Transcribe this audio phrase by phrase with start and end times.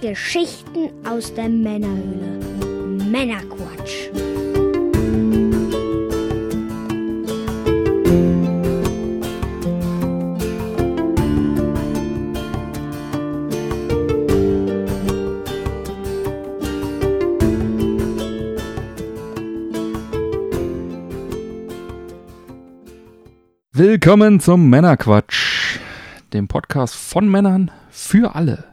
[0.00, 2.38] Geschichten aus der Männerhöhle.
[3.10, 4.10] Männerquatsch.
[23.72, 25.80] Willkommen zum Männerquatsch,
[26.32, 28.67] dem Podcast von Männern für alle.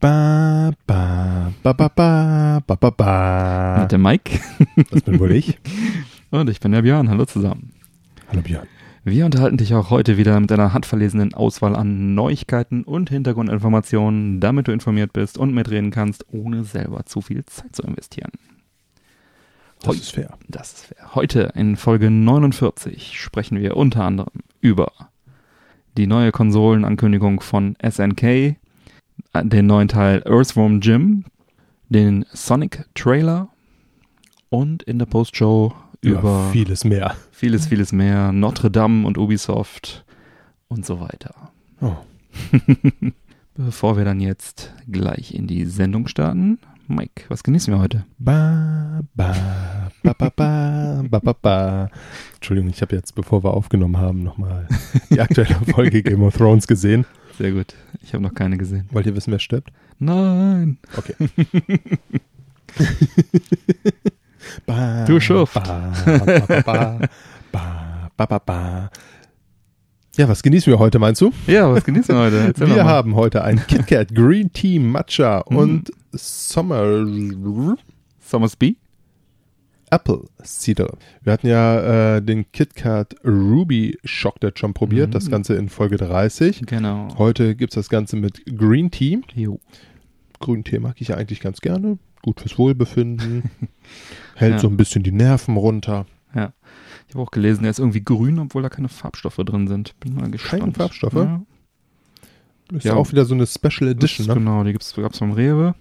[0.00, 3.78] Ba, ba, ba, ba, ba, ba, ba, ba.
[3.82, 4.40] Mit dem Mike.
[4.90, 5.58] Das bin wohl ich.
[6.30, 7.10] Und ich bin der Björn.
[7.10, 7.72] Hallo zusammen.
[8.30, 8.66] Hallo Björn.
[9.04, 14.68] Wir unterhalten dich auch heute wieder mit einer handverlesenen Auswahl an Neuigkeiten und Hintergrundinformationen, damit
[14.68, 18.30] du informiert bist und mitreden kannst, ohne selber zu viel Zeit zu investieren.
[19.80, 20.38] Das Heu- ist fair.
[20.48, 21.14] Das ist fair.
[21.14, 24.92] Heute in Folge 49 sprechen wir unter anderem über
[25.96, 28.56] die neue Konsolenankündigung von SNK,
[29.34, 31.24] den neuen Teil Earthworm Jim,
[31.88, 33.48] den Sonic Trailer
[34.48, 37.14] und in der Postshow über Ja, vieles mehr.
[37.30, 40.04] vieles, vieles mehr, Notre Dame und Ubisoft
[40.68, 41.34] und so weiter.
[41.80, 41.96] Oh.
[43.56, 48.04] Bevor wir dann jetzt gleich in die Sendung starten, Mike, was genießen wir heute?
[48.18, 49.34] Ba, ba,
[50.02, 51.90] ba, ba, ba, ba, ba, ba.
[52.36, 54.66] Entschuldigung, ich habe jetzt, bevor wir aufgenommen haben, nochmal
[55.10, 57.04] die aktuelle Folge Game of Thrones gesehen.
[57.40, 57.74] Sehr gut.
[58.02, 58.86] Ich habe noch keine gesehen.
[58.92, 59.72] Wollt ihr wissen, wer stirbt?
[59.98, 60.76] Nein.
[60.94, 61.14] Okay.
[64.66, 65.54] Ba, Du Schuft.
[65.54, 67.00] Ba,
[68.38, 68.90] ba.
[70.16, 71.32] Ja, was genießen wir heute, meinst du?
[71.46, 72.38] Ja, was genießen wir heute?
[72.38, 75.56] Erzähl Wir haben heute ein KitKat Green Tea Matcha Mhm.
[75.56, 77.06] und Summer
[78.20, 78.76] Somersby?
[79.90, 80.96] Apple Cider.
[81.22, 85.12] Wir hatten ja äh, den KitKat Ruby Chocolate schon probiert, Mhm.
[85.12, 86.62] das Ganze in Folge 30.
[86.66, 87.08] Genau.
[87.18, 89.20] Heute gibt's das Ganze mit Green Tea.
[89.34, 89.58] Jo.
[90.38, 91.98] Grünen Tee mag ich ja eigentlich ganz gerne.
[92.22, 93.50] Gut fürs Wohlbefinden.
[94.36, 94.58] Hält Ja.
[94.58, 96.06] so ein bisschen die Nerven runter.
[96.32, 99.98] Ich habe auch gelesen, er ist irgendwie grün, obwohl da keine Farbstoffe drin sind.
[99.98, 100.76] Bin mal gespannt.
[100.76, 101.14] Farbstoffe?
[101.14, 101.42] Ja,
[102.72, 102.94] Ist Ja.
[102.94, 104.34] auch wieder so eine Special Edition, ne?
[104.34, 105.74] genau, die gibt's gab's beim Rewe.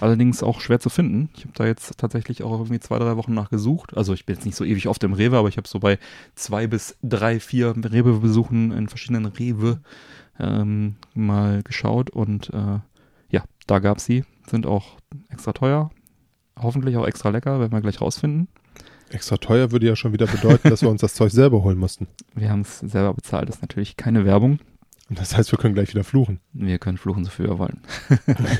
[0.00, 1.30] Allerdings auch schwer zu finden.
[1.36, 3.96] Ich habe da jetzt tatsächlich auch irgendwie zwei, drei Wochen nach gesucht.
[3.96, 5.98] Also ich bin jetzt nicht so ewig oft im Rewe, aber ich habe so bei
[6.34, 9.80] zwei bis drei, vier Rewe-Besuchen in verschiedenen Rewe
[10.38, 12.80] ähm, mal geschaut und äh,
[13.30, 14.24] ja, da gab's sie.
[14.48, 14.96] Sind auch
[15.30, 15.90] extra teuer.
[16.60, 18.48] Hoffentlich auch extra lecker, werden wir gleich rausfinden.
[19.10, 22.08] Extra teuer würde ja schon wieder bedeuten, dass wir uns das Zeug selber holen mussten.
[22.34, 24.58] Wir haben es selber bezahlt, das ist natürlich keine Werbung.
[25.22, 26.40] Das heißt, wir können gleich wieder fluchen.
[26.52, 27.80] Wir können fluchen, so viel wir wollen.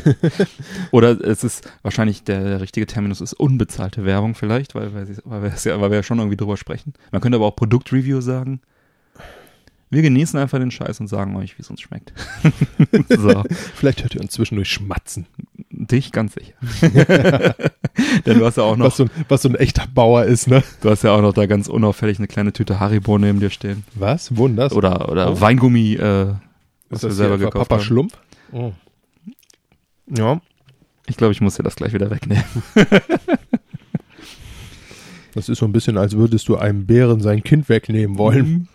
[0.91, 5.53] Oder es ist wahrscheinlich der, richtige Terminus ist unbezahlte Werbung vielleicht, weil wir, weil, wir
[5.65, 6.93] ja, weil wir ja schon irgendwie drüber sprechen.
[7.11, 8.61] Man könnte aber auch Produktreview sagen.
[9.91, 12.15] Wir genießen einfach den Scheiß und sagen euch, wie es uns schmeckt.
[13.11, 13.43] so,
[13.75, 15.27] Vielleicht hört ihr uns zwischendurch schmatzen.
[15.93, 16.55] Dich ganz sicher.
[18.27, 20.49] Denn du hast ja auch noch, Was so, ein, was so ein echter Bauer ist,
[20.49, 20.63] ne?
[20.81, 23.85] du hast ja auch noch da ganz unauffällig eine kleine Tüte Haribo neben dir stehen.
[23.95, 24.33] Was?
[24.57, 24.73] Das?
[24.73, 25.41] Oder, oder Oh.
[25.41, 26.35] Weingummi, äh,
[26.91, 27.83] was ist das selber gekauft Papa haben.
[27.85, 28.19] Schlumpf?
[28.53, 28.73] Oh.
[30.15, 30.41] Ja,
[31.07, 32.45] Ich glaube, ich muss dir das gleich wieder wegnehmen.
[35.35, 38.69] das ist so ein bisschen, als würdest du einem Bären sein Kind wegnehmen wollen.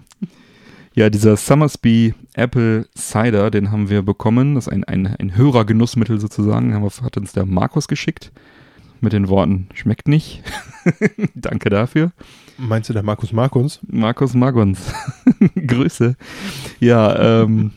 [0.97, 4.55] Ja, dieser Summersby Apple Cider, den haben wir bekommen.
[4.55, 6.73] Das ist ein, ein, ein Hörergenussmittel sozusagen.
[6.73, 8.31] Haben wir, hat uns der Markus geschickt.
[8.99, 10.41] Mit den Worten, schmeckt nicht.
[11.35, 12.13] Danke dafür.
[12.57, 13.79] Meinst du der Markus Markus?
[13.87, 14.91] Markus mag uns.
[15.67, 16.15] Grüße.
[16.79, 17.73] Ja, ähm,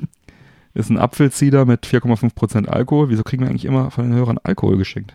[0.72, 3.10] ist ein Apfelcider mit 4,5% Alkohol.
[3.10, 5.12] Wieso kriegen wir eigentlich immer von den Hörern Alkohol geschickt?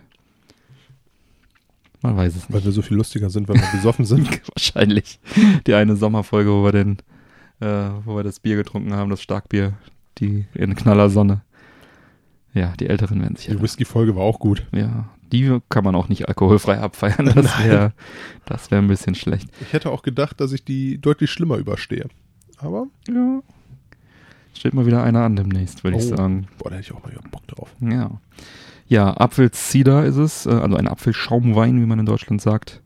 [2.03, 2.53] Man weiß es nicht.
[2.53, 4.29] Weil wir so viel lustiger sind, wenn wir besoffen sind.
[4.55, 5.19] Wahrscheinlich.
[5.66, 6.99] Die eine Sommerfolge, wo wir den,
[7.59, 9.73] äh, wo wir das Bier getrunken haben, das Starkbier,
[10.19, 11.41] die in knaller Sonne.
[12.53, 13.61] Ja, die Älteren werden sich Die.
[13.61, 14.66] Whisky-Folge war auch gut.
[14.73, 17.25] Ja, die kann man auch nicht alkoholfrei abfeiern.
[17.35, 17.91] Das wäre
[18.45, 19.49] das wäre ein bisschen schlecht.
[19.61, 22.07] Ich hätte auch gedacht, dass ich die deutlich schlimmer überstehe.
[22.57, 23.41] Aber, Ja.
[24.57, 26.16] Steht mal wieder einer an demnächst, würde ich Oh.
[26.16, 26.47] sagen.
[26.59, 27.75] boah, da hätte ich auch mal Bock drauf.
[27.81, 28.09] Ja.
[28.87, 32.81] Ja, Apfelcider ist es, äh, also ein Apfelschaumwein, wie man in Deutschland sagt.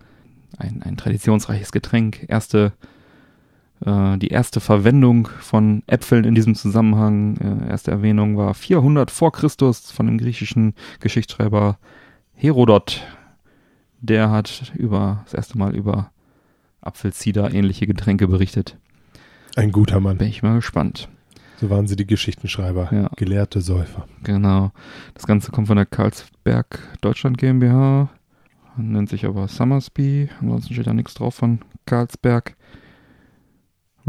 [0.57, 2.25] Ein, ein traditionsreiches Getränk.
[2.27, 2.73] Erste,
[3.85, 9.31] äh, die erste Verwendung von Äpfeln in diesem Zusammenhang, äh, erste Erwähnung war 400 vor
[9.31, 11.77] Christus von dem griechischen Geschichtsschreiber
[12.33, 13.01] Herodot.
[14.01, 16.11] Der hat über, das erste Mal über
[16.81, 18.77] Apfelcider ähnliche Getränke berichtet.
[19.55, 20.17] Ein guter Mann.
[20.17, 21.09] Bin ich mal gespannt.
[21.59, 22.89] So waren sie die Geschichtenschreiber.
[22.91, 23.09] Ja.
[23.17, 24.07] Gelehrte Säufer.
[24.23, 24.71] Genau.
[25.13, 28.09] Das Ganze kommt von der Karlsberg Deutschland GmbH.
[28.77, 30.29] Nennt sich aber Summersby.
[30.39, 32.55] Ansonsten steht da nichts drauf von Karlsberg.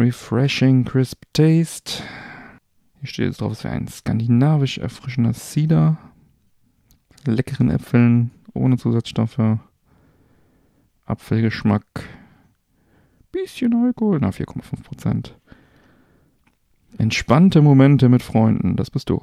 [0.00, 2.02] Refreshing Crisp Taste.
[3.00, 5.98] Hier steht jetzt drauf, es wäre ein skandinavisch erfrischender Cider.
[7.26, 9.58] leckeren Äpfeln ohne Zusatzstoffe.
[11.04, 11.84] Apfelgeschmack.
[13.30, 14.18] Bisschen Alkohol.
[14.22, 15.38] Na, 4,5 Prozent.
[16.96, 18.76] Entspannte Momente mit Freunden.
[18.76, 19.22] Das bist du.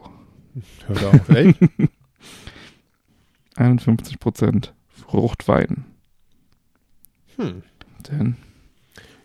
[0.85, 1.59] Hört auf, echt?
[3.55, 4.75] 51 Prozent.
[4.89, 5.85] Fruchtwein.
[7.37, 7.63] Hm.
[8.09, 8.35] Denn,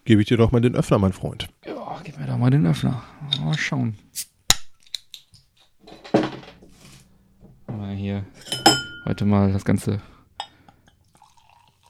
[0.05, 1.49] Gebe ich dir doch mal den Öffner, mein Freund.
[1.65, 3.03] ja, gib mir doch mal den Öffner.
[3.41, 3.97] Mal schauen.
[7.69, 8.25] Mal hier
[9.05, 10.03] heute mal das Ganze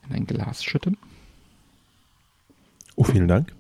[0.09, 0.99] in ein Glas schütten.
[2.97, 3.55] Oh, vielen Dank.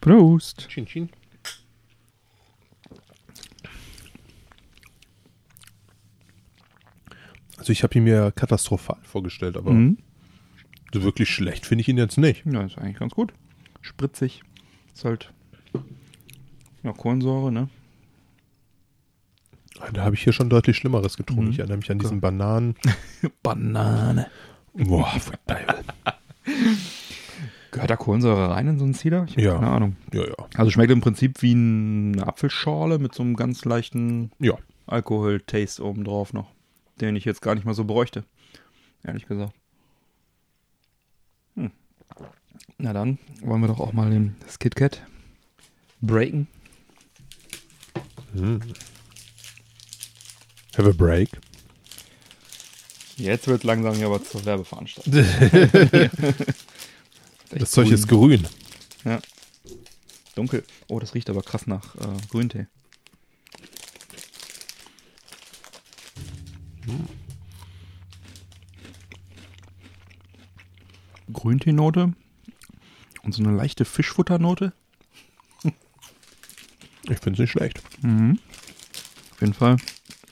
[0.00, 0.68] Prost.
[0.68, 1.10] Chin, chin.
[7.58, 9.98] Also ich habe ihn mir katastrophal vorgestellt, aber Mhm.
[10.92, 12.44] so wirklich schlecht finde ich ihn jetzt nicht.
[12.46, 13.32] Ja, ist eigentlich ganz gut.
[13.80, 14.42] Spritzig.
[14.94, 15.32] Ist halt
[16.82, 17.68] ja, Kohlensäure, ne?
[19.92, 21.46] Da habe ich hier schon deutlich Schlimmeres getrunken.
[21.46, 21.50] Mhm.
[21.50, 22.76] Ich erinnere mich an diesen Bananen.
[23.42, 24.30] Banane.
[24.74, 25.12] Boah,
[25.46, 25.74] Teufel.
[27.72, 29.24] Gehört da Kohlensäure rein in so einen Cider?
[29.28, 29.54] Ich hab Ja.
[29.54, 29.96] keine Ahnung.
[30.14, 30.34] Ja, ja.
[30.54, 34.54] Also schmeckt im Prinzip wie eine Apfelschorle mit so einem ganz leichten Ja.
[34.86, 36.52] Alkohol-Taste obendrauf noch,
[37.00, 38.24] den ich jetzt gar nicht mal so bräuchte.
[39.04, 39.52] Ehrlich gesagt.
[41.54, 41.70] Hm.
[42.78, 45.02] Na dann wollen wir doch auch mal den das KitKat
[46.00, 46.46] breaken.
[48.34, 48.60] Hm.
[50.76, 51.30] Have a break.
[53.16, 55.14] Jetzt wird langsam hier aber zur Werbeveranstaltung.
[57.50, 58.46] Das Zeug ist grün.
[59.04, 59.20] Ja.
[60.34, 60.64] Dunkel.
[60.88, 62.66] Oh, das riecht aber krass nach äh, Grüntee.
[71.32, 72.12] Grüntee-Note
[73.22, 74.72] und so eine leichte Fischfutternote.
[77.08, 77.82] Ich finde es nicht schlecht.
[78.02, 78.38] Mhm.
[79.32, 79.76] Auf jeden Fall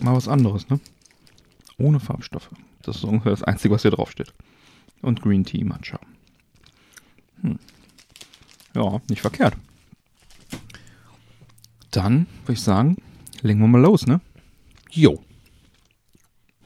[0.01, 0.81] mal was anderes, ne?
[1.79, 2.51] Ohne Farbstoffe.
[2.83, 4.33] Das ist ungefähr das Einzige, was hier draufsteht.
[5.03, 6.01] Und Green Tea Matcha.
[7.43, 7.59] Hm.
[8.75, 9.57] Ja, nicht verkehrt.
[11.91, 12.97] Dann würde ich sagen,
[13.43, 14.21] legen wir mal los, ne?
[14.91, 15.23] Jo.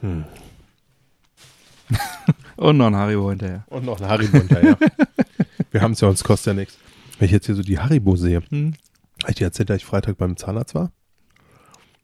[0.01, 0.23] Hm.
[2.57, 3.65] Und noch ein Haribo hinterher.
[3.67, 4.77] Und noch ein Haribo hinterher.
[5.71, 6.77] Wir haben es ja, uns kostet ja nichts.
[7.17, 8.73] Wenn ich jetzt hier so die Haribo sehe, Hm.
[9.21, 10.91] habe ich dir erzählt, dass ich Freitag beim Zahnarzt war?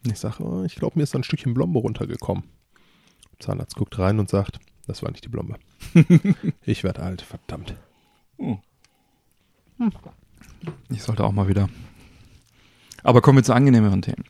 [0.06, 2.44] Ich sage, oh, ich glaube, mir ist da ein Stückchen Blombe runtergekommen.
[3.39, 5.57] Zahnarzt guckt rein und sagt, das war nicht die Blombe.
[6.62, 7.75] ich werde alt, verdammt.
[10.89, 11.69] Ich sollte auch mal wieder.
[13.03, 14.24] Aber kommen wir zu angenehmeren Themen.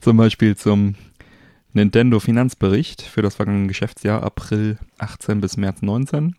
[0.00, 0.94] zum Beispiel zum
[1.76, 6.34] Nintendo Finanzbericht für das vergangene Geschäftsjahr April 18 bis März 19.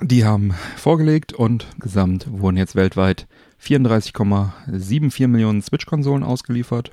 [0.00, 3.28] Die haben vorgelegt und gesamt wurden jetzt weltweit
[3.62, 6.90] 34,74 Millionen Switch-Konsolen ausgeliefert.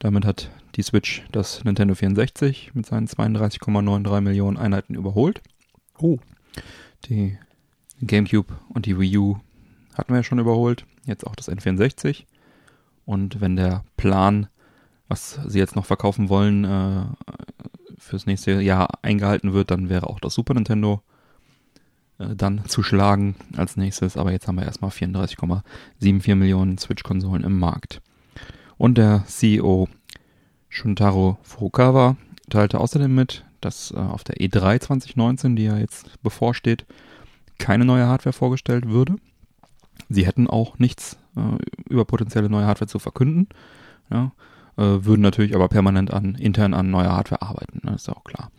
[0.00, 5.40] Damit hat die Switch das Nintendo 64 mit seinen 32,93 Millionen Einheiten überholt.
[5.96, 6.18] Oh,
[7.06, 7.38] Die
[8.02, 9.38] GameCube und die Wii U
[9.94, 10.84] hatten wir ja schon überholt.
[11.06, 12.24] Jetzt auch das N64.
[13.06, 14.48] Und wenn der Plan,
[15.10, 17.02] was sie jetzt noch verkaufen wollen, äh,
[17.98, 21.02] fürs nächste Jahr eingehalten wird, dann wäre auch das Super Nintendo
[22.18, 24.16] äh, dann zu schlagen als nächstes.
[24.16, 28.00] Aber jetzt haben wir erstmal 34,74 Millionen Switch-Konsolen im Markt.
[28.78, 29.88] Und der CEO
[30.68, 32.16] Shuntaro Furukawa
[32.48, 36.86] teilte außerdem mit, dass äh, auf der E3 2019, die ja jetzt bevorsteht,
[37.58, 39.16] keine neue Hardware vorgestellt würde.
[40.08, 41.58] Sie hätten auch nichts äh,
[41.88, 43.48] über potenzielle neue Hardware zu verkünden.
[44.08, 44.32] Ja,
[44.80, 48.50] würden natürlich aber permanent an intern an neuer Hardware arbeiten, ne, ist auch klar.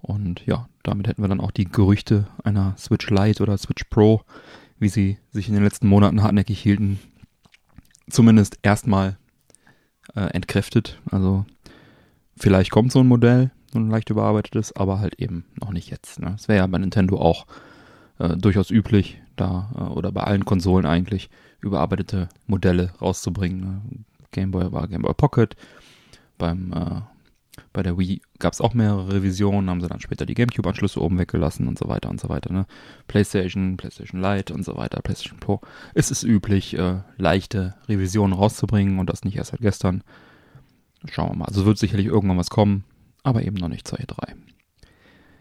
[0.00, 4.22] Und ja, damit hätten wir dann auch die Gerüchte einer Switch Lite oder Switch Pro,
[4.78, 6.98] wie sie sich in den letzten Monaten hartnäckig hielten,
[8.08, 9.18] zumindest erstmal
[10.14, 11.00] äh, entkräftet.
[11.10, 11.44] Also
[12.36, 16.18] vielleicht kommt so ein Modell, so ein leicht überarbeitetes, aber halt eben noch nicht jetzt.
[16.18, 16.30] Ne?
[16.32, 17.46] Das wäre ja bei Nintendo auch
[18.18, 21.28] äh, durchaus üblich, da äh, oder bei allen Konsolen eigentlich
[21.60, 23.60] überarbeitete Modelle rauszubringen.
[23.60, 24.04] Ne?
[24.32, 25.56] Game Boy war Game Boy Pocket,
[26.38, 27.00] beim äh,
[27.72, 31.18] bei der Wii gab es auch mehrere Revisionen, haben sie dann später die GameCube-Anschlüsse oben
[31.18, 32.52] weggelassen und so weiter und so weiter.
[32.52, 32.66] Ne?
[33.06, 35.60] PlayStation, PlayStation Lite und so weiter, PlayStation Pro.
[35.94, 40.02] Es ist üblich, äh, leichte Revisionen rauszubringen und das nicht erst seit gestern.
[41.10, 41.44] Schauen wir mal.
[41.46, 42.84] Also wird sicherlich irgendwann was kommen,
[43.22, 44.34] aber eben noch nicht zur E3.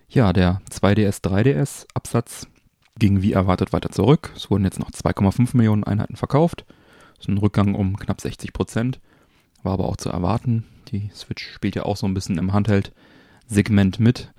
[0.07, 2.47] Ja, der 2DS, 3DS Absatz
[2.97, 4.31] ging wie erwartet weiter zurück.
[4.35, 6.65] Es wurden jetzt noch 2,5 Millionen Einheiten verkauft.
[7.19, 8.99] Das ist ein Rückgang um knapp 60 Prozent.
[9.61, 10.65] War aber auch zu erwarten.
[10.87, 14.31] Die Switch spielt ja auch so ein bisschen im Handheld-Segment mit.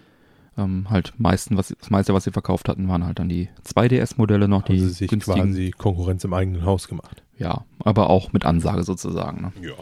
[0.56, 4.48] Ähm, halt meisten, was, das meiste, was sie verkauft hatten, waren halt dann die 2DS-Modelle
[4.48, 5.42] noch, Haben die sie sich günstigen.
[5.42, 7.22] quasi Konkurrenz im eigenen Haus gemacht.
[7.38, 9.42] Ja, aber auch mit Ansage sozusagen.
[9.42, 9.52] Ne?
[9.60, 9.74] Ja.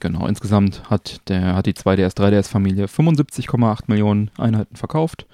[0.00, 5.26] Genau, insgesamt hat, der, hat die 2DS, 3DS-Familie 75,8 Millionen Einheiten verkauft.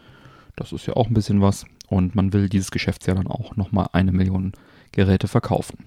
[0.56, 1.66] Das ist ja auch ein bisschen was.
[1.88, 4.52] Und man will dieses Geschäftsjahr dann auch nochmal eine Million
[4.92, 5.78] Geräte verkaufen.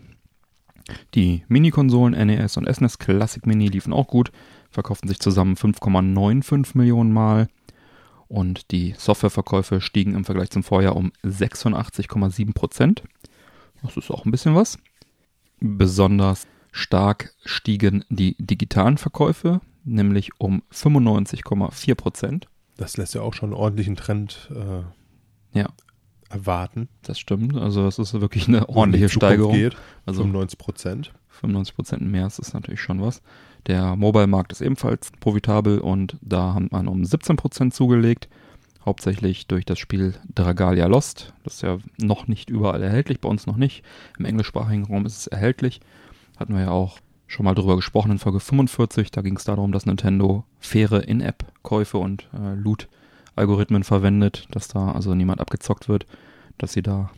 [1.13, 4.31] Die Mini-Konsolen NES und SNES Classic Mini liefen auch gut,
[4.69, 7.47] verkauften sich zusammen 5,95 Millionen Mal.
[8.27, 13.03] Und die Softwareverkäufe stiegen im Vergleich zum Vorjahr um 86,7 Prozent.
[13.81, 14.77] Das ist auch ein bisschen was.
[15.59, 22.47] Besonders stark stiegen die digitalen Verkäufe, nämlich um 95,4 Prozent.
[22.75, 25.69] Das lässt ja auch schon einen ordentlichen Trend äh, Ja.
[26.29, 26.89] Erwarten.
[27.03, 27.55] Das stimmt.
[27.55, 29.53] Also das ist wirklich eine ordentliche Steigerung.
[29.53, 29.77] Geht.
[30.05, 31.13] Also 95 Prozent.
[31.29, 33.21] 95 Prozent mehr das ist natürlich schon was.
[33.67, 38.27] Der Mobile-Markt ist ebenfalls profitabel und da hat man um 17 Prozent zugelegt.
[38.85, 41.33] Hauptsächlich durch das Spiel Dragalia Lost.
[41.43, 43.83] Das ist ja noch nicht überall erhältlich, bei uns noch nicht.
[44.17, 45.81] Im englischsprachigen Raum ist es erhältlich.
[46.37, 49.11] Hatten wir ja auch schon mal drüber gesprochen in Folge 45.
[49.11, 52.53] Da ging es darum, dass Nintendo faire In-App-Käufe und äh,
[53.37, 56.05] Loot-Algorithmen verwendet, dass da also niemand abgezockt wird,
[56.57, 57.11] dass sie da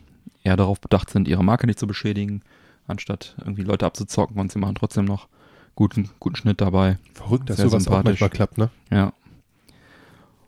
[0.43, 2.41] eher darauf bedacht sind, ihre Marke nicht zu beschädigen,
[2.87, 5.27] anstatt irgendwie Leute abzuzocken und sie machen trotzdem noch
[5.75, 6.97] guten, guten Schnitt dabei.
[7.13, 8.19] Verrückt, dass Sehr sowas auch sympathisch.
[8.21, 8.69] manchmal klappt, ne?
[8.91, 9.13] Ja.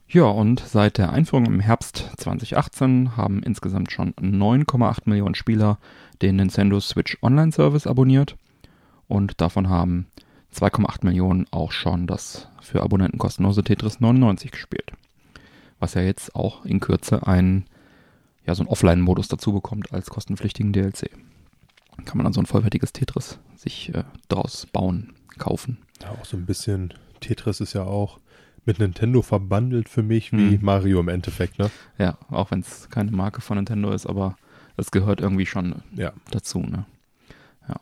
[0.08, 5.78] Ja, und seit der Einführung im Herbst 2018 haben insgesamt schon 9,8 Millionen Spieler
[6.22, 8.36] den Nintendo Switch Online Service abonniert
[9.08, 10.08] und davon haben
[10.54, 14.92] 2,8 Millionen auch schon das für Abonnenten kostenlose Tetris 99 gespielt.
[15.82, 17.66] Was ja jetzt auch in Kürze ein,
[18.46, 21.10] ja, so einen Offline-Modus dazu bekommt als kostenpflichtigen DLC.
[22.06, 25.80] Kann man dann so ein vollwertiges Tetris sich äh, draus bauen, kaufen.
[26.02, 26.94] Ja, auch so ein bisschen.
[27.20, 28.20] Tetris ist ja auch
[28.66, 30.64] mit Nintendo verbandelt für mich wie Mhm.
[30.66, 31.70] Mario im Endeffekt, ne?
[31.98, 34.36] Ja, auch wenn es keine Marke von Nintendo ist, aber
[34.78, 36.14] es gehört irgendwie schon Ja.
[36.32, 36.86] dazu, ne?
[37.68, 37.76] Ja.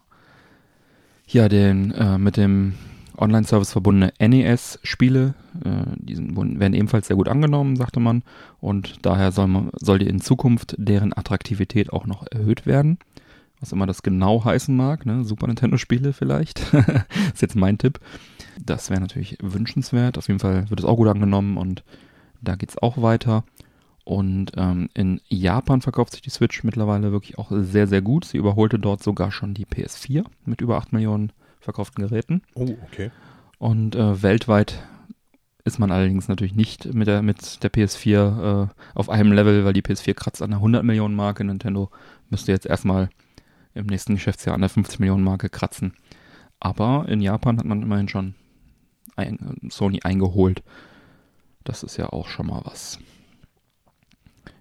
[1.27, 2.75] Ja, den äh, mit dem
[3.19, 5.33] Online-Service verbundene NES-Spiele,
[5.63, 8.23] äh, die sind, werden ebenfalls sehr gut angenommen, sagte man.
[8.59, 12.97] Und daher soll, man, soll die in Zukunft deren Attraktivität auch noch erhöht werden.
[13.59, 15.25] Was immer das genau heißen mag, ne?
[15.25, 16.59] Super Nintendo-Spiele vielleicht.
[17.33, 17.99] ist jetzt mein Tipp.
[18.65, 20.17] Das wäre natürlich wünschenswert.
[20.17, 21.83] Auf jeden Fall wird es auch gut angenommen und
[22.41, 23.43] da geht's auch weiter.
[24.05, 28.25] Und ähm, in Japan verkauft sich die Switch mittlerweile wirklich auch sehr, sehr gut.
[28.25, 32.41] Sie überholte dort sogar schon die PS4 mit über 8 Millionen verkauften Geräten.
[32.55, 33.11] Oh, okay.
[33.57, 34.81] Und äh, weltweit
[35.65, 39.73] ist man allerdings natürlich nicht mit der, mit der PS4 äh, auf einem Level, weil
[39.73, 41.43] die PS4 kratzt an der 100 Millionen Marke.
[41.43, 41.89] Nintendo
[42.29, 43.09] müsste jetzt erstmal
[43.73, 45.93] im nächsten Geschäftsjahr an der 50 Millionen Marke kratzen.
[46.59, 48.35] Aber in Japan hat man immerhin schon
[49.15, 50.63] ein, Sony eingeholt.
[51.63, 52.99] Das ist ja auch schon mal was.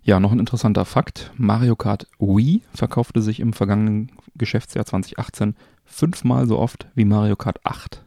[0.02, 1.32] Ja, noch ein interessanter Fakt.
[1.36, 5.54] Mario Kart Wii verkaufte sich im vergangenen Geschäftsjahr 2018
[5.88, 8.04] fünfmal so oft wie Mario Kart 8.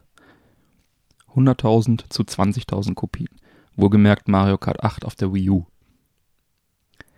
[1.34, 3.28] 100.000 zu 20.000 Kopien.
[3.76, 5.66] Wohlgemerkt Mario Kart 8 auf der Wii U.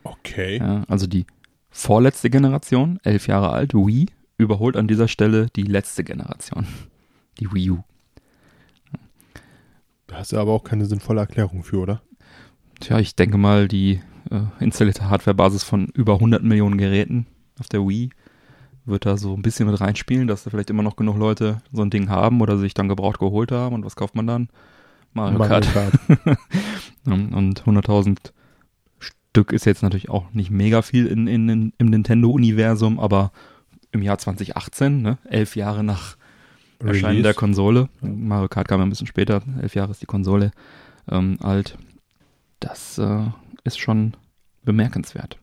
[0.04, 0.58] Okay.
[0.58, 1.26] Ja, also die
[1.70, 4.06] vorletzte Generation, elf Jahre alt, Wii,
[4.36, 6.66] überholt an dieser Stelle die letzte Generation,
[7.40, 7.84] die Wii U.
[10.06, 12.02] Da hast du aber auch keine sinnvolle Erklärung für, oder?
[12.80, 17.26] Tja, ich denke mal, die äh, installierte Hardwarebasis von über 100 Millionen Geräten
[17.58, 18.10] auf der Wii
[18.86, 21.82] wird da so ein bisschen mit reinspielen, dass da vielleicht immer noch genug Leute so
[21.82, 23.74] ein Ding haben oder sich dann gebraucht geholt haben.
[23.74, 24.48] Und was kauft man dann?
[25.12, 25.72] Mario, Kart.
[25.72, 25.92] Kart.
[27.06, 28.32] Und 100.000
[28.98, 33.32] Stück ist jetzt natürlich auch nicht mega viel in, in, in, im Nintendo-Universum, aber
[33.92, 36.16] im Jahr 2018, ne, elf Jahre nach
[36.80, 37.22] Erscheinen Release.
[37.22, 40.50] der Konsole, Mario Kart kam ja ein bisschen später, elf Jahre ist die Konsole
[41.08, 41.78] ähm, alt,
[42.60, 43.26] das äh,
[43.62, 44.14] ist schon
[44.64, 45.38] bemerkenswert.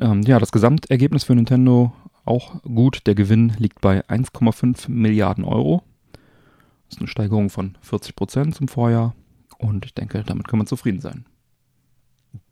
[0.00, 1.92] Ähm, ja, das Gesamtergebnis für Nintendo
[2.28, 3.06] auch gut.
[3.06, 5.82] Der Gewinn liegt bei 1,5 Milliarden Euro.
[6.88, 9.14] Das ist eine Steigerung von 40 Prozent zum Vorjahr.
[9.58, 11.24] Und ich denke, damit kann man zufrieden sein.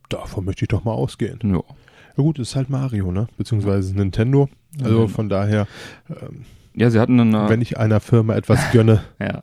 [0.09, 1.39] Davon möchte ich doch mal ausgehen.
[1.43, 1.61] Ja.
[2.17, 3.27] Ja gut, es ist halt Mario, ne?
[3.37, 4.49] Beziehungsweise Nintendo.
[4.83, 5.09] Also Mhm.
[5.09, 5.67] von daher,
[6.09, 9.43] ähm, Ja, sie hatten eine, wenn ich einer Firma etwas gönne, Ja.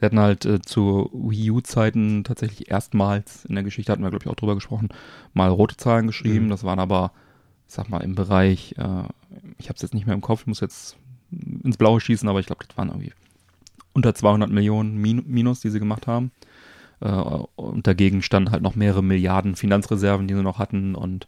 [0.00, 4.24] Sie hatten halt äh, zu Wii U-Zeiten tatsächlich erstmals in der Geschichte, hatten wir glaube
[4.24, 4.88] ich auch drüber gesprochen,
[5.34, 6.46] mal rote Zahlen geschrieben.
[6.46, 6.50] Mhm.
[6.50, 7.10] Das waren aber,
[7.68, 9.02] sag mal, im Bereich, äh,
[9.58, 10.96] ich habe es jetzt nicht mehr im Kopf, ich muss jetzt
[11.30, 13.12] ins Blaue schießen, aber ich glaube, das waren irgendwie
[13.92, 16.32] unter 200 Millionen Min Minus, die sie gemacht haben.
[17.00, 20.94] Äh, und dagegen standen halt noch mehrere Milliarden Finanzreserven, die sie noch hatten.
[20.94, 21.26] Und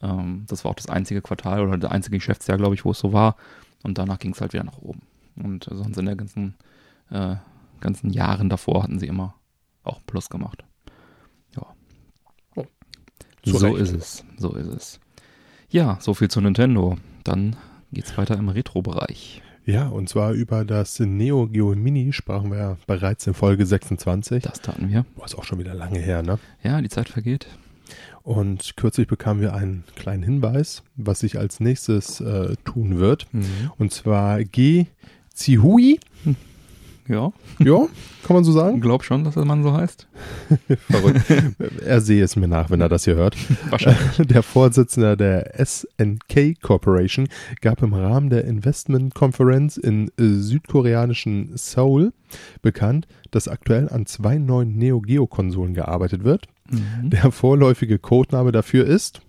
[0.00, 2.98] ähm, das war auch das einzige Quartal oder das einzige Geschäftsjahr, glaube ich, wo es
[2.98, 3.36] so war.
[3.82, 5.02] Und danach ging es halt wieder nach oben.
[5.36, 6.54] Und sonst in der ganzen,
[7.10, 7.36] äh,
[7.80, 9.34] ganzen Jahren davor hatten sie immer
[9.84, 10.64] auch Plus gemacht.
[11.56, 11.66] Ja.
[13.44, 13.80] Zu so Recht.
[13.80, 14.24] ist es.
[14.38, 15.00] So ist es.
[15.72, 16.98] Ja, so viel zu Nintendo.
[17.24, 17.56] Dann
[17.94, 19.40] geht's weiter im Retro-Bereich.
[19.64, 24.42] Ja, und zwar über das Neo Geo Mini sprachen wir ja bereits in Folge 26.
[24.42, 25.06] Das taten wir.
[25.16, 26.38] Boah, ist auch schon wieder lange her, ne?
[26.62, 27.46] Ja, die Zeit vergeht.
[28.22, 33.26] Und kürzlich bekamen wir einen kleinen Hinweis, was sich als nächstes äh, tun wird.
[33.78, 34.88] Und zwar G.
[35.32, 36.00] Zihui.
[37.08, 37.86] Ja, Ja,
[38.24, 38.80] kann man so sagen?
[38.80, 40.06] glaub schon, dass der Mann so heißt.
[40.88, 41.20] Verrückt.
[41.84, 43.36] er sehe es mir nach, wenn er das hier hört.
[43.70, 44.16] Wahrscheinlich.
[44.18, 47.28] Der Vorsitzende der SNK Corporation
[47.60, 52.12] gab im Rahmen der Investment Conference in äh, südkoreanischen Seoul
[52.62, 56.46] bekannt, dass aktuell an zwei neuen Neo Geo Konsolen gearbeitet wird.
[56.70, 57.10] Mhm.
[57.10, 59.20] Der vorläufige Codename dafür ist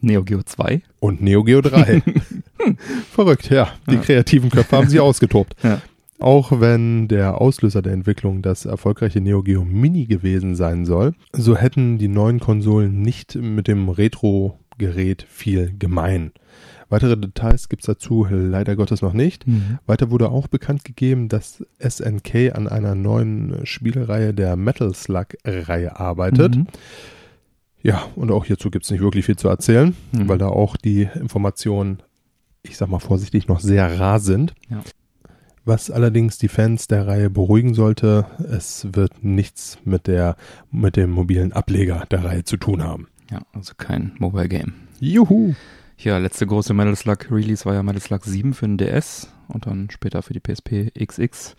[0.00, 0.82] Neo Geo 2.
[1.00, 2.02] und Neo Geo 3.
[3.10, 3.68] Verrückt, ja.
[3.90, 4.00] Die Ja.
[4.00, 5.56] kreativen Köpfe haben sich ausgetobt.
[5.62, 5.80] Ja.
[6.20, 11.56] Auch wenn der Auslöser der Entwicklung das erfolgreiche Neo Geo Mini gewesen sein soll, so
[11.56, 16.32] hätten die neuen Konsolen nicht mit dem Retro-Gerät viel gemein.
[16.88, 19.46] Weitere Details gibt's dazu leider Gottes noch nicht.
[19.46, 19.78] Mhm.
[19.86, 26.56] Weiter wurde auch bekannt gegeben, dass SNK an einer neuen Spielereihe der Metal Slug-Reihe arbeitet.
[26.56, 26.66] Mhm.
[27.82, 30.28] Ja, und auch hierzu gibt's nicht wirklich viel zu erzählen, Mhm.
[30.28, 31.98] weil da auch die Informationen,
[32.62, 34.54] ich sag mal vorsichtig, noch sehr rar sind.
[34.68, 34.82] Ja.
[35.68, 40.36] Was allerdings die Fans der Reihe beruhigen sollte, es wird nichts mit der
[40.70, 43.08] mit dem mobilen Ableger der Reihe zu tun haben.
[43.30, 44.72] Ja, also kein Mobile Game.
[44.98, 45.54] Juhu!
[45.98, 49.66] Ja, letzte große Metal Slug Release war ja Metal Slug 7 für den DS und
[49.66, 51.54] dann später für die PSP XX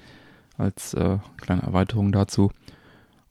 [0.57, 2.49] als äh, kleine Erweiterung dazu.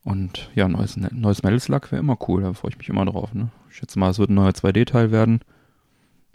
[0.05, 3.35] Und ja, neues, neues Metal Slug wäre immer cool, da freue ich mich immer drauf.
[3.35, 3.49] Ne?
[3.69, 5.41] Ich schätze mal, es wird ein neuer 2D-Teil werden.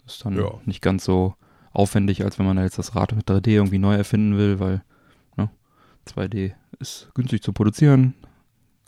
[0.04, 0.50] Das ist dann Ja.
[0.66, 1.34] nicht ganz so
[1.74, 4.82] aufwendig, als wenn man da jetzt das Rad mit 3D irgendwie neu erfinden will, weil
[5.36, 5.50] ne,
[6.08, 8.14] 2D ist günstig zu produzieren,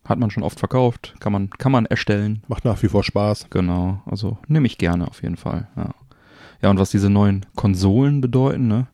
[0.04, 2.42] hat man schon oft verkauft, kann man, kann man erstellen.
[2.48, 3.50] Macht nach wie vor Spaß.
[3.50, 5.68] Genau, also nehme ich gerne auf jeden Fall.
[5.76, 5.94] Ja.
[6.62, 8.86] ja, und was diese neuen Konsolen bedeuten, ne?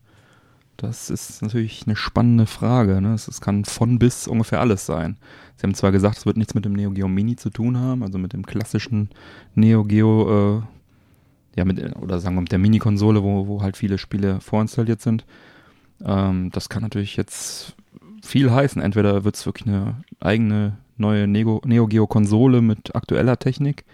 [0.79, 3.01] Das ist natürlich eine spannende Frage.
[3.01, 3.15] Ne?
[3.15, 5.17] Es, kann von bis ungefähr alles sein.
[5.55, 8.03] Sie haben zwar gesagt, es wird nichts mit dem Neo Geo Mini zu tun haben,
[8.03, 9.11] also mit dem klassischen
[9.55, 10.63] Neo Geo, äh,
[11.57, 15.25] ja, mit, oder sagen wir mit der Mini-Konsole, wo, wo halt viele Spiele vorinstalliert sind.
[16.05, 17.75] Ähm, das kann natürlich jetzt
[18.23, 18.81] viel heißen.
[18.81, 23.85] Entweder wird es wirklich eine eigene neue Neo Geo Konsole mit aktueller Technik,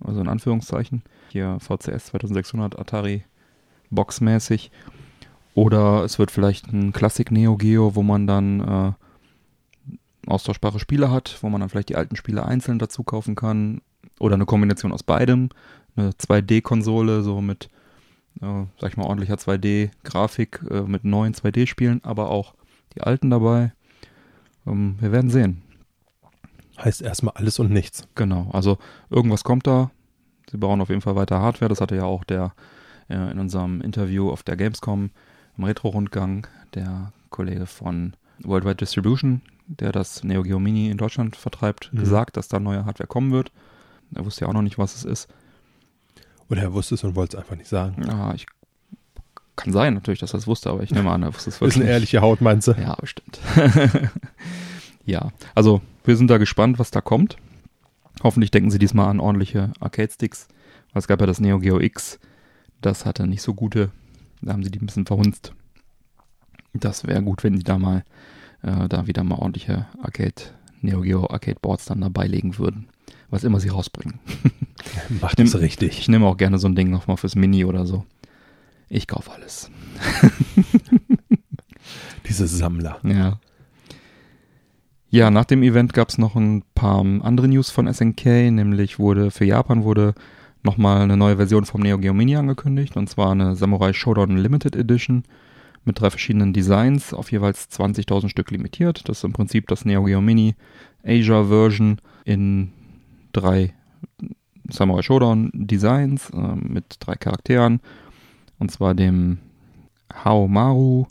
[0.00, 3.24] also in Anführungszeichen, hier VCS 2600 Atari
[3.90, 4.70] Boxmäßig,
[5.54, 8.92] oder es wird vielleicht ein Classic Neo Geo, wo man dann äh,
[10.26, 13.82] austauschbare Spiele hat, wo man dann vielleicht die alten Spiele einzeln dazu kaufen kann,
[14.18, 15.50] oder eine Kombination aus beidem,
[15.96, 17.68] eine 2D-Konsole, so mit,
[18.40, 22.54] äh, sag ich mal, ordentlicher 2D-Grafik, äh, mit neuen 2D-Spielen, aber auch
[22.94, 23.72] die alten dabei.
[24.66, 25.62] Ähm, wir werden sehen.
[26.78, 28.08] Heißt erstmal alles und nichts.
[28.14, 28.78] Genau, also
[29.10, 29.90] irgendwas kommt da.
[30.50, 31.68] Sie bauen auf jeden Fall weiter Hardware.
[31.68, 32.52] Das hatte ja auch der
[33.08, 35.10] äh, in unserem Interview auf der Gamescom
[35.56, 41.90] im Retro-Rundgang der Kollege von Worldwide Distribution, der das Neo Geo Mini in Deutschland vertreibt,
[41.92, 41.98] Mhm.
[42.00, 43.52] gesagt, dass da neue Hardware kommen wird.
[44.14, 45.28] Er wusste ja auch noch nicht, was es ist.
[46.50, 48.02] Oder er wusste es und wollte es einfach nicht sagen.
[48.06, 48.46] Ja, ich
[49.56, 51.60] kann sein natürlich, dass er es wusste, aber ich nehme an, er wusste es Ist
[51.60, 51.92] wirklich eine nicht.
[51.92, 52.72] ehrliche Haut, meinst du?
[52.72, 53.38] Ja, bestimmt.
[55.06, 57.36] ja, also wir sind da gespannt, was da kommt.
[58.22, 60.48] Hoffentlich denken sie diesmal an ordentliche Arcade-Sticks,
[60.92, 62.18] weil es gab ja das Neo Geo X,
[62.80, 63.90] das hatte nicht so gute,
[64.42, 65.52] da haben sie die ein bisschen verhunzt.
[66.74, 68.04] Das wäre gut, wenn die da mal,
[68.62, 70.34] äh, da wieder mal ordentliche Arcade,
[70.80, 72.88] Neo Geo Arcade Boards dann dabei legen würden,
[73.30, 74.18] was immer sie rausbringen.
[75.20, 75.98] Macht es richtig.
[75.98, 78.04] Ich nehme auch gerne so ein Ding nochmal fürs Mini oder so.
[78.88, 79.70] Ich kaufe alles.
[82.28, 82.98] Diese Sammler.
[83.02, 83.38] Ja.
[85.10, 89.30] Ja, nach dem Event gab es noch ein paar andere News von SNK, nämlich wurde
[89.30, 90.14] für Japan wurde
[90.64, 94.74] nochmal eine neue Version vom Neo Geo Mini angekündigt, und zwar eine Samurai Showdown Limited
[94.74, 95.22] Edition
[95.84, 99.08] mit drei verschiedenen Designs, auf jeweils 20.000 Stück limitiert.
[99.08, 100.56] Das ist im Prinzip das Neo Geo Mini
[101.04, 102.72] Asia Version in
[103.32, 103.74] drei
[104.70, 107.80] Samurai Showdown Designs äh, mit drei Charakteren,
[108.58, 109.38] und zwar dem
[110.12, 111.06] Haomaru,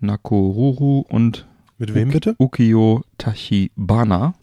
[0.00, 1.46] Nakoruru und
[1.78, 2.36] Mit wem bitte?
[2.38, 4.34] Ukiyo Tachibana.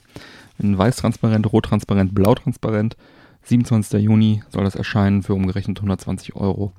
[0.58, 2.96] In weiß-transparent, rot-transparent, blau-transparent.
[3.44, 4.02] 27.
[4.02, 6.74] Juni soll das erscheinen für umgerechnet 120 Euro.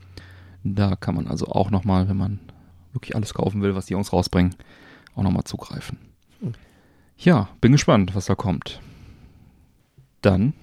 [0.65, 2.41] Da kann man also auch nochmal, wenn man
[2.93, 4.55] wirklich alles kaufen will, was die Jungs rausbringen,
[5.15, 5.99] auch nochmal zugreifen.
[7.19, 8.81] Ja, bin gespannt, was da kommt.
[10.23, 10.55] Dann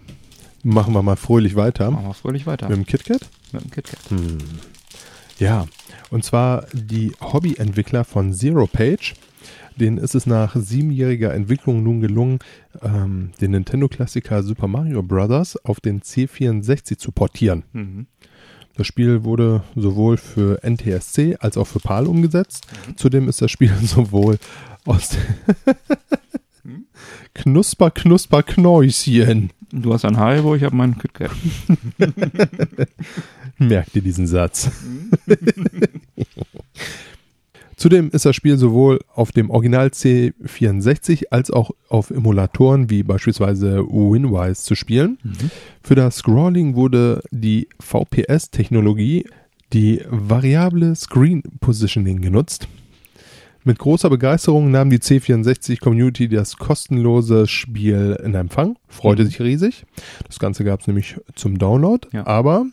[0.63, 1.91] Machen wir mal fröhlich weiter.
[1.91, 3.29] machen wir fröhlich weiter Mit dem KitKat?
[3.51, 3.99] mit dem KitKat.
[4.09, 4.37] Hm.
[5.39, 5.67] Ja,
[6.09, 9.13] und zwar die Hobbyentwickler von Zero Page.
[9.75, 12.39] denen ist es nach siebenjähriger Entwicklung nun gelungen,
[12.81, 15.57] ähm, den Nintendo-Klassiker Super Mario Bros.
[15.65, 17.63] auf den C64 zu portieren.
[17.73, 18.05] Mhm.
[18.75, 22.65] Das Spiel wurde sowohl für NTSC als auch für PAL umgesetzt.
[22.95, 24.37] Zudem ist das Spiel sowohl
[24.85, 25.17] aus
[27.33, 29.51] Knusper, Knusper, Knäuschen.
[29.71, 31.31] Du hast ein Haribo, ich habe meinen KitKat.
[33.57, 34.69] Merkt ihr diesen Satz?
[37.75, 43.79] Zudem ist das Spiel sowohl auf dem Original C64 als auch auf Emulatoren wie beispielsweise
[43.79, 45.17] Winwise zu spielen.
[45.81, 49.25] Für das Scrolling wurde die VPS-Technologie,
[49.73, 52.67] die variable Screen Positioning, genutzt.
[53.65, 59.27] Mit großer Begeisterung nahm die C64-Community das kostenlose Spiel in Empfang, freute Mhm.
[59.27, 59.85] sich riesig.
[60.27, 62.27] Das Ganze gab es nämlich zum Download, Ja.
[62.27, 62.65] aber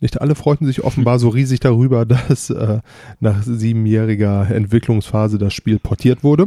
[0.00, 2.80] nicht alle freuten sich offenbar so riesig darüber, dass äh,
[3.20, 6.46] nach siebenjähriger Entwicklungsphase das Spiel portiert wurde.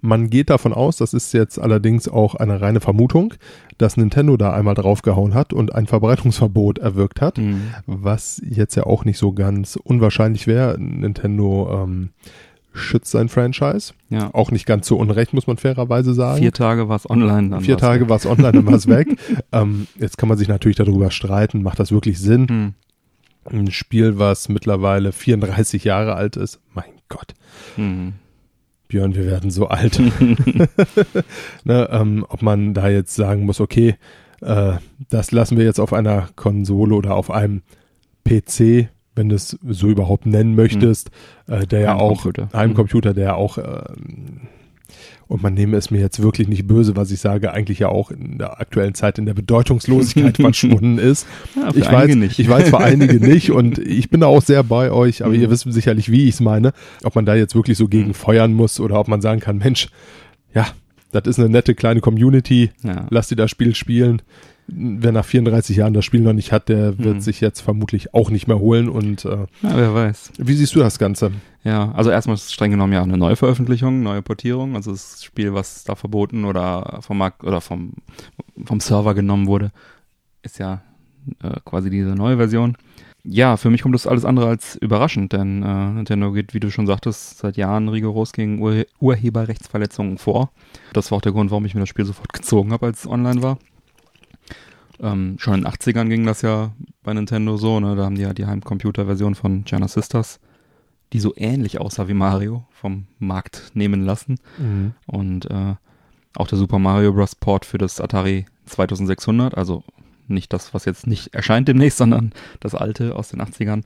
[0.00, 3.34] Man geht davon aus, das ist jetzt allerdings auch eine reine Vermutung,
[3.76, 7.60] dass Nintendo da einmal draufgehauen hat und ein Verbreitungsverbot erwirkt hat, Mhm.
[7.86, 10.78] was jetzt ja auch nicht so ganz unwahrscheinlich wäre.
[10.80, 12.10] Nintendo ähm,
[12.78, 13.92] schützt sein Franchise.
[14.08, 14.30] Ja.
[14.32, 16.38] Auch nicht ganz so unrecht, muss man fairerweise sagen.
[16.38, 17.50] Vier Tage war es online.
[17.50, 19.08] Dann Vier Tage war es online, dann war es weg.
[19.52, 22.48] ähm, jetzt kann man sich natürlich darüber streiten, macht das wirklich Sinn?
[22.48, 22.74] Hm.
[23.44, 26.60] Ein Spiel, was mittlerweile 34 Jahre alt ist.
[26.74, 27.34] Mein Gott.
[27.76, 28.14] Hm.
[28.88, 29.98] Björn, wir werden so alt.
[31.64, 33.96] ne, ähm, ob man da jetzt sagen muss, okay,
[34.40, 34.74] äh,
[35.10, 37.62] das lassen wir jetzt auf einer Konsole oder auf einem
[38.24, 38.88] PC,
[39.18, 41.10] wenn du es so überhaupt nennen möchtest,
[41.46, 44.40] äh, der ja auch einem Computer, der ja auch ähm,
[45.26, 48.10] und man nehme es mir jetzt wirklich nicht böse, was ich sage, eigentlich ja auch
[48.10, 51.26] in der aktuellen Zeit in der Bedeutungslosigkeit verschwunden ist.
[51.54, 52.38] Ja, für ich weiß, nicht.
[52.38, 55.42] ich weiß für einige nicht und ich bin da auch sehr bei euch, aber Mhm.
[55.42, 56.72] ihr wisst sicherlich, wie ich es meine.
[57.04, 58.14] Ob man da jetzt wirklich so gegen Mhm.
[58.14, 59.90] feuern muss oder ob man sagen kann, Mensch,
[60.54, 60.66] ja,
[61.12, 63.06] das ist eine nette kleine Community, Ja.
[63.10, 64.22] lass die das Spiel spielen.
[64.70, 67.20] Wer nach 34 Jahren das Spiel noch nicht hat, der wird Mhm.
[67.20, 68.88] sich jetzt vermutlich auch nicht mehr holen.
[68.90, 70.32] Und äh, ja, wer weiß.
[70.38, 71.32] wie siehst du das Ganze?
[71.64, 74.76] Ja, also erstmal ist es streng genommen ja eine Neuveröffentlichung, neue Portierung.
[74.76, 77.94] Also das Spiel, was da verboten oder vom Markt oder vom,
[78.64, 79.70] vom Server genommen wurde,
[80.42, 80.82] ist ja
[81.42, 82.76] äh, quasi diese neue Version.
[83.24, 86.70] Ja, für mich kommt das alles andere als überraschend, denn äh, Nintendo geht, wie du
[86.70, 90.50] schon sagtest, seit Jahren rigoros gegen Ur Urheberrechtsverletzungen vor.
[90.92, 93.10] Das war auch der Grund, warum ich mir das Spiel sofort gezogen habe, als es
[93.10, 93.58] online war.
[95.00, 97.94] Ähm, schon in den 80ern ging das ja bei Nintendo so, ne?
[97.96, 100.40] Da haben die ja die Heimcomputer-Version von Gianna Sisters,
[101.12, 104.38] die so ähnlich aussah wie Mario, vom Markt nehmen lassen.
[105.06, 105.74] Und äh,
[106.36, 107.34] auch der Super Mario Bros.
[107.34, 109.84] Port für das Atari 2600, also
[110.26, 113.82] nicht das, was jetzt nicht erscheint demnächst, sondern das alte aus den 80ern,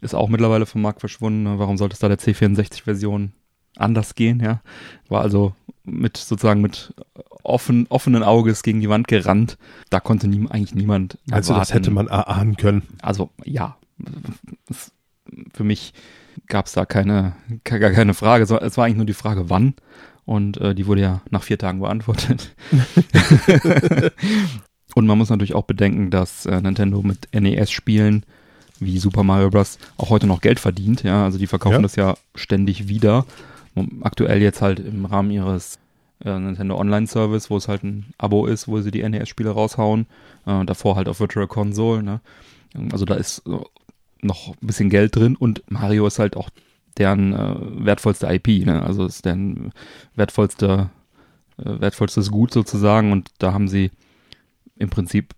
[0.00, 1.42] ist auch mittlerweile vom Markt verschwunden.
[1.44, 1.58] ne?
[1.58, 3.32] Warum sollte es da der C64-Version
[3.76, 4.60] anders gehen, ja?
[5.08, 6.94] War also mit sozusagen mit
[7.42, 9.58] offen, offenen Auges gegen die Wand gerannt.
[9.90, 11.72] Da konnte nie, eigentlich niemand Also das erwarten.
[11.72, 12.82] hätte man erahnen können.
[13.02, 13.76] Also ja,
[15.52, 15.92] für mich
[16.46, 17.34] gab es da keine,
[17.64, 18.44] ke- gar keine Frage.
[18.44, 19.74] Es war eigentlich nur die Frage, wann.
[20.24, 22.54] Und äh, die wurde ja nach vier Tagen beantwortet.
[24.94, 28.24] Und man muss natürlich auch bedenken, dass äh, Nintendo mit NES-Spielen
[28.80, 29.78] wie Super Mario Bros.
[29.96, 31.02] auch heute noch Geld verdient.
[31.02, 31.82] Ja, also die verkaufen Ja.
[31.82, 33.24] das ja ständig wieder.
[34.02, 35.78] Aktuell jetzt halt im Rahmen ihres
[36.24, 40.06] äh, Nintendo Online Service, wo es halt ein Abo ist, wo sie die NES-Spiele raushauen.
[40.46, 42.02] Äh, davor halt auf Virtual Console.
[42.02, 42.20] Ne?
[42.92, 43.58] Also da ist äh,
[44.22, 46.50] noch ein bisschen Geld drin und Mario ist halt auch
[46.96, 48.64] deren äh, wertvollste IP.
[48.64, 48.82] Ne?
[48.82, 49.72] Also ist deren
[50.14, 50.90] wertvollste,
[51.58, 53.90] äh, wertvollstes Gut sozusagen und da haben sie
[54.76, 55.34] im Prinzip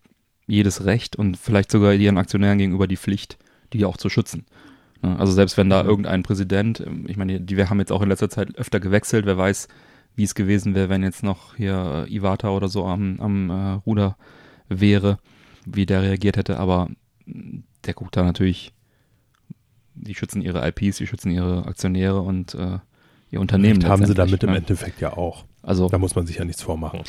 [0.46, 3.36] jedes Recht und vielleicht sogar ihren Aktionären gegenüber die Pflicht,
[3.72, 4.46] die auch zu schützen.
[5.02, 5.18] Ne?
[5.18, 5.88] Also selbst wenn da Mhm.
[5.88, 9.26] irgendein Präsident, ähm, ich meine, die wir haben jetzt auch in letzter Zeit öfter gewechselt,
[9.26, 9.68] wer weiß,
[10.14, 13.72] wie es gewesen wäre, wenn jetzt noch hier äh, Iwata oder so am, am äh,
[13.86, 14.16] Ruder
[14.68, 15.18] wäre,
[15.66, 16.88] wie der reagiert hätte, aber
[17.26, 18.72] mh, der guckt da natürlich,
[19.94, 22.78] die schützen ihre IPs, die schützen ihre Aktionäre und äh,
[23.30, 23.80] ihr Unternehmen.
[23.80, 24.56] Recht haben sie damit im ne?
[24.58, 25.44] Endeffekt ja auch.
[25.62, 27.00] Also Da muss man sich ja nichts vormachen.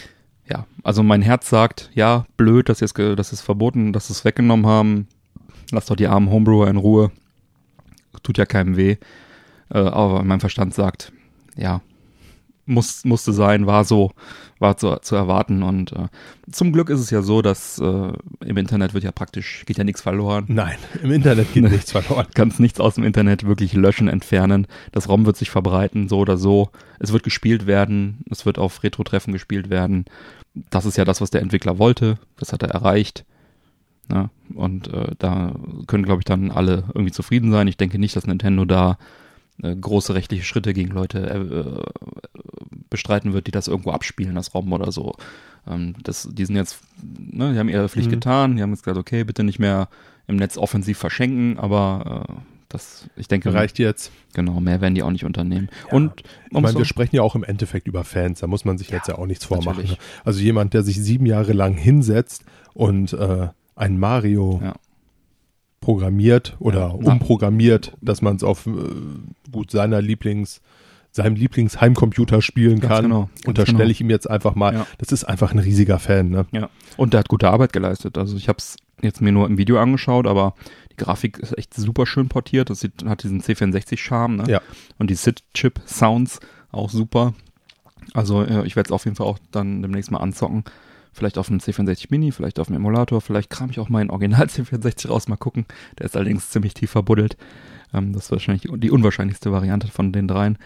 [0.50, 4.08] ja, also mein Herz sagt, ja, blöd, dass sie es, dass sie es verboten, dass
[4.08, 5.08] sie es weggenommen haben.
[5.72, 7.12] Lass doch die armen Homebrewer in Ruhe.
[8.24, 8.98] Tut ja keinem weh.
[9.70, 11.12] Äh, aber mein Verstand sagt,
[11.56, 11.82] ja,
[12.68, 14.12] muss, musste sein, war so,
[14.60, 15.64] war zu, zu erwarten.
[15.64, 16.08] Und äh,
[16.52, 18.12] zum Glück ist es ja so, dass äh,
[18.46, 20.46] im Internet wird ja praktisch, geht ja nichts verloren.
[20.48, 22.28] Nein, im Internet geht nichts verloren.
[22.34, 24.68] kannst nichts aus dem Internet wirklich löschen, entfernen.
[24.92, 26.70] Das ROM wird sich verbreiten, so oder so.
[27.00, 30.06] Es wird gespielt werden, es wird auf Retro-Treffen gespielt werden.
[30.70, 32.20] Das ist ja das, was der Entwickler wollte.
[32.38, 33.26] Das hat er erreicht.
[34.12, 35.54] Ja, und äh, da
[35.88, 37.68] können, glaube ich, dann alle irgendwie zufrieden sein.
[37.68, 38.98] Ich denke nicht, dass Nintendo da
[39.62, 41.82] äh, große rechtliche Schritte gegen Leute äh, äh,
[42.90, 45.16] bestreiten wird, die das irgendwo abspielen, das ROM oder so.
[45.68, 48.14] Ähm, das, die sind jetzt, ne, die haben ihre Pflicht Mhm.
[48.14, 49.90] getan, die haben jetzt gesagt, okay, bitte nicht mehr
[50.28, 52.34] im Netz offensiv verschenken, aber äh,
[52.70, 54.12] das, ich denke, Reicht jetzt.
[54.34, 55.70] genau, mehr werden die auch nicht unternehmen.
[55.90, 58.78] Und Ich meine, so, wir sprechen ja auch im Endeffekt über Fans, da muss man
[58.78, 59.68] sich jetzt ja auch nichts vormachen.
[59.78, 59.92] natürlich.
[59.92, 59.98] ne?
[60.26, 62.44] Also jemand, der sich sieben Jahre lang hinsetzt
[62.74, 64.74] und äh, ein Mario Ja.
[65.80, 67.12] programmiert oder Ja.
[67.12, 68.72] umprogrammiert, dass man es auf äh,
[69.52, 70.62] gut seiner Lieblings
[71.14, 73.04] seinem Lieblingsheimcomputer spielen Ganz kann.
[73.06, 73.90] genau, Unterstelle genau.
[73.90, 74.74] ich ihm jetzt einfach mal.
[74.74, 74.88] Ja.
[75.00, 76.30] Das ist einfach ein riesiger Fan.
[76.30, 76.46] Ne?
[76.52, 76.70] Ja.
[76.96, 78.20] Und der hat gute Arbeit geleistet.
[78.20, 80.54] Also ich habe es jetzt mir nur im Video angeschaut, aber
[80.92, 82.70] die Grafik ist echt super schön portiert.
[82.70, 84.36] Das sieht, hat diesen C64-Charme.
[84.36, 84.44] Ne?
[84.48, 84.62] Ja.
[85.00, 86.40] Und die SID-Chip-Sounds
[86.72, 87.34] auch super.
[88.14, 90.66] Also ich werde es auf jeden Fall auch dann demnächst mal anzocken.
[91.18, 94.44] Vielleicht auf einem C64 Mini, vielleicht auf dem Emulator, vielleicht kram ich auch meinen Original
[94.46, 95.66] C64 raus, mal gucken.
[95.98, 97.38] Der ist allerdings ziemlich tief verbuddelt.
[97.92, 100.60] Ähm, das ist wahrscheinlich die unwahrscheinlichste Variante von den dreien.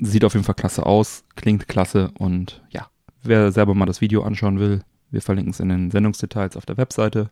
[0.00, 2.88] Sieht auf jeden Fall klasse aus, klingt klasse und ja,
[3.22, 6.78] wer selber mal das Video anschauen will, wir verlinken es in den Sendungsdetails auf der
[6.78, 7.30] Webseite.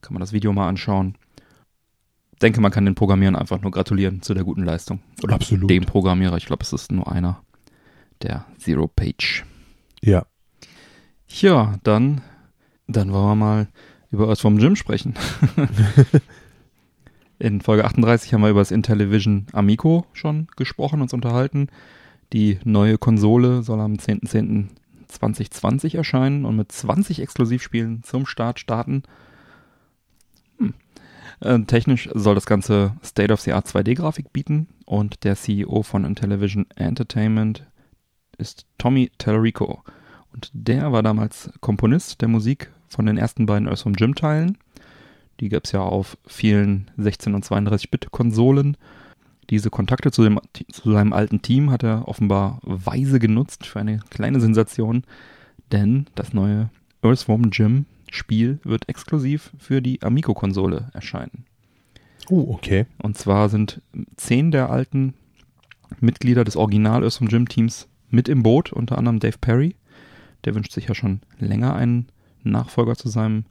[0.00, 1.18] Kann man das Video mal anschauen.
[2.40, 5.00] Denke, man kann den Programmierern einfach nur gratulieren zu der guten Leistung.
[5.24, 5.68] Oder Absolut.
[5.68, 6.36] dem Programmierer.
[6.36, 7.42] Ich glaube, es ist nur einer.
[8.22, 9.44] Der Zero Page.
[10.02, 10.24] Ja.
[11.28, 12.22] Ja, dann,
[12.86, 13.68] dann wollen wir mal
[14.10, 15.14] über Earth vom Gym sprechen.
[17.38, 21.68] In Folge 38 haben wir über das Intellivision Amico schon gesprochen, uns unterhalten.
[22.32, 29.02] Die neue Konsole soll am 10.10.2020 erscheinen und mit 20 Exklusivspielen zum Start starten.
[30.58, 30.74] Hm.
[31.40, 37.66] Äh, technisch soll das Ganze State-of-the-Art 2D-Grafik bieten und der CEO von Intellivision Entertainment
[38.38, 39.82] ist Tommy Tallarico.
[40.36, 44.58] Und der war damals Komponist der Musik von den ersten beiden Earthworm Jim Teilen.
[45.40, 48.76] Die gab es ja auf vielen 16- und 32-Bit-Konsolen.
[49.48, 50.38] Diese Kontakte zu, dem,
[50.70, 55.04] zu seinem alten Team hat er offenbar weise genutzt für eine kleine Sensation,
[55.72, 56.68] denn das neue
[57.02, 61.46] Earthworm Jim Spiel wird exklusiv für die Amico-Konsole erscheinen.
[62.28, 62.84] Oh, okay.
[63.02, 63.80] Und zwar sind
[64.16, 65.14] zehn der alten
[66.00, 69.76] Mitglieder des Original Earthworm Jim Teams mit im Boot, unter anderem Dave Perry.
[70.46, 72.06] Der wünscht sich ja schon länger einen
[72.42, 73.44] Nachfolger zu seinem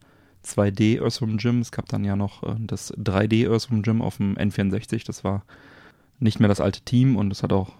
[0.44, 1.60] 2D Earthworm Jim.
[1.60, 5.06] Es gab dann ja noch äh, das 3D Earthworm Jim auf dem N64.
[5.06, 5.44] Das war
[6.20, 7.74] nicht mehr das alte Team und es hat auch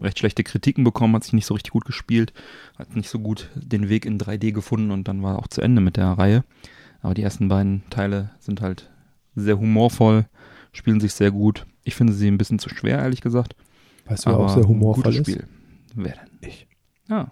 [0.00, 2.32] recht schlechte Kritiken bekommen, hat sich nicht so richtig gut gespielt,
[2.78, 5.80] hat nicht so gut den Weg in 3D gefunden und dann war auch zu Ende
[5.80, 6.44] mit der Reihe.
[7.00, 8.90] Aber die ersten beiden Teile sind halt
[9.34, 10.26] sehr humorvoll,
[10.72, 11.66] spielen sich sehr gut.
[11.84, 13.56] Ich finde sie ein bisschen zu schwer, ehrlich gesagt.
[14.06, 15.30] Weißt du, wer auch sehr humorvoll gutes ist?
[15.30, 15.48] Spiel.
[15.94, 16.48] Wer denn?
[16.48, 16.66] Ich.
[17.08, 17.26] Ah.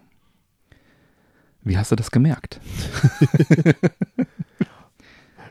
[1.63, 2.61] Wie hast du das gemerkt?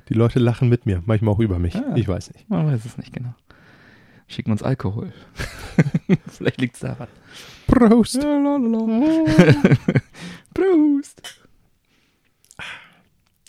[0.09, 1.75] Die Leute lachen mit mir, manchmal auch über mich.
[1.75, 1.93] Ah.
[1.95, 2.49] Ich weiß nicht.
[2.49, 3.35] Man weiß es nicht genau.
[4.27, 5.13] Schicken uns Alkohol.
[6.27, 7.07] Vielleicht liegt es daran.
[7.67, 8.19] Prost!
[10.53, 11.21] Prost!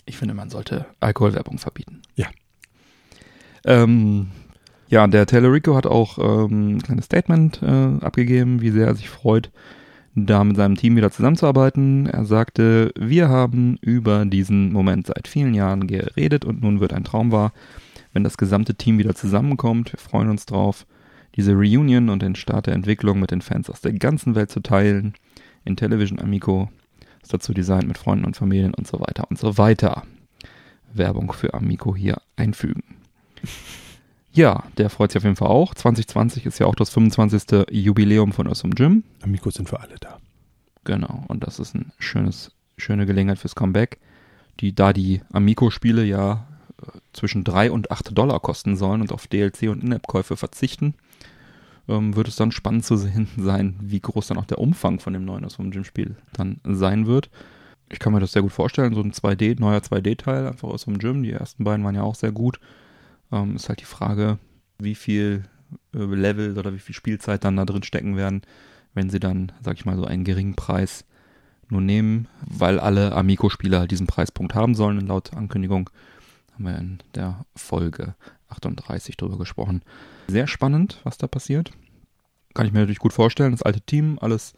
[0.05, 2.01] Ich finde, man sollte Alkoholwerbung verbieten.
[2.15, 2.27] Ja.
[3.63, 4.29] Ähm,
[4.87, 9.09] ja, der Tellerico hat auch ähm, ein kleines Statement äh, abgegeben, wie sehr er sich
[9.09, 9.51] freut,
[10.15, 12.05] da mit seinem Team wieder zusammenzuarbeiten.
[12.07, 17.03] Er sagte, wir haben über diesen Moment seit vielen Jahren geredet und nun wird ein
[17.03, 17.53] Traum wahr,
[18.13, 19.93] wenn das gesamte Team wieder zusammenkommt.
[19.93, 20.85] Wir freuen uns drauf,
[21.35, 24.59] diese Reunion und den Start der Entwicklung mit den Fans aus der ganzen Welt zu
[24.59, 25.13] teilen.
[25.63, 26.69] In Television Amico
[27.21, 30.03] ist dazu designt mit Freunden und Familien und so weiter und so weiter.
[30.93, 32.83] Werbung für Amico hier einfügen.
[34.33, 35.73] Ja, der freut sich auf jeden Fall auch.
[35.73, 37.67] 2020 ist ja auch das 25.
[37.69, 39.03] Jubiläum von Awesome Gym.
[39.21, 40.19] Amigos sind für alle da.
[40.85, 43.99] Genau, und das ist ein schönes, schöne Gelegenheit fürs Comeback.
[44.61, 46.47] Die, da die Amico-Spiele ja
[46.81, 50.95] äh, zwischen 3 und 8 Dollar kosten sollen und auf DLC und In-App-Käufe verzichten,
[51.89, 55.13] ähm, wird es dann spannend zu sehen sein, wie groß dann auch der Umfang von
[55.13, 57.29] dem neuen vom Gym-Spiel dann sein wird.
[57.91, 60.97] Ich kann mir das sehr gut vorstellen, so ein 2D, neuer 2D-Teil einfach aus dem
[60.97, 61.23] Gym.
[61.23, 62.61] Die ersten beiden waren ja auch sehr gut.
[63.31, 64.37] Ähm, ist halt die Frage,
[64.79, 65.43] wie viel
[65.93, 68.41] äh, Level oder wie viel Spielzeit dann da drin stecken werden,
[68.93, 71.05] wenn sie dann, sag ich mal, so einen geringen Preis
[71.69, 75.07] nur nehmen, weil alle Amico-Spieler halt diesen Preispunkt haben sollen.
[75.07, 75.89] Laut Ankündigung
[76.53, 78.15] haben wir in der Folge
[78.49, 79.81] 38 drüber gesprochen.
[80.27, 81.71] Sehr spannend, was da passiert.
[82.53, 83.51] Kann ich mir natürlich gut vorstellen.
[83.51, 84.53] Das alte Team, alles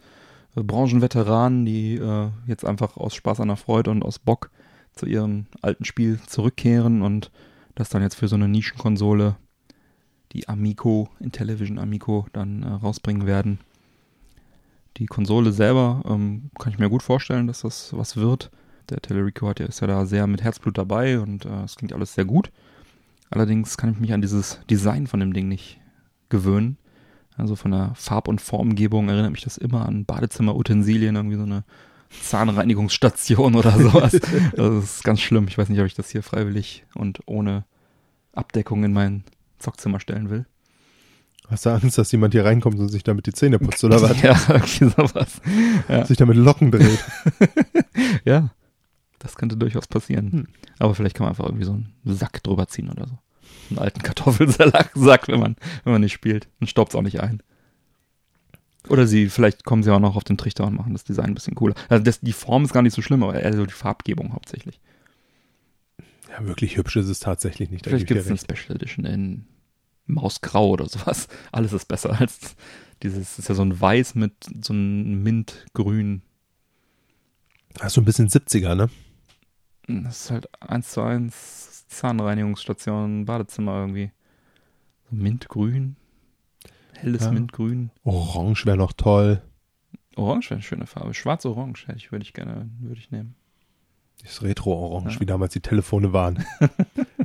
[0.56, 4.50] äh, Branchenveteranen, die äh, jetzt einfach aus Spaß an der Freude und aus Bock
[4.94, 7.30] zu ihrem alten Spiel zurückkehren und
[7.74, 9.36] das dann jetzt für so eine Nischenkonsole,
[10.32, 13.60] die Amico, Intellivision Amico, dann äh, rausbringen werden.
[14.96, 18.50] Die Konsole selber ähm, kann ich mir gut vorstellen, dass das was wird.
[18.90, 21.92] Der Telerico hat ja, ist ja da sehr mit Herzblut dabei und äh, es klingt
[21.92, 22.50] alles sehr gut.
[23.30, 25.80] Allerdings kann ich mich an dieses Design von dem Ding nicht
[26.28, 26.76] gewöhnen.
[27.36, 31.64] Also von der Farb- und Formgebung erinnert mich das immer an Badezimmerutensilien, irgendwie so eine
[32.22, 34.18] Zahnreinigungsstation oder sowas.
[34.56, 35.46] das ist ganz schlimm.
[35.48, 37.64] Ich weiß nicht, ob ich das hier freiwillig und ohne
[38.32, 39.24] Abdeckung in mein
[39.58, 40.46] Zockzimmer stellen will.
[41.48, 44.22] Hast du Angst, dass jemand hier reinkommt und sich damit die Zähne putzt oder was?
[44.22, 45.40] Ja, irgendwie sowas.
[45.88, 46.06] Ja.
[46.06, 47.04] Sich damit Locken dreht.
[48.24, 48.50] ja,
[49.18, 50.32] das könnte durchaus passieren.
[50.32, 50.46] Hm.
[50.78, 53.18] Aber vielleicht kann man einfach irgendwie so einen Sack drüber ziehen oder so.
[53.70, 56.48] Einen alten Kartoffelsack, wenn man, wenn man nicht spielt.
[56.60, 57.42] Dann staubt es auch nicht ein.
[58.88, 61.34] Oder sie, vielleicht kommen sie auch noch auf den Trichter und machen das Design ein
[61.34, 61.74] bisschen cooler.
[61.88, 64.80] Also das, die Form ist gar nicht so schlimm, aber eher so die Farbgebung hauptsächlich.
[66.30, 67.84] Ja, wirklich hübsch ist es tatsächlich nicht.
[67.84, 69.46] Vielleicht gibt es eine Special Edition in
[70.06, 71.28] Mausgrau oder sowas.
[71.52, 72.56] Alles ist besser als
[73.02, 76.22] dieses, ist ja so ein Weiß mit so einem Mintgrün.
[77.74, 78.90] Das ist so ein bisschen 70er, ne?
[79.86, 84.10] Das ist halt eins zu eins Zahnreinigungsstation, Badezimmer irgendwie.
[85.10, 85.96] So Mintgrün.
[86.96, 87.30] Helles Ja.
[87.32, 87.90] Mintgrün.
[88.04, 89.42] Orange wäre noch toll.
[90.16, 91.14] Orange wäre eine schöne Farbe.
[91.14, 93.34] Schwarz-Orange hätte ich, würde ich gerne, würde ich nehmen.
[94.22, 95.20] Das Retro-Orange, Ja.
[95.20, 96.44] wie damals die Telefone waren.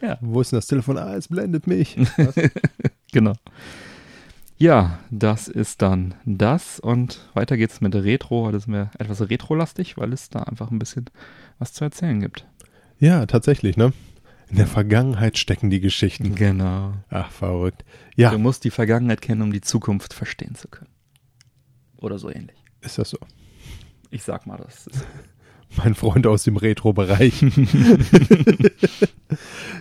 [0.00, 0.16] Ja.
[0.20, 0.96] Wo ist denn das Telefon?
[0.98, 1.96] Ah, es blendet mich.
[3.12, 3.32] Genau.
[4.58, 8.50] Ja, das ist dann das und weiter geht's mit Retro.
[8.52, 11.06] Das ist mir etwas retrolastig, weil es da einfach ein bisschen
[11.58, 12.46] was zu erzählen gibt.
[13.00, 13.92] ja, tatsächlich, ne?
[14.50, 16.34] In der Vergangenheit stecken die Geschichten.
[16.34, 16.94] Genau.
[17.10, 17.84] Ach, verrückt.
[18.16, 20.90] Ja, Du musst die Vergangenheit kennen, um die Zukunft verstehen zu können.
[21.98, 22.56] Oder so ähnlich.
[22.80, 23.18] ist das so.
[24.10, 25.06] Ich sag mal, das ist
[25.76, 27.42] Mein Freund aus dem Retro-Bereich.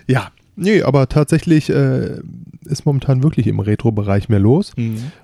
[0.08, 2.20] ja, nee, aber tatsächlich äh,
[2.66, 4.74] ist momentan wirklich im Retro-Bereich mehr los.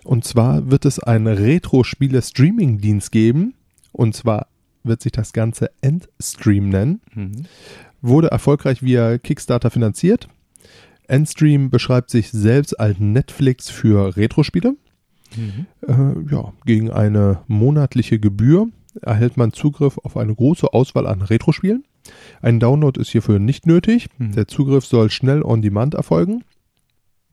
[0.04, 3.54] Und zwar wird es einen Retro-Spiele-Streaming-Dienst geben.
[3.92, 4.48] Und zwar
[4.84, 7.02] wird sich das Ganze Endstream nennen.
[7.14, 7.46] Mhm.
[8.04, 10.28] Wurde erfolgreich via Kickstarter finanziert.
[11.08, 14.76] Endstream beschreibt sich selbst als Netflix für Retro-Spiele.
[15.36, 15.66] Mhm.
[15.88, 18.68] Äh, ja, gegen eine monatliche Gebühr
[19.02, 21.84] erhält man Zugriff auf eine große Auswahl an Retro-Spielen.
[22.42, 24.08] Ein Download ist hierfür nicht nötig.
[24.18, 24.34] Mhm.
[24.34, 26.44] Der Zugriff soll schnell on demand erfolgen.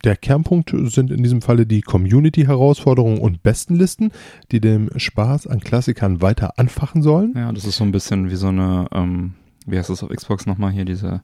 [0.05, 4.13] Der Kernpunkt sind in diesem Falle die Community-Herausforderungen und Bestenlisten,
[4.51, 7.35] die dem Spaß an Klassikern weiter anfachen sollen.
[7.37, 9.35] Ja, das ist so ein bisschen wie so eine, ähm,
[9.67, 11.23] wie heißt das auf Xbox nochmal hier, diese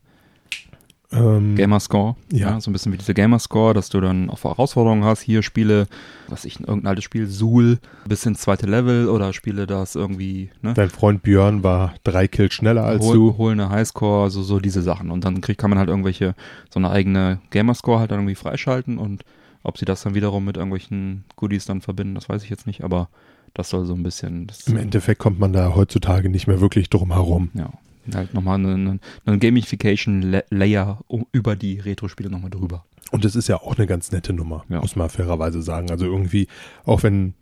[1.13, 2.17] Ähm, Gamerscore.
[2.33, 2.61] Ja.
[2.61, 5.21] So ein bisschen wie diese Gamerscore, dass du dann auch Herausforderungen hast.
[5.21, 5.87] Hier spiele,
[6.27, 10.75] was ich, irgendein altes Spiel, Suhl, bis ins zweite Level oder spiele das irgendwie, ne?
[10.75, 13.39] Dein Freund Björn war drei Kills schneller als hol, du.
[13.39, 15.13] hol eine Highscore, also so diese Sachen.
[15.13, 16.35] Und dann kriegt, kann man halt irgendwelche,
[16.71, 19.25] so eine eigene Gamerscore halt dann irgendwie freischalten und
[19.63, 22.83] ob sie das dann wiederum mit irgendwelchen Goodies dann verbinden, das weiß ich jetzt nicht,
[22.83, 23.09] aber
[23.55, 27.13] das soll so ein bisschen, Im Endeffekt kommt man da heutzutage nicht mehr wirklich drum
[27.13, 27.51] herum.
[27.55, 27.71] ja,
[28.15, 31.01] halt nochmal eine, eine, eine Gamification-Layer
[31.33, 32.85] über die Retro-Spiele nochmal drüber.
[33.13, 34.81] Und es ist ja auch eine ganz nette Nummer, Ja.
[34.81, 35.91] muss man fairerweise sagen.
[35.91, 36.49] Also irgendwie,
[36.85, 37.35] auch wenn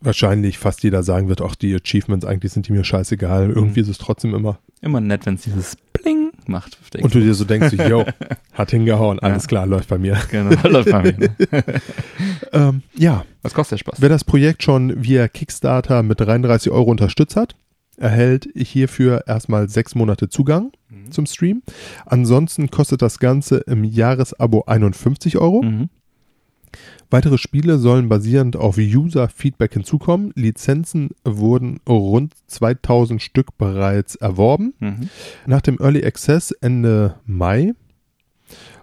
[0.00, 3.50] wahrscheinlich fast jeder sagen wird, auch die Achievements, eigentlich sind die mir scheißegal.
[3.50, 4.58] Irgendwie ist es trotzdem immer.
[4.80, 6.78] Immer nett, wenn es dieses Bling macht.
[7.00, 8.04] Und du dir so denkst, yo,
[8.52, 9.48] hat hingehauen, alles Ja.
[9.48, 10.16] klar, läuft bei mir.
[10.30, 11.18] Genau, läuft bei mir.
[11.18, 11.30] Ne?
[12.52, 14.00] Ähm, ja, Was kostet der Spaß?
[14.00, 17.54] wer das Projekt schon via Kickstarter mit 33 Euro unterstützt hat,
[17.98, 21.10] erhält hierfür erstmal sechs Monate Zugang Mhm.
[21.12, 21.62] zum Stream.
[22.06, 25.62] Ansonsten kostet das Ganze im Jahresabo 51 Euro.
[25.62, 25.88] Mhm.
[27.10, 30.32] Weitere Spiele sollen basierend auf User-Feedback hinzukommen.
[30.34, 34.74] Lizenzen wurden rund 2000 Stück bereits erworben.
[34.78, 35.08] Mhm.
[35.46, 37.72] Nach dem Early Access Ende Mai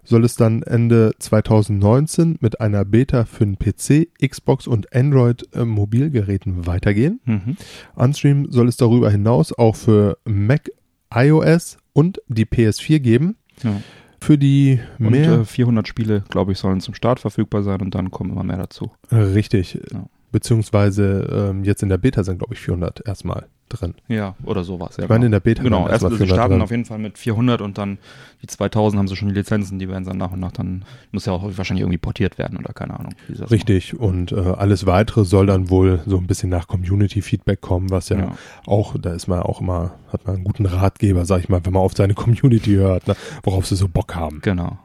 [0.06, 5.66] soll es dann Ende 2019 mit einer Beta für den PC, Xbox und Android äh,
[5.66, 7.20] Mobilgeräten weitergehen.
[7.26, 7.58] Mhm.
[7.96, 10.70] Unstream soll es darüber hinaus auch für Mac,
[11.14, 13.36] iOS und die PS4 geben.
[13.64, 13.82] Ja.
[14.20, 17.94] Für die Und mehr äh, 400 Spiele, glaube ich, sollen zum Start verfügbar sein und
[17.94, 18.92] dann kommen immer mehr dazu.
[19.12, 19.80] Richtig.
[19.92, 20.06] Ja.
[20.32, 23.96] Beziehungsweise ähm, jetzt in der Beta sind, glaube ich, 400 erstmal drin.
[24.08, 24.98] Ja, oder sowas.
[24.98, 26.62] Ja, Ich meine, in der Beta Genau, waren erst sie 400 starten drin.
[26.62, 27.98] auf jeden Fall mit 400 und dann
[28.42, 31.26] die 2000 haben sie schon die Lizenzen, die werden dann nach und nach dann, muss
[31.26, 33.14] ja auch wahrscheinlich irgendwie portiert werden oder keine Ahnung.
[33.50, 33.98] Richtig.
[34.00, 38.20] Und äh, alles weitere soll dann wohl so ein bisschen nach Community-Feedback kommen, was ja.
[38.20, 38.32] Ja.
[38.68, 41.74] auch, da ist man auch immer, hat man einen guten Ratgeber, sag ich mal, wenn
[41.74, 44.40] man auf seine Community hört, ne, worauf sie so Bock haben.
[44.42, 44.78] Genau,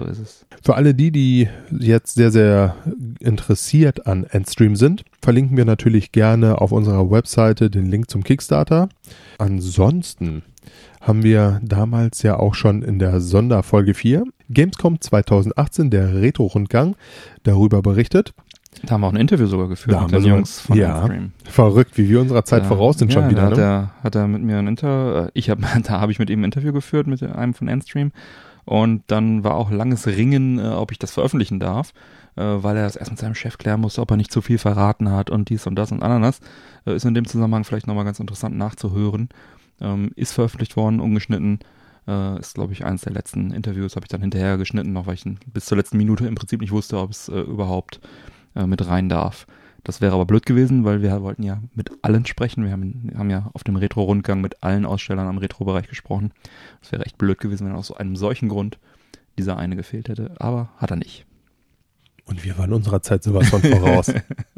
[0.00, 0.46] so ist es.
[0.62, 2.76] Für alle die, die jetzt sehr, sehr
[3.20, 8.88] interessiert an Endstream sind, verlinken wir natürlich gerne auf unserer Webseite den Link zum Kickstarter.
[9.38, 10.42] Ansonsten
[11.00, 16.94] haben wir damals ja auch schon in der Sonderfolge 4 Gamescom 2018, der Retro-Rundgang,
[17.42, 18.32] darüber berichtet.
[18.84, 20.98] Da haben wir auch ein Interview sogar geführt Da mit den Jungs von ja.
[20.98, 21.32] Endstream.
[21.44, 23.42] Verrückt, wie wir unserer Zeit Da- voraus sind schon ja, wieder.
[23.42, 23.62] Da hat, Ne?
[23.62, 26.40] er, hat er mit mir ein Inter, äh, ich habe, da habe ich mit ihm
[26.40, 28.12] ein Interview geführt mit einem von Endstream
[28.64, 31.92] Und dann war auch langes Ringen, äh, ob ich das veröffentlichen darf,
[32.36, 34.58] äh, weil er das erst mit seinem Chef klären musste, ob er nicht zu viel
[34.58, 36.40] verraten hat und dies und das und Ananas.
[36.86, 39.28] Äh, ist in dem Zusammenhang vielleicht nochmal ganz interessant nachzuhören.
[39.80, 41.60] Ähm, ist veröffentlicht worden, ungeschnitten.
[42.06, 45.14] Äh, ist, glaube ich, eines der letzten Interviews, habe ich dann hinterher geschnitten, noch weil
[45.14, 48.00] ich bis zur letzten Minute im Prinzip nicht wusste, ob es äh, überhaupt
[48.54, 49.46] äh, mit rein darf.
[49.84, 52.64] Das wäre aber blöd gewesen, weil wir wollten ja mit allen sprechen.
[52.64, 56.32] Wir haben, haben ja auf dem Retro-Rundgang mit allen Ausstellern am Retro-Bereich gesprochen.
[56.82, 58.78] Es wäre echt blöd gewesen, wenn aus einem solchen Grund
[59.38, 60.34] dieser eine gefehlt hätte.
[60.38, 61.24] Aber hat er nicht.
[62.26, 64.12] Und wir waren unserer Zeit sowas von voraus.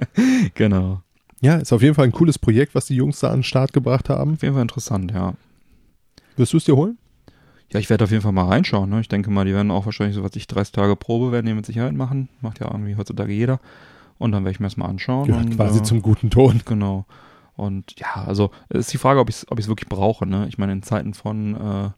[0.54, 1.02] genau.
[1.40, 3.72] Ja, ist auf jeden Fall ein cooles Projekt, was die Jungs da an den Start
[3.72, 4.34] gebracht haben.
[4.34, 5.34] Auf jeden Fall interessant, ja.
[6.36, 6.98] Wirst du es dir holen?
[7.72, 8.90] Ja, ich werde auf jeden Fall mal reinschauen.
[8.90, 9.00] Ne?
[9.00, 11.54] Ich denke mal, die werden auch wahrscheinlich so was ich 30 Tage Probe werden die
[11.54, 12.28] mit Sicherheit machen.
[12.40, 13.60] Macht ja irgendwie heutzutage jeder.
[14.18, 15.26] Und dann werde ich mir das mal anschauen.
[15.26, 16.62] Gehört und, quasi äh, zum guten Ton.
[16.64, 17.06] Genau.
[17.54, 20.26] Und ja, also ist die Frage, ob ich es ob ich's wirklich brauche.
[20.26, 20.46] Ne?
[20.48, 21.90] Ich meine, in Zeiten von, äh,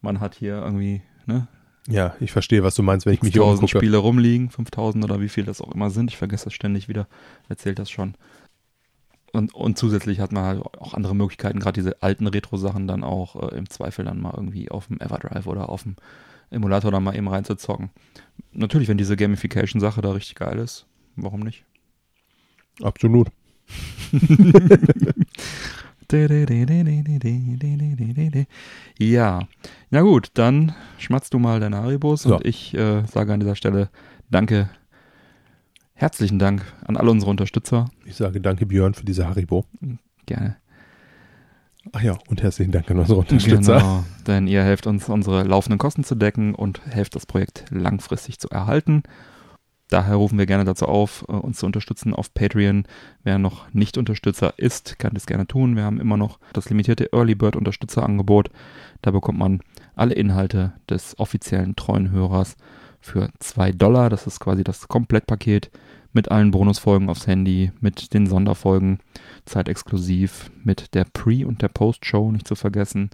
[0.00, 1.48] man hat hier irgendwie ne,
[1.88, 3.78] Ja, ich verstehe, was du meinst, wenn ich mich hier 1000 umgucke.
[3.78, 6.10] Spiele rumliegen, 5000 oder wie viel das auch immer sind.
[6.10, 7.06] Ich vergesse das ständig wieder.
[7.48, 8.14] Erzählt das schon.
[9.32, 13.50] Und, und zusätzlich hat man halt auch andere Möglichkeiten, gerade diese alten Retro-Sachen dann auch
[13.50, 15.96] äh, im Zweifel dann mal irgendwie auf dem Everdrive oder auf dem
[16.50, 17.90] Emulator dann mal eben reinzuzocken.
[18.52, 20.86] Natürlich, wenn diese Gamification-Sache da richtig geil ist,
[21.16, 21.64] warum nicht?
[22.82, 23.28] Absolut.
[28.98, 29.40] Ja,
[29.90, 32.36] na gut, dann schmatzt du mal deine Haribos So.
[32.36, 33.88] und ich äh, sage an dieser Stelle
[34.30, 34.70] Danke,
[35.92, 37.90] herzlichen Dank an alle unsere Unterstützer.
[38.06, 39.66] Ich sage danke Björn für diese Haribo.
[40.24, 40.56] Gerne.
[41.92, 43.78] Ach ja, und herzlichen Dank an unsere Unterstützer.
[43.78, 48.38] Genau, denn ihr helft uns, unsere laufenden Kosten zu decken und helft das Projekt langfristig
[48.38, 49.02] zu erhalten.
[49.92, 52.84] Daher rufen wir gerne dazu auf, äh, uns zu unterstützen auf Patreon.
[53.24, 55.76] Wer noch nicht Unterstützer ist, kann das gerne tun.
[55.76, 58.48] Wir haben immer noch das limitierte Early Bird Unterstützerangebot.
[59.02, 59.60] Da bekommt man
[59.94, 62.56] alle Inhalte des offiziellen treuen Hörers
[63.00, 64.08] für 2 Dollar.
[64.08, 65.70] Das ist quasi das Komplettpaket
[66.14, 68.98] mit allen Bonusfolgen aufs Handy, mit den Sonderfolgen,
[69.44, 73.10] zeitexklusiv, mit der Pre- und der Post-Show nicht zu vergessen,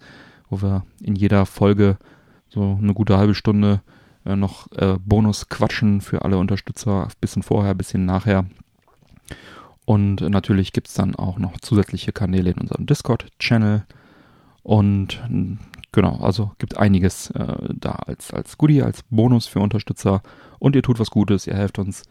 [0.48, 1.98] wo wir in jeder Folge
[2.48, 3.80] so eine gute halbe Stunde
[4.28, 8.46] äh, noch äh, Bonus quatschen für alle Unterstützer, ein bisschen vorher, ein bisschen nachher.
[9.84, 13.84] Und natürlich gibt es dann auch noch zusätzliche Kanäle in unserem Discord-Channel.
[14.62, 15.22] Und
[15.92, 20.22] genau, also gibt einiges äh, da als, als Goodie, als Bonus für Unterstützer.
[20.58, 22.02] Und ihr tut was Gutes, ihr helft uns,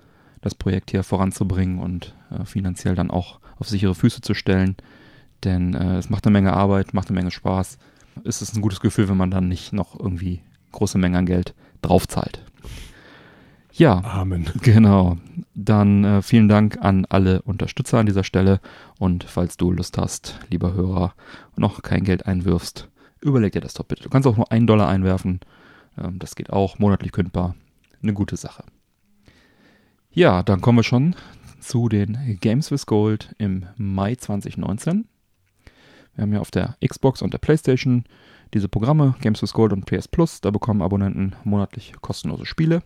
[0.41, 4.75] das Projekt hier voranzubringen und äh, finanziell dann auch auf sichere Füße zu stellen.
[5.43, 7.77] Denn äh, es macht eine Menge Arbeit, macht eine Menge Spaß.
[8.23, 10.41] Es ist ein gutes Gefühl, wenn man dann nicht noch irgendwie
[10.71, 12.41] große Mengen an Geld draufzahlt.
[13.77, 14.49] Ja, Amen.
[14.61, 15.17] Genau.
[15.53, 18.59] Dann äh, vielen Dank an alle Unterstützer an dieser Stelle.
[18.99, 21.13] Und falls du Lust hast, lieber Hörer,
[21.55, 22.89] noch kein Geld einwirfst,
[23.21, 24.03] überleg dir das doch bitte.
[24.03, 25.39] Du kannst auch nur einen Dollar einwerfen.
[25.97, 27.55] Ähm, das geht auch, monatlich kündbar.
[28.01, 28.63] Eine gute Sache.
[30.11, 31.15] Ja, dann kommen wir schon
[31.59, 35.07] zu den Games with Gold im Mai 2019.
[36.15, 38.05] Wir haben ja auf der Xbox und der PlayStation
[38.53, 40.39] diese Programme, Games with Gold und PS Plus.
[40.41, 42.83] Da bekommen Abonnenten monatlich kostenlose Spiele.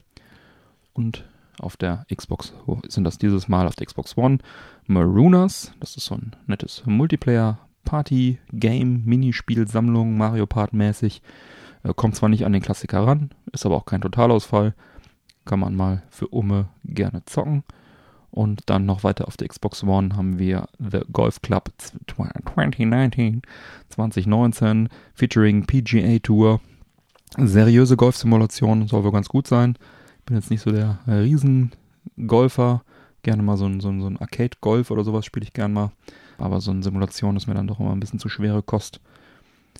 [0.93, 1.25] Und
[1.59, 4.39] auf der Xbox wo sind das dieses Mal auf der Xbox One
[4.87, 5.73] Marooners.
[5.79, 11.21] Das ist so ein nettes Multiplayer-Party-Game, Minispiel-Sammlung, Mario Part-mäßig.
[11.83, 14.73] Äh, kommt zwar nicht an den Klassiker ran, ist aber auch kein Totalausfall.
[15.45, 17.63] Kann man mal für Umme gerne zocken.
[18.31, 21.69] Und dann noch weiter auf der Xbox One haben wir The Golf Club
[22.07, 23.41] 2019,
[23.89, 26.61] 2019, featuring PGA Tour.
[27.37, 29.77] Seriöse Golfsimulation, soll wohl ganz gut sein.
[30.25, 32.83] Bin jetzt nicht so der Riesengolfer.
[33.23, 35.91] Gerne mal so ein, so ein, so ein Arcade-Golf oder sowas spiele ich gern mal.
[36.37, 39.01] Aber so eine Simulation ist mir dann doch immer ein bisschen zu schwere Kost.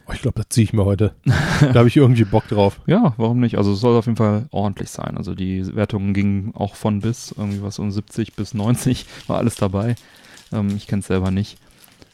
[0.08, 1.14] Oh, ich glaube, das ziehe ich mir heute.
[1.62, 2.80] da habe ich irgendwie Bock drauf.
[2.88, 3.58] Ja, warum nicht?
[3.58, 5.16] Also es soll auf jeden Fall ordentlich sein.
[5.18, 9.56] Also die Wertungen gingen auch von bis, irgendwie was um 70 bis 90, war alles
[9.56, 9.96] dabei.
[10.52, 11.58] Ähm, ich kenne es selber nicht.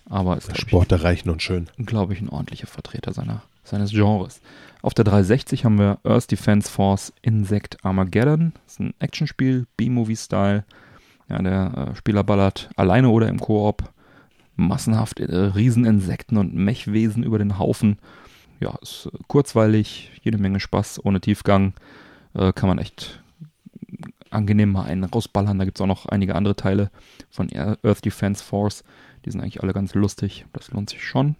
[0.10, 1.68] Aber ist, Der glaube Sport, der reicht nun schön.
[1.78, 4.42] ich, glaub ich, ein ordentlicher Vertreter seiner, seines Genres.
[4.82, 8.54] Auf der 360 haben wir Earth Defense Force Insect Armageddon.
[8.66, 10.64] Das ist ein Actionspiel, B-Movie-Style.
[11.30, 13.84] Ja, der äh, Spieler ballert alleine oder im Koop
[14.58, 17.98] massenhaft äh, Rieseninsekten und Mechwesen über den Haufen.
[18.60, 21.74] Ja, ist äh, kurzweilig, jede Menge Spaß, ohne Tiefgang.
[22.34, 23.22] Äh, kann man echt
[24.30, 25.58] angenehm mal einen rausballern.
[25.58, 26.92] Da gibt es auch noch einige andere Teile
[27.30, 28.84] von Earth Defense Force.
[29.26, 30.46] Die sind eigentlich alle ganz lustig.
[30.54, 31.36] Das lohnt sich schon.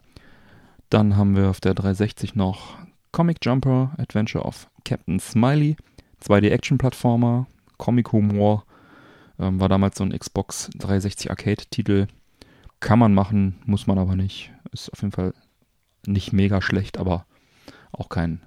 [0.90, 2.78] Dann haben wir auf der 360 noch
[3.12, 5.76] Comic Jumper Adventure of Captain Smiley.
[6.24, 7.48] 2D-Action-Plattformer,
[7.78, 8.64] Comic-Humor.
[9.40, 12.08] Ähm, war damals so ein Xbox 360 Arcade-Titel.
[12.80, 14.52] Kann man machen, muss man aber nicht.
[14.72, 15.34] Ist auf jeden Fall
[16.06, 17.26] nicht mega schlecht, aber
[17.92, 18.42] auch kein,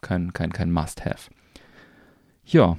[0.00, 1.30] kein, kein, kein Must-Have.
[2.44, 2.76] Ja,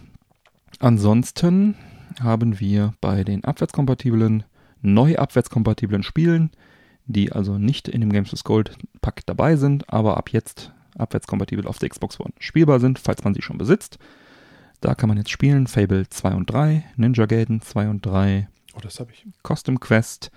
[0.79, 1.75] ansonsten
[2.21, 4.43] haben wir bei den abwärtskompatiblen,
[4.81, 6.51] neu abwärtskompatiblen Spielen,
[7.07, 11.67] die also nicht in dem Games with Gold Pack dabei sind, aber ab jetzt abwärtskompatibel
[11.67, 13.97] auf der Xbox One spielbar sind, falls man sie schon besitzt.
[14.81, 18.81] Da kann man jetzt spielen Fable 2 und 3, Ninja Gaiden 2 und 3, Oh,
[18.81, 19.25] das habe ich.
[19.43, 20.31] Custom Quest,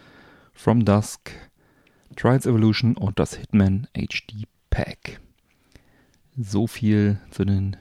[0.59, 1.31] From Dusk,
[2.17, 5.21] Trials Evolution und das Hitman HD Pack.
[6.37, 7.77] So viel zu den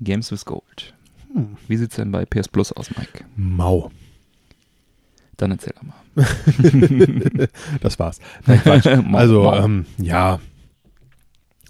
[0.00, 0.94] Games with Gold.
[1.34, 1.56] Hm.
[1.66, 3.24] Wie sieht's denn bei PS Plus aus, Mike?
[3.36, 3.90] Mau.
[5.36, 5.96] Dann erzähl doch mal.
[7.80, 8.20] Das war's.
[8.46, 9.04] Nein.
[9.10, 9.56] Mau, Also, mau.
[9.56, 10.38] ähm, ja.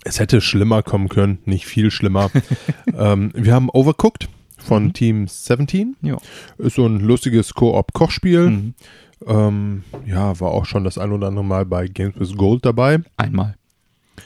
[0.04, 2.30] Es hätte schlimmer kommen können, nicht viel schlimmer.
[2.94, 4.92] ähm, wir haben Overcooked von Mhm.
[4.92, 5.96] Team 17.
[6.02, 6.18] Ja.
[6.58, 8.50] Ist so ein lustiges Koop-Kochspiel.
[8.50, 8.74] Mhm.
[9.26, 13.00] Ähm, ja, war auch schon das ein oder andere Mal bei Games with Gold dabei.
[13.16, 13.56] Einmal.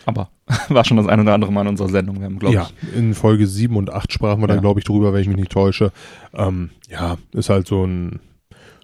[0.07, 0.31] Aber
[0.69, 2.19] war schon das ein oder andere Mal in unserer Sendung.
[2.19, 4.55] Wir haben, glaube ja, in Folge 7 und 8 sprachen wir Ja.
[4.57, 5.93] da, glaube ich, drüber, wenn ich mich nicht täusche.
[6.35, 8.21] Ähm, ja, ist halt so ein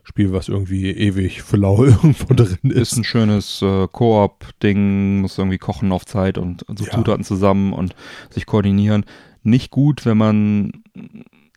[0.02, 2.98] Spiel, was irgendwie ewig flau irgendwo drin ich, ist ist.
[2.98, 6.90] ein schönes äh, Koop-Ding, muss irgendwie kochen auf Zeit und so Ja.
[6.92, 7.94] Zutaten zusammen und
[8.30, 9.04] sich koordinieren.
[9.42, 10.72] Nicht gut, wenn man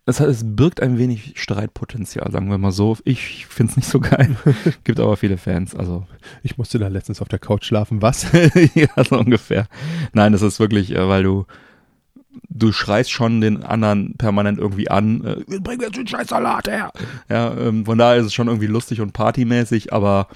[0.05, 2.97] es, es birgt ein wenig Streitpotenzial, sagen wir mal so.
[3.05, 4.35] Ich finde es nicht so geil.
[4.83, 6.05] Gibt aber viele Fans, also
[6.43, 8.01] Ich musste da letztens auf der Couch schlafen.
[8.01, 8.27] Was?
[8.75, 9.67] ja, so ungefähr.
[10.13, 11.45] Nein, das ist wirklich, äh, weil du
[12.49, 16.67] du schreist schon den anderen permanent irgendwie an, äh, bring mir jetzt den scheiß Salat
[16.67, 16.91] her.
[17.29, 20.27] Ja, ähm, von daher ist es schon irgendwie lustig und partymäßig, aber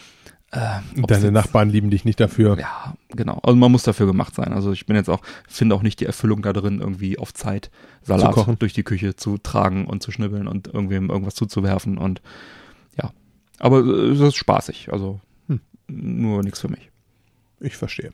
[0.52, 2.58] äh, Deine Nachbarn lieben dich nicht dafür.
[2.58, 3.40] Ja, genau.
[3.44, 4.54] Also man muss dafür gemacht sein.
[4.54, 7.70] Also ich bin jetzt auch, finde auch nicht die Erfüllung da drin, irgendwie auf Zeit
[8.04, 12.22] Salat durch die Küche zu tragen und zu schnibbeln und irgendwem irgendwas zuzuwerfen und
[12.98, 13.12] ja.
[13.60, 14.90] Aber äh, es ist spaßig.
[14.94, 15.60] Also Hm.
[15.88, 16.90] nur nichts für mich.
[17.60, 18.12] Ich verstehe.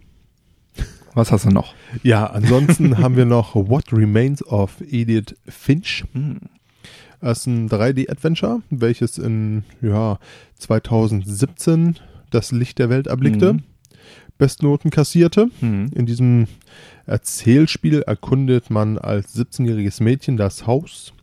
[1.13, 1.75] Was hast du noch?
[2.01, 6.05] Ja, ansonsten haben wir noch What Remains of Edith Finch.
[6.13, 6.39] Hm.
[7.21, 10.19] Das ist ein 3D-Adventure, welches in ja,
[10.57, 11.99] 2017
[12.33, 13.63] das Licht der Welt erblickte, Mhm.
[14.37, 15.49] Bestnoten kassierte.
[15.59, 15.91] Hm.
[15.93, 16.47] In diesem
[17.05, 21.13] Erzählspiel erkundet man als 17-jähriges Mädchen das Haus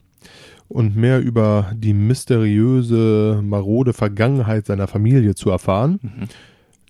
[0.69, 5.99] und mehr über die mysteriöse, marode Vergangenheit seiner Familie zu erfahren.
[6.03, 6.29] Mhm.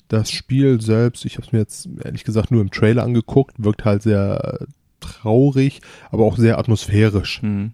[0.08, 3.84] Das Spiel selbst, ich habe es mir jetzt ehrlich gesagt nur im Trailer angeguckt, wirkt
[3.84, 4.66] halt sehr
[5.00, 7.40] traurig, aber auch sehr atmosphärisch.
[7.42, 7.72] Hm.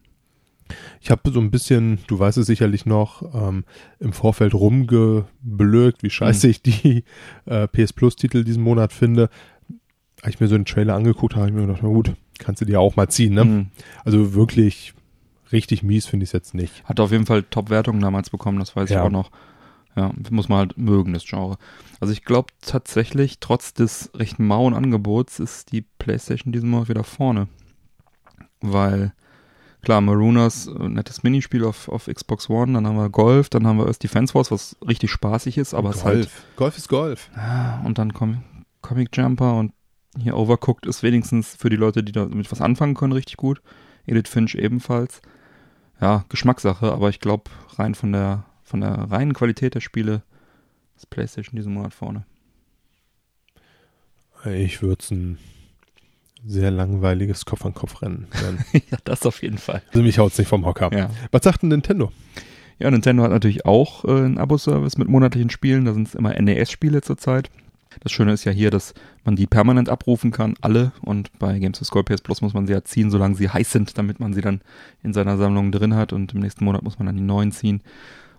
[1.01, 3.65] Ich habe so ein bisschen, du weißt es sicherlich noch, ähm,
[4.01, 7.05] im Vorfeld rumgeblökt, wie scheiße ich die
[7.47, 9.29] äh, PS Plus Titel diesen Monat finde.
[10.23, 12.61] Als ich mir so einen Trailer angeguckt habe, habe ich mir gedacht, na gut, kannst
[12.61, 13.35] du dir auch mal ziehen.
[13.35, 13.43] Ne?
[13.43, 13.67] Hm.
[14.05, 14.95] Also wirklich
[15.53, 16.85] richtig mies finde ich es jetzt nicht.
[16.85, 19.01] Hat auf jeden Fall Top-Wertungen damals bekommen, das weiß Ja.
[19.01, 19.31] ich auch noch.
[19.95, 21.57] Ja, muss man halt mögen, das Genre.
[22.01, 27.05] Also ich glaube tatsächlich, trotz des recht mauen Angebots ist die Playstation diesen Monat wieder
[27.05, 27.49] vorne.
[28.61, 29.13] Weil,
[29.83, 33.79] klar, Marooners, äh, nettes Minispiel auf, auf Xbox One, dann haben wir Golf, dann haben
[33.79, 37.31] wir erst Defense Force, was richtig spaßig ist, aber es ist halt, Golf ist Golf.
[37.35, 38.43] Ah, und dann Com
[38.83, 39.73] Comic Jumper und
[40.17, 43.61] hier Overcooked ist wenigstens für die Leute, die damit was anfangen können, richtig gut.
[44.07, 45.21] Edith Finch ebenfalls.
[46.01, 50.23] Ja, Geschmackssache, aber ich glaube, rein von der, von der reinen Qualität der Spiele
[50.97, 52.25] ist PlayStation diesen Monat vorne.
[54.45, 55.39] Ich würde es ein
[56.47, 58.65] sehr langweiliges Kopf-an-Kopf-Rennen nennen.
[58.91, 59.83] ja, das auf jeden Fall.
[59.89, 60.91] also mich haut's nicht vom Hocker.
[60.97, 61.11] Ja.
[61.31, 62.13] Was sagt denn Nintendo?
[62.79, 65.85] Ja, Nintendo hat natürlich auch äh, einen Abo-Service mit monatlichen Spielen.
[65.85, 67.51] Da sind es immer NES-Spiele zurzeit.
[68.01, 68.93] Das Schöne ist ja hier, dass
[69.25, 70.93] man die permanent abrufen kann, alle.
[71.01, 73.73] Und bei Games of Gold PS Plus muss man sie ja ziehen, solange sie heiß
[73.73, 74.61] sind, damit man sie dann
[75.03, 76.13] in seiner Sammlung drin hat.
[76.13, 77.83] Und im nächsten Monat muss man dann die neuen ziehen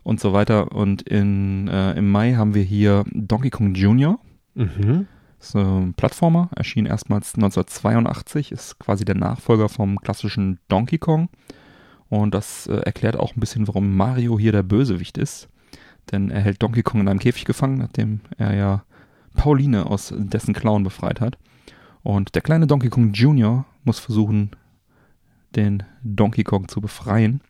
[0.03, 0.71] und so weiter.
[0.71, 4.19] Und in, äh, im Mai haben wir hier Donkey Kong Jr.
[4.53, 5.07] Mhm.
[5.39, 11.29] Ist ein Plattformer, erschien erstmals 1982, ist quasi der Nachfolger vom klassischen Donkey Kong.
[12.09, 15.49] Und das äh, erklärt auch ein bisschen, warum Mario hier der Bösewicht ist.
[16.11, 18.83] Denn er hält Donkey Kong in einem Käfig gefangen, nachdem er ja
[19.35, 21.38] Pauline aus dessen Clown befreit hat.
[22.01, 23.65] Und der kleine Donkey Kong Jr.
[23.83, 24.51] muss versuchen,
[25.55, 27.41] den Donkey Kong zu befreien.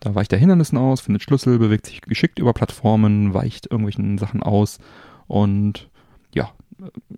[0.00, 4.42] Da weicht er Hindernissen aus, findet Schlüssel, bewegt sich geschickt über Plattformen, weicht irgendwelchen Sachen
[4.42, 4.78] aus
[5.26, 5.88] und
[6.34, 6.50] ja,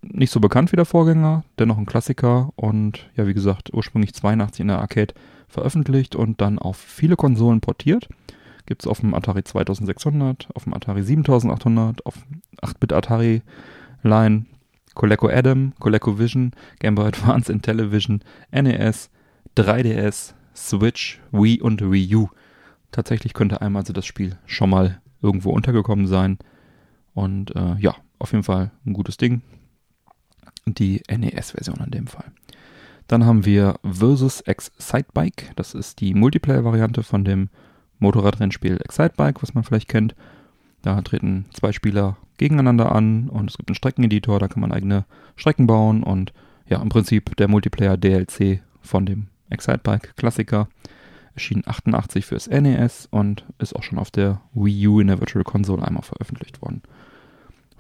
[0.03, 4.61] nicht so bekannt wie der Vorgänger, dennoch ein Klassiker und ja, wie gesagt, ursprünglich 82
[4.61, 5.15] in der Arcade
[5.49, 8.09] veröffentlicht und dann auf viele Konsolen portiert.
[8.67, 12.15] Gibt es auf dem Atari 2600, auf dem Atari 7800, auf
[12.63, 13.43] 8-Bit Atari
[14.03, 14.47] Line,
[14.95, 19.11] Coleco Adam, Coleco Vision, Game Boy Advance, Intellivision, NES,
[19.57, 22.29] 3DS, Switch, Wii und Wii U.
[22.91, 26.39] Tatsächlich könnte einem also das Spiel schon mal irgendwo untergekommen sein.
[27.13, 29.43] Und äh, ja, auf jeden Fall ein gutes Ding.
[30.67, 32.33] Die NES-Version in dem Fall.
[33.07, 35.51] Dann haben wir Versus X Sidebike.
[35.57, 37.51] Das ist die Multiplayer-Variante von dem
[37.99, 40.15] Motorradrennspiel Excitebike, was man vielleicht kennt.
[40.83, 45.05] Da treten zwei Spieler gegeneinander an und es gibt einen Streckeneditor, da kann man eigene
[45.37, 46.33] Strecken bauen und
[46.67, 50.69] ja, im Prinzip der Multiplayer DLC von dem Excitebike Klassiker.
[51.35, 55.45] Erschien 88 fürs NES und ist auch schon auf der Wii U in der Virtual
[55.45, 56.83] Console einmal veröffentlicht worden.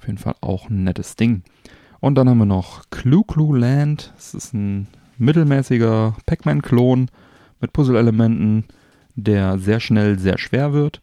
[0.04, 1.44] Auf jeden Fall auch ein nettes Ding.
[1.98, 4.12] Und dann haben wir noch Clue Clue Land.
[4.16, 4.86] Das ist ein
[5.16, 7.08] mittelmäßiger Pac-Man-Klon
[7.62, 8.64] mit Puzzle-Elementen,
[9.14, 11.00] der sehr schnell sehr schwer wird.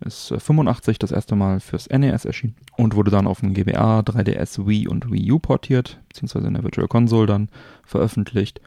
[0.00, 4.00] Ist 85 äh, das erste Mal fürs NES erschienen und wurde dann auf dem GBA,
[4.00, 7.50] 3DS, Wii und Wii U portiert, beziehungsweise in der Virtual Console dann
[7.84, 8.62] veröffentlicht.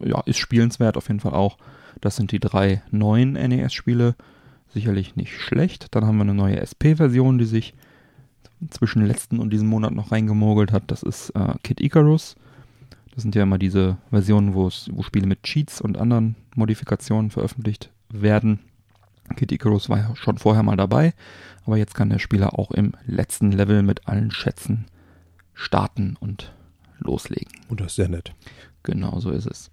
[0.00, 1.58] Ja, ist spielenswert auf jeden Fall auch.
[2.00, 4.14] Das sind die drei neuen NES-Spiele.
[4.72, 5.88] Sicherlich nicht schlecht.
[5.90, 7.74] Dann haben wir eine neue SP-Version, die sich
[8.70, 10.84] zwischen letzten und diesem Monat noch reingemogelt hat.
[10.88, 12.36] Das ist äh, Kid Icarus.
[13.14, 18.58] Das sind ja immer diese Versionen, wo Spiele mit Cheats und anderen Modifikationen veröffentlicht werden.
[19.36, 21.14] Kid Icarus war ja schon vorher mal dabei,
[21.64, 24.86] aber jetzt kann der Spieler auch im letzten Level mit allen Schätzen
[25.54, 26.52] starten und
[26.98, 27.52] loslegen.
[27.68, 28.34] Und das ist sehr nett.
[28.82, 29.70] Genau so ist es.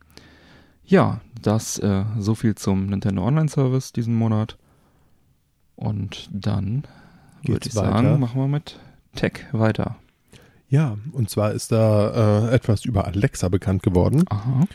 [0.85, 4.57] Ja, das äh, so viel zum Nintendo Online Service diesen Monat.
[5.75, 6.83] Und dann
[7.43, 7.91] würde ich weiter.
[7.91, 8.79] sagen, machen wir mit
[9.15, 9.97] Tech weiter.
[10.69, 14.23] Ja, und zwar ist da äh, etwas über Alexa bekannt geworden.
[14.29, 14.65] Aha.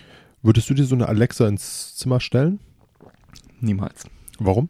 [0.43, 2.61] Würdest du dir so eine Alexa ins Zimmer stellen?
[3.61, 4.05] Niemals.
[4.39, 4.69] Warum?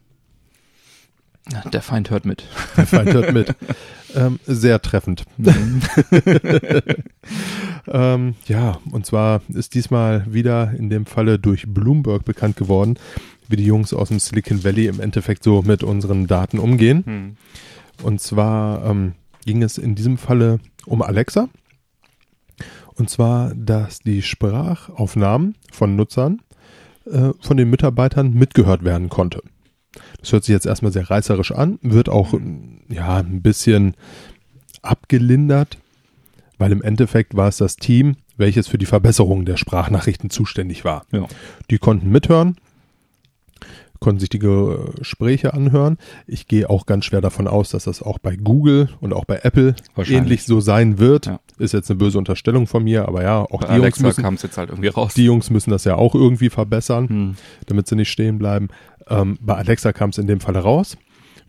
[1.72, 2.44] Der Feind hört mit.
[2.76, 3.54] Der Feind hört mit.
[4.16, 5.24] ähm, sehr treffend.
[5.36, 5.80] Mhm.
[7.86, 12.98] ähm, ja, und zwar ist diesmal wieder in dem Falle durch Bloomberg bekannt geworden,
[13.48, 17.04] wie die Jungs aus dem Silicon Valley im Endeffekt so mit unseren Daten umgehen.
[17.06, 17.36] Mhm.
[18.02, 19.12] Und zwar ähm,
[19.44, 21.48] ging es in diesem Falle um Alexa.
[22.94, 26.40] Und zwar, dass die Sprachaufnahmen von Nutzern
[27.04, 29.42] äh, von den Mitarbeitern mitgehört werden konnte.
[30.20, 32.34] Das hört sich jetzt erstmal sehr reißerisch an, wird auch
[32.88, 33.94] ja ein bisschen
[34.82, 35.78] abgelindert,
[36.58, 41.06] weil im Endeffekt war es das Team, welches für die Verbesserung der Sprachnachrichten zuständig war.
[41.12, 41.26] Ja.
[41.70, 42.56] Die konnten mithören,
[44.00, 45.98] konnten sich die Gespräche anhören.
[46.26, 49.40] Ich gehe auch ganz schwer davon aus, dass das auch bei Google und auch bei
[49.42, 49.74] Apple
[50.06, 51.26] ähnlich so sein wird.
[51.26, 51.40] Ja.
[51.58, 54.38] Ist jetzt eine böse Unterstellung von mir, aber ja, auch bei die Alexa Jungs müssen
[54.42, 55.14] jetzt halt irgendwie raus.
[55.14, 57.36] Die Jungs müssen das ja auch irgendwie verbessern, hm.
[57.66, 58.68] damit sie nicht stehen bleiben.
[59.08, 60.96] Ähm, bei Alexa kam es in dem Falle raus.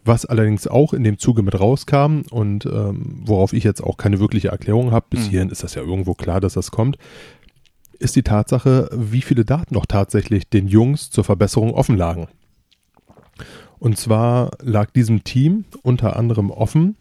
[0.06, 4.22] Was allerdings auch in dem Zuge mit rauskam und ähm, worauf ich jetzt auch keine
[4.22, 5.30] wirkliche Erklärung habe, bis hm.
[5.30, 6.98] hierhin ist das ja irgendwo klar, dass das kommt,
[8.00, 12.28] ist die Tatsache, wie viele Daten noch tatsächlich den Jungs zur Verbesserung offen lagen.
[13.80, 16.96] Und zwar lag diesem Team unter anderem offen,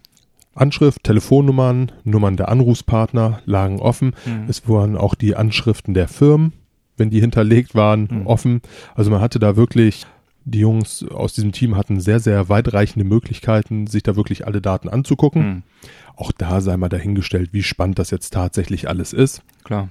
[0.57, 4.15] Anschrift, Telefonnummern, Nummern der Anrufspartner lagen offen.
[4.25, 4.47] Mhm.
[4.49, 6.53] Es wurden auch die Anschriften der Firmen,
[6.97, 8.27] wenn die hinterlegt waren, mhm.
[8.27, 8.63] offen.
[8.95, 10.07] Also man hatte da wirklich,
[10.45, 14.89] die Jungs aus diesem Team hatten sehr, sehr weitreichende Möglichkeiten, sich da wirklich alle Daten
[14.89, 15.47] anzugucken.
[15.47, 15.63] Mhm.
[16.17, 19.43] Auch da sei mal dahingestellt, wie spannend das jetzt tatsächlich alles ist.
[19.65, 19.91] Klar.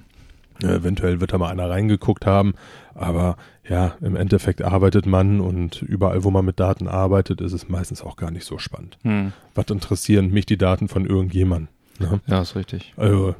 [0.62, 2.54] Ja, eventuell wird da mal einer reingeguckt haben,
[2.94, 3.36] aber
[3.68, 8.02] ja, im Endeffekt arbeitet man und überall, wo man mit Daten arbeitet, ist es meistens
[8.02, 8.98] auch gar nicht so spannend.
[9.02, 9.32] Hm.
[9.54, 11.68] Was interessieren mich die Daten von irgendjemandem?
[11.98, 12.20] Ne?
[12.26, 12.92] Ja, ist richtig.
[12.96, 13.34] Also,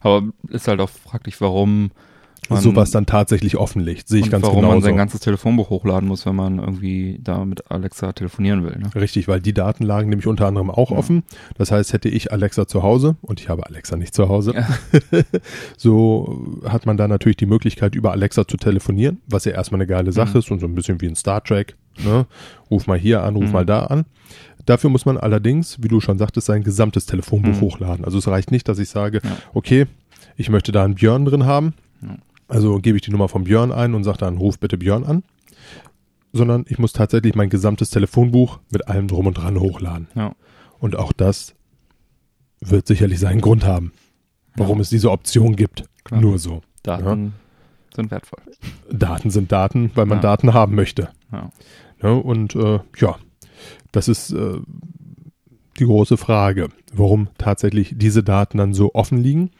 [0.00, 1.90] aber ist halt auch fraglich, warum
[2.48, 4.08] man, sowas dann tatsächlich offenlegt.
[4.08, 4.68] Sehe ich ganz warum genau.
[4.68, 8.76] Warum man sein ganzes Telefonbuch hochladen muss, wenn man irgendwie da mit Alexa telefonieren will.
[8.78, 8.94] Ne?
[8.94, 10.96] Richtig, weil die Daten lagen nämlich unter anderem auch ja.
[10.96, 11.22] offen.
[11.58, 14.66] Das heißt, hätte ich Alexa zu Hause und ich habe Alexa nicht zu Hause, ja.
[15.76, 19.86] so hat man da natürlich die Möglichkeit, über Alexa zu telefonieren, was ja erstmal eine
[19.86, 20.38] geile Sache mhm.
[20.38, 21.76] ist und so ein bisschen wie ein Star Trek.
[22.04, 22.26] Ne?
[22.70, 23.52] Ruf mal hier an, ruf mhm.
[23.52, 24.06] mal da an.
[24.66, 27.60] Dafür muss man allerdings, wie du schon sagtest, sein gesamtes Telefonbuch mhm.
[27.60, 28.04] hochladen.
[28.04, 29.30] Also es reicht nicht, dass ich sage, ja.
[29.54, 29.86] okay,
[30.36, 31.74] ich möchte da einen Björn drin haben.
[32.50, 35.22] Also gebe ich die Nummer von Björn ein und sage dann, ruf bitte Björn an.
[36.32, 40.08] Sondern ich muss tatsächlich mein gesamtes Telefonbuch mit allem drum und dran hochladen.
[40.16, 40.34] Ja.
[40.80, 41.54] Und auch das
[42.60, 43.92] wird sicherlich seinen Grund haben,
[44.56, 44.82] warum ja.
[44.82, 45.84] es diese Option gibt.
[46.02, 46.20] Klar.
[46.20, 46.62] Nur so.
[46.82, 47.94] Daten ja.
[47.94, 48.40] sind wertvoll.
[48.90, 50.20] Daten sind Daten, weil man.
[50.20, 51.08] Daten haben möchte.
[51.32, 52.10] Ja.
[52.10, 53.16] und äh, ja,
[53.92, 54.58] das ist äh,
[55.78, 59.50] die große Frage, warum tatsächlich diese Daten dann so offen liegen.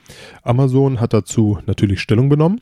[0.42, 2.60] Amazon hat dazu natürlich Stellung benommen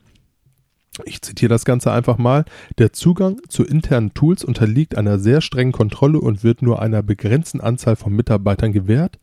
[1.05, 2.45] ich zitiere das Ganze einfach mal.
[2.79, 7.61] Der Zugang zu internen Tools unterliegt einer sehr strengen Kontrolle und wird nur einer begrenzten
[7.61, 9.19] Anzahl von Mitarbeitern gewährt,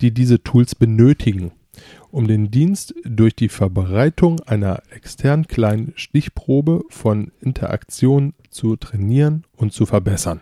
[0.00, 1.52] die diese Tools benötigen,
[2.10, 9.72] um den Dienst durch die Verbreitung einer externen kleinen Stichprobe von Interaktionen zu trainieren und
[9.72, 10.40] zu verbessern.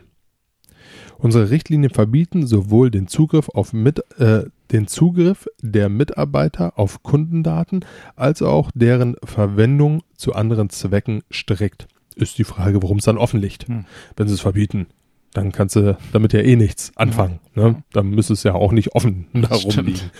[1.18, 7.84] Unsere Richtlinien verbieten sowohl den Zugriff auf mit, äh, den Zugriff der Mitarbeiter auf Kundendaten
[8.16, 11.86] als auch deren Verwendung zu anderen Zwecken strikt.
[12.16, 13.68] Ist die Frage, warum es dann offen liegt.
[13.68, 13.86] Hm.
[14.16, 14.86] Wenn sie es verbieten,
[15.32, 17.40] dann kannst du damit ja eh nichts anfangen.
[17.54, 17.82] Ne?
[17.92, 20.10] Dann müsste es ja auch nicht offen darum liegen.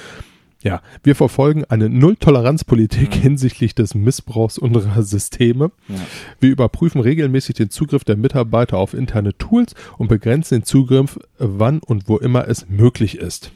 [0.65, 3.21] Ja, wir verfolgen eine Null-Toleranz-Politik Mhm.
[3.21, 5.71] hinsichtlich des Missbrauchs unserer Systeme.
[5.89, 5.97] Ja.
[6.41, 11.81] Wir überprüfen regelmäßig den Zugriff der Mitarbeiter auf interne Tools und begrenzen den Zugriff, wann
[11.81, 13.53] und wo immer es möglich ist.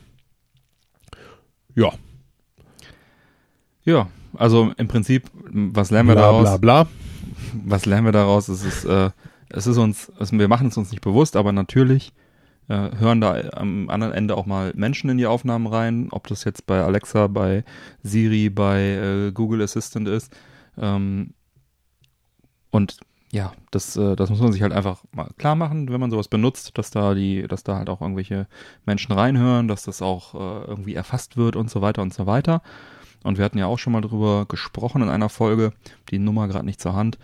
[1.75, 1.93] Ja,
[3.85, 6.43] ja, also im Prinzip, was lernen wir bla daraus?
[6.43, 6.89] bla bla.
[7.65, 8.49] was lernen wir daraus?
[8.49, 9.11] Es ist, äh,
[9.49, 12.13] es ist uns, es, wir machen es uns nicht bewusst, aber natürlich
[12.69, 16.45] äh, hören da am anderen Ende auch mal Menschen in die Aufnahmen rein, ob das
[16.45, 17.65] jetzt bei Alexa, bei
[18.03, 20.37] Siri, bei äh, Google Assistant ist.
[20.77, 21.35] Ähm,
[22.71, 22.99] und
[23.31, 26.29] ja, das, äh, das muss man sich halt einfach mal klar machen, wenn man sowas
[26.29, 28.47] benutzt, dass da die, dass da halt auch irgendwelche
[28.87, 32.63] Menschen reinhören, dass das auch äh, irgendwie erfasst wird und so weiter und so weiter.
[33.25, 35.73] Und wir hatten ja auch schon mal drüber gesprochen in einer Folge,
[36.11, 37.19] die Nummer gerade nicht zur Hand,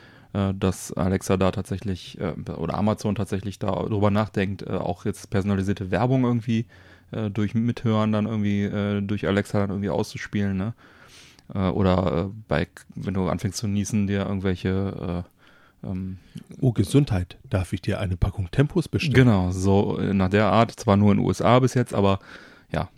[0.58, 6.24] dass Alexa da tatsächlich äh, oder Amazon tatsächlich darüber nachdenkt, äh, auch jetzt personalisierte Werbung
[6.24, 6.66] irgendwie
[7.12, 10.74] äh, durch Mithören dann irgendwie äh, durch Alexa dann irgendwie auszuspielen, ne?
[11.54, 15.24] Äh, oder äh, bei, wenn du anfängst zu niesen, dir irgendwelche
[15.82, 16.18] äh, ähm,
[16.60, 17.36] Oh, Gesundheit.
[17.48, 19.14] Darf ich dir eine Packung Tempos bestellen?
[19.14, 22.18] Genau, so äh, nach der Art, zwar nur in den USA bis jetzt, aber
[22.72, 22.88] ja,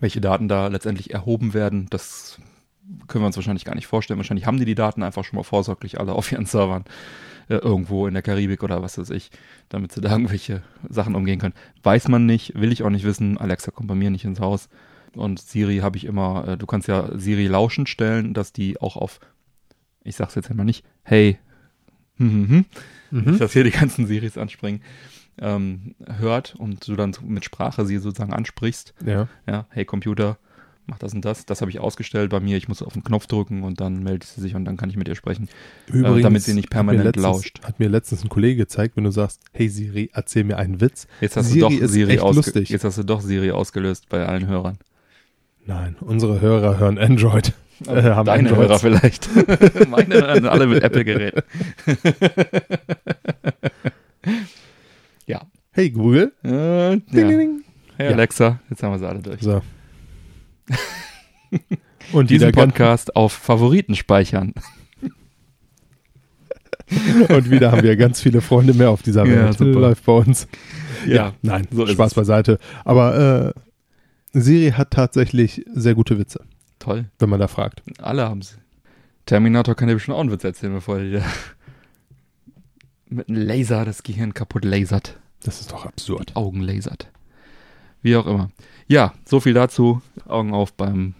[0.00, 2.38] welche Daten da letztendlich erhoben werden, das
[3.08, 4.18] können wir uns wahrscheinlich gar nicht vorstellen.
[4.18, 6.84] Wahrscheinlich haben die die Daten einfach schon mal vorsorglich alle auf ihren Servern
[7.48, 9.30] äh, irgendwo in der Karibik oder was weiß ich,
[9.68, 11.54] damit sie da irgendwelche Sachen umgehen können.
[11.82, 13.38] Weiß man nicht, will ich auch nicht wissen.
[13.38, 14.68] Alexa kommt bei mir nicht ins Haus.
[15.14, 18.96] Und Siri habe ich immer, äh, du kannst ja Siri lauschend stellen, dass die auch
[18.96, 19.20] auf,
[20.04, 21.38] ich sag's jetzt einmal nicht, hey,
[22.16, 22.64] hm, hm, hm,
[23.10, 23.30] Mhm.
[23.32, 24.80] nicht, dass hier die ganzen Siris anspringen,
[25.38, 28.94] ähm, hört und du dann mit Sprache sie sozusagen ansprichst.
[29.04, 29.28] Ja.
[29.46, 30.38] Ja, hey Computer,
[30.86, 31.46] mach das und das.
[31.46, 32.56] Das habe ich ausgestellt bei mir.
[32.56, 34.96] Ich muss auf den Knopf drücken und dann meldet sie sich und dann kann ich
[34.96, 35.48] mit ihr sprechen.
[35.86, 37.60] Übrigens, damit sie nicht permanent hat letztens, lauscht.
[37.64, 41.06] Hat mir letztens ein Kollege gezeigt, wenn du sagst, hey Siri, erzähl mir einen Witz.
[41.20, 42.68] Jetzt hast Siri du doch Siri lustig.
[42.70, 44.78] Jetzt hast du doch Siri ausgelöst bei allen Hörern.
[45.64, 47.52] Nein, unsere Hörer hören Android.
[47.88, 48.68] Äh, haben Deine Androids.
[48.68, 49.28] Hörer vielleicht.
[49.88, 51.42] Meine hören alle mit Apple-Geräten.
[55.26, 55.40] ja.
[55.72, 56.32] Hey Google.
[56.44, 57.26] Äh, Ding, ja.
[57.26, 57.64] ding, ding.
[57.96, 58.12] Hey Ja.
[58.12, 59.40] Alexa, jetzt haben wir sie alle durch.
[59.40, 59.62] So.
[62.12, 64.52] Und Diesen Podcast auf Favoriten speichern.
[67.28, 69.58] und wieder haben wir ganz viele Freunde mehr auf dieser Ja, Welt.
[69.58, 69.80] super.
[69.80, 70.46] Läuft bei uns.
[71.06, 72.58] Ja, nein, so Spaß beiseite.
[72.84, 73.54] Aber
[74.34, 76.40] äh, Siri hat tatsächlich sehr gute Witze,
[76.78, 77.06] Toll.
[77.18, 77.82] wenn man da fragt.
[77.98, 78.56] Alle haben sie.
[79.26, 81.24] Terminator kann dir bestimmt auch einen Witz erzählen, bevor er dir
[83.08, 85.18] mit einem Laser das Gehirn kaputt lasert.
[85.44, 86.34] Das ist doch absurd.
[86.36, 87.08] Augen lasert.
[88.02, 88.50] Wie auch immer.
[88.88, 90.02] Ja, so viel dazu.
[90.26, 91.14] Augen auf beim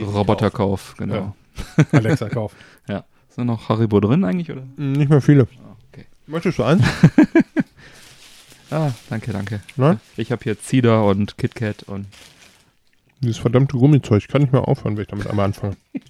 [0.00, 0.94] Roboterkauf.
[0.98, 1.34] Genau.
[1.92, 2.56] Alexa kauft.
[2.86, 4.62] Ist da noch Haribo drin eigentlich, oder?
[4.76, 5.48] Nicht mehr viele.
[5.64, 6.04] Ah, okay.
[6.28, 6.84] Möchtest du eins?
[8.70, 9.60] Ah, danke, danke.
[9.76, 10.00] Nein?
[10.16, 12.06] Ich habe hier Cider und KitKat und
[13.20, 14.22] Dieses verdammte Gummizeug.
[14.22, 15.76] Ich kann nicht mehr aufhören, wenn ich damit einmal anfange.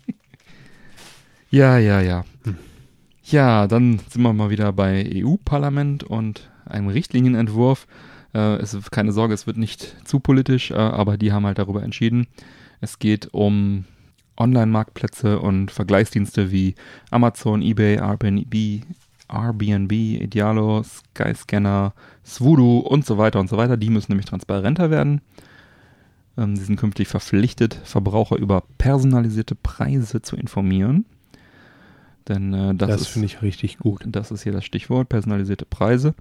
[1.51, 2.25] Ja, ja, ja.
[3.25, 7.87] Ja, dann sind wir mal wieder bei EU-Parlament und einem Richtlinienentwurf.
[8.35, 11.59] Äh, es ist keine Sorge, es wird nicht zu politisch, äh, aber die haben halt
[11.59, 12.27] darüber entschieden.
[12.81, 13.85] Es geht um
[14.37, 16.75] Online-Marktplätze und Vergleichsdienste wie
[17.11, 18.83] Amazon, eBay, Airbnb,
[19.33, 21.95] Airbnb, Idealo, Skyscanner,
[22.27, 23.77] Swoodoo und so weiter und so weiter.
[23.77, 25.21] Die müssen nämlich transparenter werden.
[26.37, 31.07] Ähm, sie sind künftig verpflichtet, Verbraucher über personalisierte Preise zu informieren.
[32.29, 34.03] Denn äh, das, Das, finde ich richtig gut.
[34.07, 36.15] das ist hier das Stichwort, personalisierte Preise.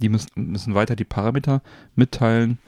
[0.00, 1.62] Die müssen, müssen weiter die Parameter
[1.94, 2.58] mitteilen,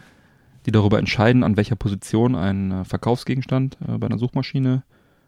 [0.67, 4.83] die darüber entscheiden, an welcher Position ein äh, Verkaufsgegenstand äh, bei einer Suchmaschine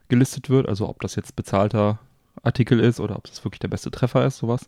[0.08, 0.68] gelistet wird.
[0.68, 1.98] Also ob das jetzt bezahlter
[2.42, 4.66] Artikel ist oder ob das wirklich der beste Treffer ist, sowas.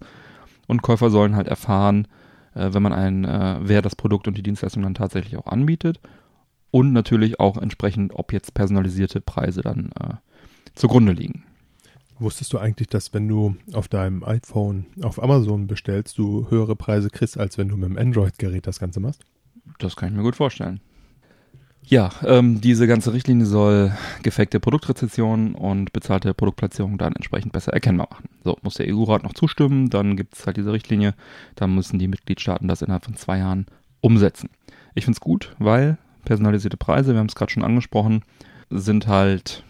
[0.66, 2.08] Und Käufer sollen halt erfahren,
[2.54, 3.24] äh, wenn man ein,
[3.62, 6.00] wer das Produkt und die Dienstleistung dann tatsächlich auch anbietet.
[6.70, 10.14] Und natürlich auch entsprechend, ob jetzt personalisierte Preise dann äh,
[10.74, 11.44] zugrunde liegen.
[12.20, 17.10] Wusstest du eigentlich, dass wenn du auf deinem iPhone auf Amazon bestellst, du höhere Preise
[17.10, 19.22] kriegst, als wenn du mit dem Android-Gerät das Ganze machst?
[19.78, 20.80] Das kann ich mir gut vorstellen.
[21.84, 28.08] Ja, ähm, diese ganze Richtlinie soll gefakte Produktrezessionen und bezahlte Produktplatzierungen dann entsprechend besser erkennbar
[28.10, 28.28] machen.
[28.44, 31.14] So, muss der EU-Rat noch zustimmen, dann gibt es halt diese Richtlinie,
[31.54, 33.66] dann müssen die Mitgliedstaaten das innerhalb von zwei Jahren
[34.00, 34.50] umsetzen.
[34.94, 35.96] Ich finde es gut, weil
[36.26, 38.22] personalisierte Preise, wir haben es gerade schon angesprochen,
[38.68, 39.64] sind halt,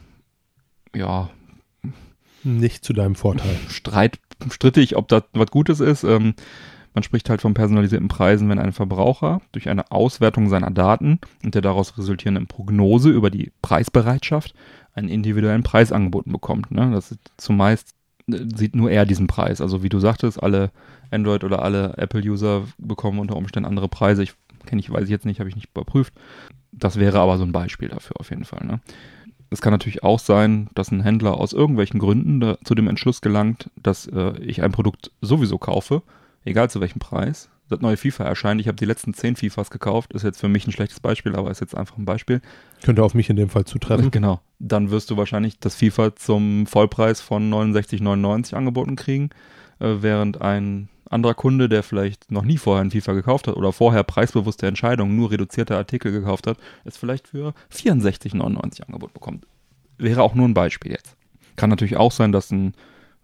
[0.96, 1.30] ja,
[2.44, 3.56] Nicht zu deinem Vorteil.
[3.68, 4.18] Streit,
[4.50, 6.04] strittig, ob das was Gutes ist.
[6.04, 6.34] Ähm,
[6.94, 11.54] Man spricht halt von personalisierten Preisen, wenn ein Verbraucher durch eine Auswertung seiner Daten und
[11.54, 14.54] der daraus resultierenden Prognose über die Preisbereitschaft
[14.94, 16.70] einen individuellen Preis angeboten bekommt.
[16.70, 16.90] Ne?
[16.92, 17.94] Das ist zumeist
[18.28, 19.60] äh, sieht nur er diesen Preis.
[19.60, 20.70] Also wie du sagtest, alle
[21.10, 24.22] Android- oder alle Apple-User bekommen unter Umständen andere Preise.
[24.22, 24.32] Ich
[24.66, 26.12] kenne ich, weiß ich jetzt nicht, habe ich nicht überprüft.
[26.72, 28.66] Das wäre aber so ein Beispiel dafür auf jeden Fall.
[28.66, 28.80] Ne?
[29.50, 33.20] Es kann natürlich auch sein, dass ein Händler aus irgendwelchen Gründen da, zu dem Entschluss
[33.20, 36.02] gelangt, dass äh, ich ein Produkt sowieso kaufe,
[36.44, 37.48] egal zu welchem Preis.
[37.68, 38.60] Das neue FIFA erscheint.
[38.60, 40.14] Ich habe die letzten zehn FIFAs gekauft.
[40.14, 42.40] Ist jetzt für mich ein schlechtes Beispiel, aber ist jetzt einfach ein Beispiel.
[42.82, 44.10] Könnte auf mich in dem Fall zutreffen.
[44.18, 44.40] Genau.
[44.58, 49.30] Dann wirst du wahrscheinlich das FIFA zum Vollpreis von 69,99 angeboten kriegen,
[49.80, 53.72] äh, während ein anderer Kunde, der vielleicht noch nie vorher ein FIFA gekauft hat oder
[53.72, 59.46] vorher preisbewusste Entscheidungen, nur reduzierte Artikel gekauft hat, es vielleicht für 64,99 Angebot bekommt.
[59.96, 61.16] Wäre auch nur ein Beispiel jetzt.
[61.56, 62.74] Kann natürlich auch sein, dass ein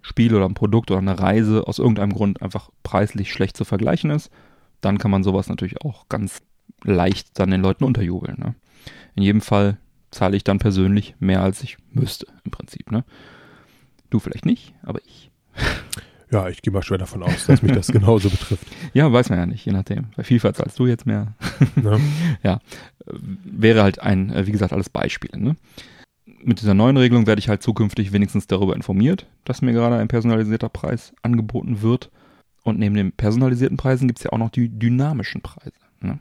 [0.02, 4.10] Spiel oder ein Produkt oder eine Reise aus irgendeinem Grund einfach preislich schlecht zu vergleichen
[4.10, 4.30] ist.
[4.80, 6.42] Dann kann man sowas natürlich auch ganz
[6.82, 8.38] leicht dann den Leuten unterjubeln.
[8.38, 8.54] Ne?
[9.14, 9.78] In jedem Fall
[10.10, 12.90] zahle ich dann persönlich mehr, als ich müsste, im Prinzip.
[12.90, 13.04] Ne?
[14.10, 15.30] Du vielleicht nicht, aber ich.
[16.30, 18.66] Ja, ich gehe mal schwer davon aus, dass mich das genauso betrifft.
[18.92, 20.06] Ja, weiß man ja nicht, je nachdem.
[20.16, 21.34] Bei FIFA zahlst du jetzt mehr.
[21.76, 22.00] Ne?
[22.42, 22.60] ja,
[23.06, 25.38] wäre halt ein, äh, wie gesagt, alles Beispiele.
[25.38, 25.56] Ne?
[26.42, 30.08] Mit dieser neuen Regelung werde ich halt zukünftig wenigstens darüber informiert, dass mir gerade ein
[30.08, 32.10] personalisierter Preis angeboten wird.
[32.62, 35.72] Und neben den personalisierten Preisen gibt es ja auch noch die dynamischen Preise.
[36.00, 36.18] Ne?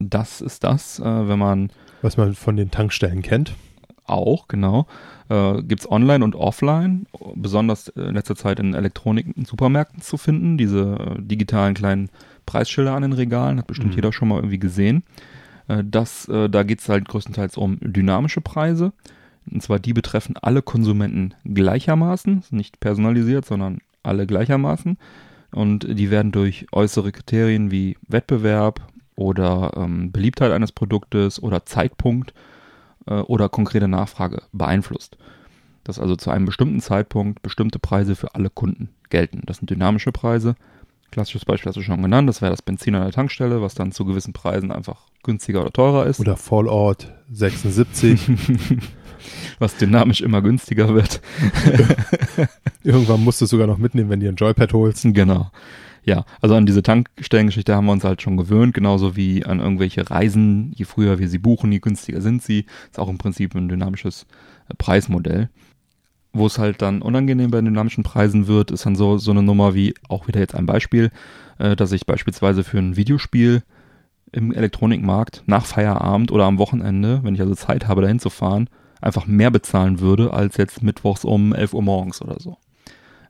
[0.00, 1.70] Das ist das, äh, wenn man
[2.02, 3.54] Was man von den Tankstellen kennt.
[4.04, 4.86] auch, genau.
[5.28, 10.56] Äh, Gibt es online und offline, besonders in letzter Zeit in Elektronik Supermärkten zu finden.
[10.56, 12.08] Diese äh, digitalen kleinen
[12.46, 13.96] Preisschilder an den Regalen, hat bestimmt Mhm.
[13.96, 15.04] jeder schon mal irgendwie gesehen.
[15.68, 18.92] Äh, das, äh, da geht es halt größtenteils um dynamische Preise.
[19.50, 24.98] Und zwar die betreffen alle Konsumenten gleichermaßen, nicht personalisiert, sondern alle gleichermaßen.
[25.52, 28.80] Und die werden durch äußere Kriterien wie Wettbewerb
[29.16, 32.34] oder ähm, Beliebtheit eines Produktes oder Zeitpunkt äh,
[33.14, 35.16] oder konkrete Nachfrage beeinflusst.
[35.84, 39.42] Dass also zu einem bestimmten Zeitpunkt bestimmte Preise für alle Kunden gelten.
[39.46, 40.54] Das sind dynamische Preise.
[41.10, 43.92] Klassisches Beispiel hast du schon genannt, das wäre das Benzin an der Tankstelle, was dann
[43.92, 46.20] zu gewissen Preisen einfach günstiger oder teurer ist.
[46.20, 48.20] Oder Fallout 76.
[49.58, 51.22] was dynamisch immer günstiger wird.
[52.82, 55.06] Irgendwann musst du es sogar noch mitnehmen, wenn du ein Joypad holst.
[55.14, 55.50] Genau.
[56.04, 60.08] Ja, also an diese Tankstellengeschichte haben wir uns halt schon gewöhnt, genauso wie an irgendwelche
[60.10, 60.72] Reisen.
[60.74, 62.66] Je früher wir sie buchen, je günstiger sind sie.
[62.90, 64.26] Ist auch im Prinzip ein dynamisches
[64.68, 65.50] äh, Preismodell.
[66.32, 69.74] Wo es halt dann unangenehm bei dynamischen Preisen wird, ist dann so, so eine Nummer
[69.74, 71.10] wie, auch wieder jetzt ein Beispiel,
[71.58, 73.62] äh, dass ich beispielsweise für ein Videospiel
[74.32, 78.68] im Elektronikmarkt nach Feierabend oder am Wochenende, wenn ich also Zeit habe, dahin zu fahren,
[79.00, 82.56] einfach mehr bezahlen würde, als jetzt mittwochs um 11 Uhr morgens oder so.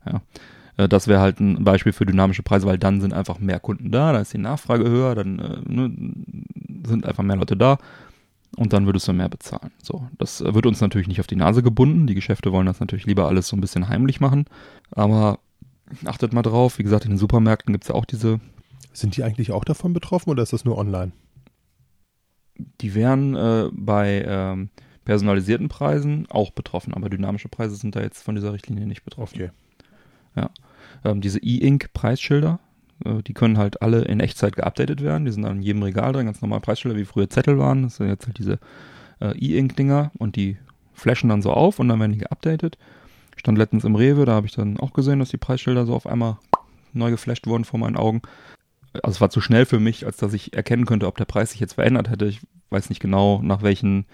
[0.06, 0.22] Ja.
[0.78, 3.90] Äh, Das wäre halt ein Beispiel für dynamische Preise, weil dann sind einfach mehr Kunden
[3.90, 5.92] da, da ist die Nachfrage höher, dann äh, ne,
[6.86, 7.78] sind einfach mehr Leute da
[8.56, 9.72] und dann würdest du mehr bezahlen.
[9.82, 12.06] So, das wird uns natürlich nicht auf die Nase gebunden.
[12.06, 14.46] Die Geschäfte wollen das natürlich lieber alles so ein bisschen heimlich machen,
[14.90, 15.40] aber
[16.06, 16.78] achtet mal drauf.
[16.78, 18.40] Wie gesagt, in den Supermärkten gibt es ja auch diese,
[18.92, 21.12] Sind die eigentlich auch davon betroffen oder ist das nur online?
[22.80, 24.70] die wären äh, bei ähm,
[25.04, 29.36] personalisierten Preisen auch betroffen, aber dynamische Preise sind da jetzt von dieser Richtlinie nicht betroffen.
[29.40, 29.50] Okay.
[31.04, 32.58] Ähm, diese E-Ink-Preisschilder,
[33.04, 35.24] äh, die können halt alle in Echtzeit geupdatet werden.
[35.24, 37.82] Die sind in jedem Regal drin, ganz normal Preisschilder, wie früher Zettel waren.
[37.82, 38.58] Das sind jetzt halt diese
[39.20, 40.56] äh, E-Ink-Dinger und die
[40.94, 42.78] flashen dann so auf und dann werden die geupdatet.
[43.36, 46.06] Stand letztens im Rewe, da habe ich dann auch gesehen, dass die Preisschilder so auf
[46.06, 46.38] einmal
[46.92, 48.22] neu geflasht wurden vor meinen Augen.
[48.94, 51.52] Also es war zu schnell für mich, als dass ich erkennen könnte, ob der Preis
[51.52, 52.26] sich jetzt verändert hätte.
[52.26, 52.40] Ich
[52.70, 54.06] weiß nicht genau, nach welchen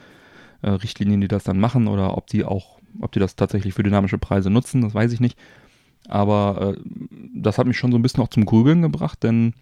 [0.63, 3.83] äh, Richtlinien die das dann machen oder ob die auch, ob die das tatsächlich für
[3.83, 5.39] dynamische Preise nutzen, das weiß ich nicht.
[6.09, 6.81] Aber äh,
[7.35, 9.55] das hat mich schon so ein bisschen auch zum Grübeln gebracht, denn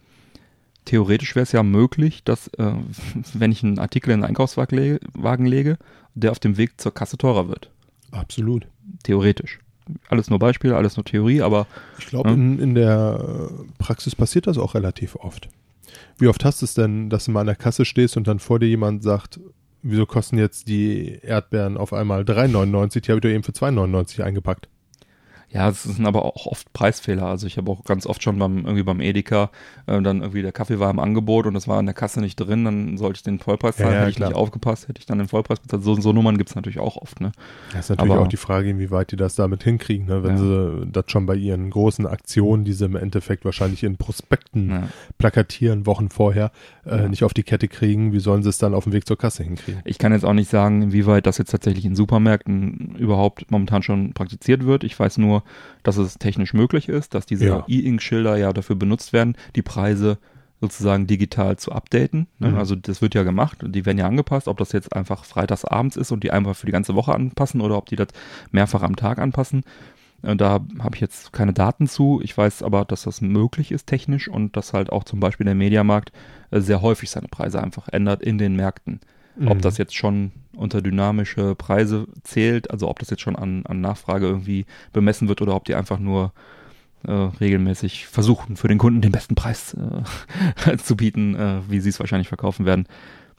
[0.84, 2.72] theoretisch wäre es ja möglich, dass, äh,
[3.34, 5.78] wenn ich einen Artikel in den Einkaufswagen lege, Wagen lege,
[6.14, 7.70] der auf dem Weg zur Kasse teurer wird.
[8.10, 8.66] Absolut.
[9.04, 9.60] Theoretisch.
[10.08, 11.66] Alles nur Beispiele, alles nur Theorie, aber
[11.98, 12.34] Ich glaube, Ja.
[12.34, 15.48] in, in der äh, Praxis passiert das auch relativ oft.
[16.18, 18.38] Wie oft hast du es denn, dass du mal an der Kasse stehst und dann
[18.38, 19.40] vor dir jemand sagt,
[19.82, 24.22] wieso kosten jetzt die Erdbeeren auf einmal 3,99, die habe ich doch eben für 2,99
[24.22, 24.68] eingepackt.
[25.52, 27.24] Ja, es sind aber auch oft Preisfehler.
[27.26, 29.50] Also ich habe auch ganz oft schon beim irgendwie beim Edeka
[29.86, 32.36] äh, dann irgendwie der Kaffee war im Angebot und das war in der Kasse nicht
[32.36, 33.94] drin, dann sollte ich den Vollpreis Ja, zahlen.
[33.94, 34.30] ja, hätte ich klar.
[34.30, 35.82] nicht aufgepasst, hätte ich dann den Vollpreis bezahlt.
[35.82, 37.32] So, so Nummern gibt's natürlich auch oft, ne?
[37.72, 40.22] Das ist natürlich Aber- auch die Frage, inwieweit die das damit hinkriegen, ne?
[40.22, 40.38] wenn Ja.
[40.38, 44.88] sie das schon bei ihren großen Aktionen, die sie im Endeffekt wahrscheinlich in Prospekten Ja.
[45.18, 46.50] plakatieren, Wochen vorher,
[46.84, 47.08] äh, Ja.
[47.08, 49.42] nicht auf die Kette kriegen, wie sollen sie es dann auf dem Weg zur Kasse
[49.44, 49.80] hinkriegen?
[49.84, 54.12] Ich kann jetzt auch nicht sagen, inwieweit das jetzt tatsächlich in Supermärkten überhaupt momentan schon
[54.12, 54.84] praktiziert wird.
[54.84, 55.42] Ich weiß nur,
[55.82, 57.64] dass es technisch möglich ist, dass diese Ja.
[57.68, 60.18] E-Ink-Schilder ja dafür benutzt werden, die Preise
[60.60, 62.28] sozusagen digital zu updaten.
[62.38, 62.50] Ne?
[62.50, 62.56] Mhm.
[62.56, 65.64] Also das wird ja gemacht und die werden ja angepasst, ob das jetzt einfach freitags
[65.64, 68.08] abends ist und die einfach für die ganze Woche anpassen oder ob die das
[68.52, 69.62] mehrfach am Tag anpassen.
[70.22, 72.20] Äh, Da habe ich jetzt keine Daten zu.
[72.22, 75.54] Ich weiß aber, dass das möglich ist technisch und dass halt auch zum Beispiel der
[75.54, 76.12] Mediamarkt
[76.50, 79.00] äh, sehr häufig seine Preise einfach ändert in den Märkten.
[79.46, 79.60] Ob Mhm.
[79.62, 84.26] das jetzt schon unter dynamische Preise zählt, also ob das jetzt schon an, an Nachfrage
[84.26, 86.32] irgendwie bemessen wird oder ob die einfach nur
[87.04, 89.74] äh, regelmäßig versuchen, für den Kunden den besten Preis
[90.66, 92.86] äh, zu bieten, äh, wie sie es wahrscheinlich verkaufen werden,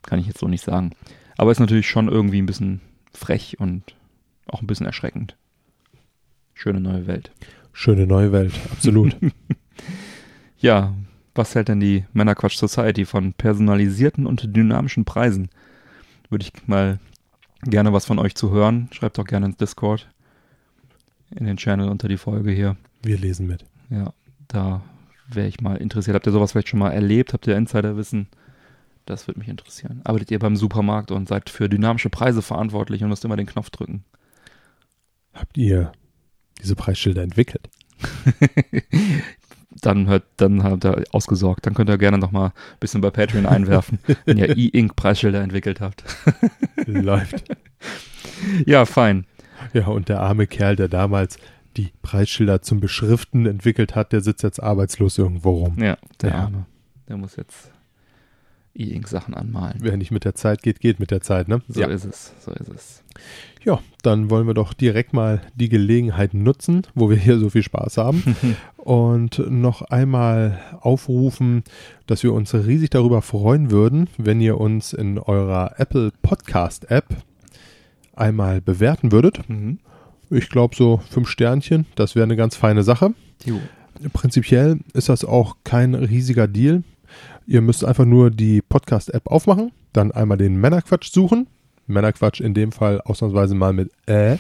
[0.02, 0.92] kann ich jetzt so nicht sagen.
[1.38, 2.82] Aber ist natürlich schon irgendwie ein bisschen
[3.14, 3.84] frech und
[4.48, 5.38] auch ein bisschen erschreckend.
[6.64, 7.30] Schöne neue Welt.
[7.74, 9.18] Schöne neue Welt, absolut.
[10.60, 10.94] Ja,
[11.36, 15.50] was hält denn die Männerquatsch Society von personalisierten und dynamischen Preisen?
[16.30, 17.00] Würde ich mal
[17.64, 18.88] gerne was von euch zu hören.
[18.94, 20.08] Schreibt doch gerne ins Discord.
[21.36, 22.78] In den Channel unter die Folge hier.
[23.02, 23.66] Wir lesen mit.
[23.90, 24.14] Ja,
[24.48, 24.84] da
[25.28, 26.16] wäre ich mal interessiert.
[26.16, 27.34] Habt ihr sowas vielleicht schon mal erlebt?
[27.34, 28.30] Habt ihr Insiderwissen?
[29.06, 30.00] Das würde mich interessieren.
[30.06, 33.70] Arbeitet ihr beim Supermarkt und seid für dynamische Preise verantwortlich und müsst immer den Knopf
[33.70, 34.06] drücken?
[35.34, 35.92] Habt ihr
[36.64, 37.70] diese Preisschilder entwickelt?
[39.82, 41.66] dann hört, dann habt ihr ausgesorgt.
[41.66, 45.42] Dann könnt ihr gerne noch mal ein bisschen bei Patreon einwerfen, wenn ihr E-Ink Preisschilder
[45.42, 46.04] entwickelt habt.
[46.86, 47.44] Läuft.
[48.66, 49.26] Ja, fein.
[49.74, 51.38] Ja, und der arme Kerl, der damals
[51.78, 55.78] die Preisschilder zum Beschriften entwickelt hat, der sitzt jetzt arbeitslos irgendwo rum.
[55.82, 56.36] Ja, der Ja.
[56.44, 56.66] Arme.
[57.10, 57.72] Der muss jetzt
[58.76, 59.78] E-Ink Sachen anmalen.
[59.82, 61.62] Wer nicht mit der Zeit geht, geht mit der Zeit, ne?
[61.68, 63.04] So ist es, so ist es.
[63.64, 67.64] Ja, dann wollen wir doch direkt mal die Gelegenheit nutzen, wo wir hier so viel
[67.64, 68.36] Spaß haben
[68.78, 71.64] und noch einmal aufrufen,
[72.08, 77.06] dass wir uns riesig darüber freuen würden, wenn ihr uns in eurer Apple Podcast App
[78.16, 79.48] einmal bewerten würdet.
[79.48, 79.80] Mhm.
[80.30, 83.14] Ich glaube so fünf Sternchen, das wäre eine ganz feine Sache.
[83.46, 83.60] Jo.
[84.12, 86.84] Prinzipiell ist das auch kein riesiger Deal.
[87.46, 91.48] Ihr müsst einfach nur die Podcast-App aufmachen, dann einmal den Männerquatsch suchen.
[91.88, 94.38] Männerquatsch in dem Fall ausnahmsweise mal mit Ä.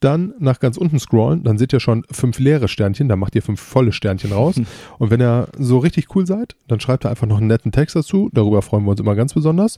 [0.00, 3.42] Dann nach ganz unten scrollen, dann seht ihr schon fünf leere Sternchen, da macht ihr
[3.42, 4.58] fünf volle Sternchen raus.
[4.98, 7.94] Und wenn ihr so richtig cool seid, dann schreibt ihr einfach noch einen netten Text
[7.96, 8.30] dazu.
[8.32, 9.76] Darüber freuen wir uns immer ganz besonders.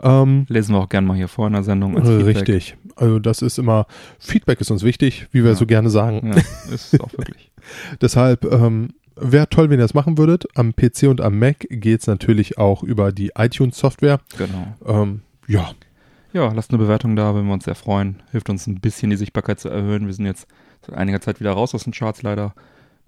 [0.00, 1.98] Ähm, Lesen wir auch gerne mal hier vor in der Sendung.
[1.98, 2.76] als richtig.
[2.94, 3.86] Also das ist immer,
[4.20, 5.56] Feedback ist uns wichtig, wie wir Ja.
[5.56, 6.32] so gerne sagen.
[6.32, 7.50] Ja, ist auch wirklich.
[8.00, 10.46] Deshalb ähm, wäre toll, wenn ihr das machen würdet.
[10.54, 14.20] Am PC und am Mac geht's natürlich auch über die iTunes-Software.
[14.38, 14.74] Genau.
[14.84, 15.70] Ähm, ja,
[16.32, 18.22] Ja, lasst eine Bewertung da, würden wir uns sehr freuen.
[18.30, 20.06] Hilft uns ein bisschen die Sichtbarkeit zu erhöhen.
[20.06, 20.46] Wir sind jetzt
[20.86, 22.54] seit einiger Zeit wieder raus aus den Charts leider.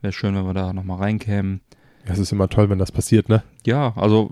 [0.01, 1.61] Wäre schön, wenn wir da nochmal reinkämen.
[2.05, 3.43] es ist immer toll, wenn das passiert, ne?
[3.67, 4.31] Ja, also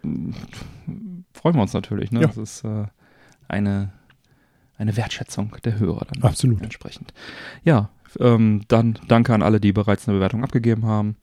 [1.33, 2.11] freuen wir uns natürlich.
[2.13, 2.23] Ne?
[2.23, 2.27] Ja.
[2.29, 2.85] Das ist äh,
[3.49, 3.93] eine,
[4.79, 6.63] eine Wertschätzung der Hörer dann Absolut.
[6.63, 7.13] entsprechend.
[7.65, 11.17] Ja, ähm, dann danke an alle, die bereits eine Bewertung abgegeben haben.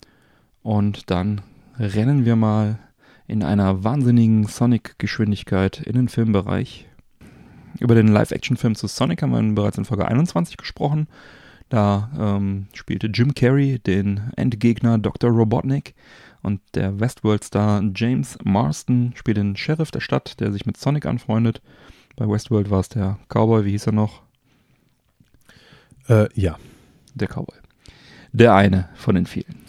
[0.63, 1.41] Und dann
[1.77, 2.79] rennen wir mal
[3.27, 6.87] in einer wahnsinnigen Sonic-Geschwindigkeit in den Filmbereich.
[7.79, 11.07] Über den Live-Action-Film zu Sonic haben wir bereits in Folge 21 gesprochen.
[11.69, 15.31] Da ähm, spielte Jim Carrey den Endgegner Dr.
[15.31, 15.95] Robotnik
[16.43, 21.61] und der Westworld-Star James Marston spielt den Sheriff der Stadt, der sich mit Sonic anfreundet.
[22.15, 24.21] Bei Westworld war es der Cowboy, wie hieß er noch?
[26.07, 26.57] Äh, ja,
[27.15, 27.57] Der Cowboy.
[28.33, 29.62] Der eine von den vielen.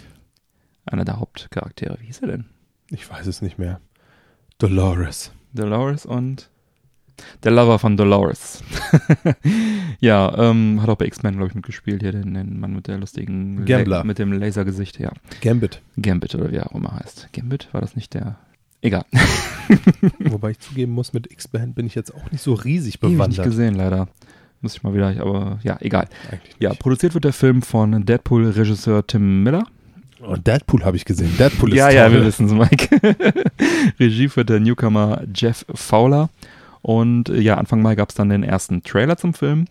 [0.87, 1.99] Einer der Hauptcharaktere.
[2.01, 2.45] Wie hieß er denn?
[2.91, 3.81] ich weiß es nicht mehr.
[4.59, 5.33] Dolores.
[5.53, 6.51] Dolores und
[7.45, 8.63] der Lover von Dolores.
[10.01, 12.03] ja, ähm, hat auch bei X-Men, glaube ich, mitgespielt.
[12.03, 13.99] Hier den, den Mann mit der lustigen Gambler.
[13.99, 15.13] La mit dem Lasergesicht, ja.
[15.41, 15.81] Gambit.
[15.97, 17.29] Gambit oder wie er auch immer heißt.
[17.33, 18.37] Gambit, war das nicht der?
[18.81, 19.05] Egal.
[20.19, 23.19] Wobei ich zugeben muss, mit X-Band bin ich jetzt auch nicht so riesig Ewig nicht
[23.19, 23.45] bewandert.
[23.45, 24.09] gesehen, leider.
[24.61, 26.09] Muss ich mal wieder, aber ja, egal.
[26.59, 26.81] Ja, nicht.
[26.81, 29.67] produziert wird der Film von Deadpool-Regisseur Tim Miller.
[30.21, 31.37] Und Deadpool habe ich gesehen.
[31.39, 31.95] Deadpool ist ja, toll.
[31.95, 33.01] ja, wir wissen es, Mike.
[34.01, 36.31] Regie führt der Newcomer Jeff Fowler.
[36.83, 39.67] Und äh, ja, Anfang Mai gab es dann den ersten Trailer zum Film.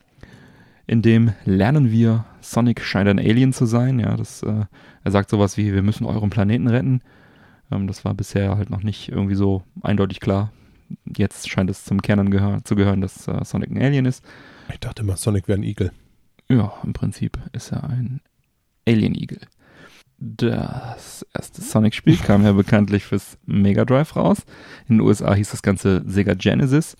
[0.85, 3.99] In dem lernen wir, Sonic scheint ein Alien zu sein.
[3.99, 4.65] Ja, das, äh,
[5.03, 7.01] er sagt sowas wie, wir müssen euren Planeten retten.
[7.71, 10.51] Ähm, das war bisher halt noch nicht irgendwie so eindeutig klar.
[11.15, 14.23] Jetzt scheint es zum Kern gehör zu gehören, dass äh, Sonic ein Alien ist.
[14.71, 15.91] Ich dachte immer, Sonic wäre ein Igel.
[16.49, 18.21] Ja, im Prinzip ist er ein
[18.87, 19.39] Alien-Igel.
[20.19, 24.39] Das erste Sonic-Spiel kam ja bekanntlich fürs Mega Drive raus.
[24.87, 26.95] In den USA hieß das Ganze Sega Genesis.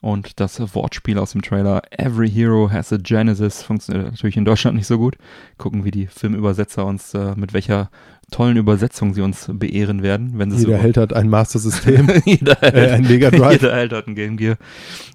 [0.00, 4.76] Und das Wortspiel aus dem Trailer Every Hero has a Genesis funktioniert natürlich in Deutschland
[4.76, 5.16] nicht so gut.
[5.56, 7.90] Gucken, wie die Filmübersetzer uns, äh, mit welcher
[8.30, 12.10] tollen Übersetzung sie uns beehren werden, wenn sie es Jeder über- Held hat ein Master-System.
[12.26, 13.62] jeder, Held, äh, ein Mega Drive.
[13.62, 14.56] jeder Held hat ein Game Gear.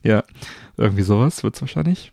[0.02, 0.24] Ja,
[0.76, 2.12] irgendwie sowas wird's wahrscheinlich.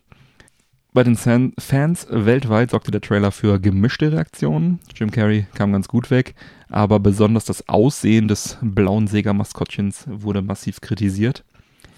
[0.97, 4.79] Bei den Fans weltweit sorgte der Trailer für gemischte Reaktionen.
[4.95, 6.33] Jim Carrey kam ganz gut weg,
[6.69, 11.43] aber besonders das Aussehen des blauen Sega-Maskottchens wurde massiv kritisiert.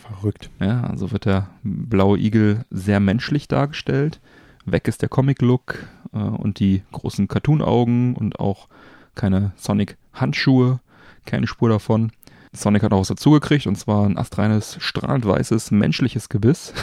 [0.05, 0.49] Verrückt.
[0.59, 4.19] Ja, also wird der blaue Igel sehr menschlich dargestellt.
[4.65, 8.67] Weg ist der Comic-Look äh, und die großen Cartoon-Augen und auch
[9.15, 10.81] keine Sonic-Handschuhe,
[11.23, 12.11] keine Spur davon.
[12.51, 16.73] Sonic hat auch was dazugekriegt und zwar ein astreines, strahlend weißes, menschliches Gebiss.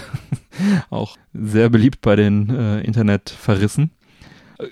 [0.90, 3.90] auch sehr beliebt bei den äh, Internetverrissen.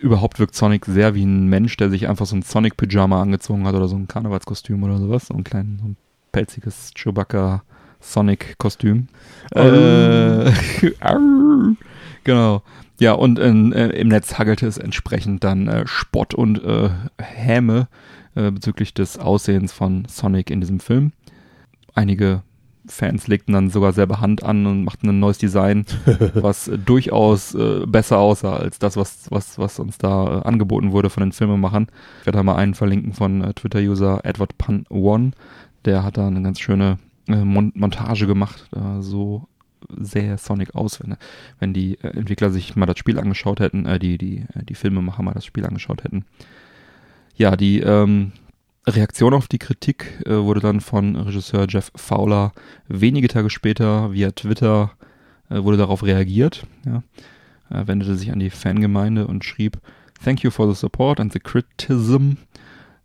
[0.01, 3.74] Überhaupt wirkt Sonic sehr wie ein Mensch, der sich einfach so ein Sonic-Pyjama angezogen hat
[3.74, 5.26] oder so ein Karnevalskostüm oder sowas.
[5.26, 5.97] So ein kleines, so ein
[6.32, 9.09] pelziges Chewbacca-Sonic-Kostüm.
[9.51, 10.51] Äh,
[12.24, 12.62] genau.
[12.99, 16.88] Ja, und in, äh, im Netz hagelte es entsprechend dann äh, Spott und äh,
[17.20, 17.88] Häme
[18.35, 21.12] äh, bezüglich des Aussehens von Sonic in diesem Film.
[21.95, 22.43] Einige
[22.87, 25.87] Fans legten dann sogar selber Hand an und machten ein neues Design,
[26.35, 30.93] was äh, durchaus äh, besser aussah als das, was, was, was uns da äh, angeboten
[30.93, 31.87] wurde von den Filmemachern.
[32.20, 35.30] Ich werde da mal einen verlinken von äh, Twitter-User Edward Pan One.
[35.85, 38.68] Der hat da eine ganz schöne äh, Mon Montage gemacht.
[39.01, 39.49] So
[39.99, 41.16] sähe Sonic aus, wenn,
[41.59, 45.35] wenn die Entwickler sich mal das Spiel angeschaut hätten, die, die, äh, die Filmemacher mal
[45.35, 46.24] das Spiel angeschaut hätten.
[47.37, 48.32] Ja, die ähm,
[48.87, 52.53] Reaktion auf die Kritik äh, wurde dann von Regisseur Jeff Fowler
[52.87, 54.93] wenige Tage später via Twitter
[55.51, 56.66] äh, wurde darauf reagiert.
[56.87, 57.03] Ja.
[57.70, 59.78] Er wendete sich an die Fangemeinde und schrieb
[60.22, 62.37] Thank you for the support and the criticism.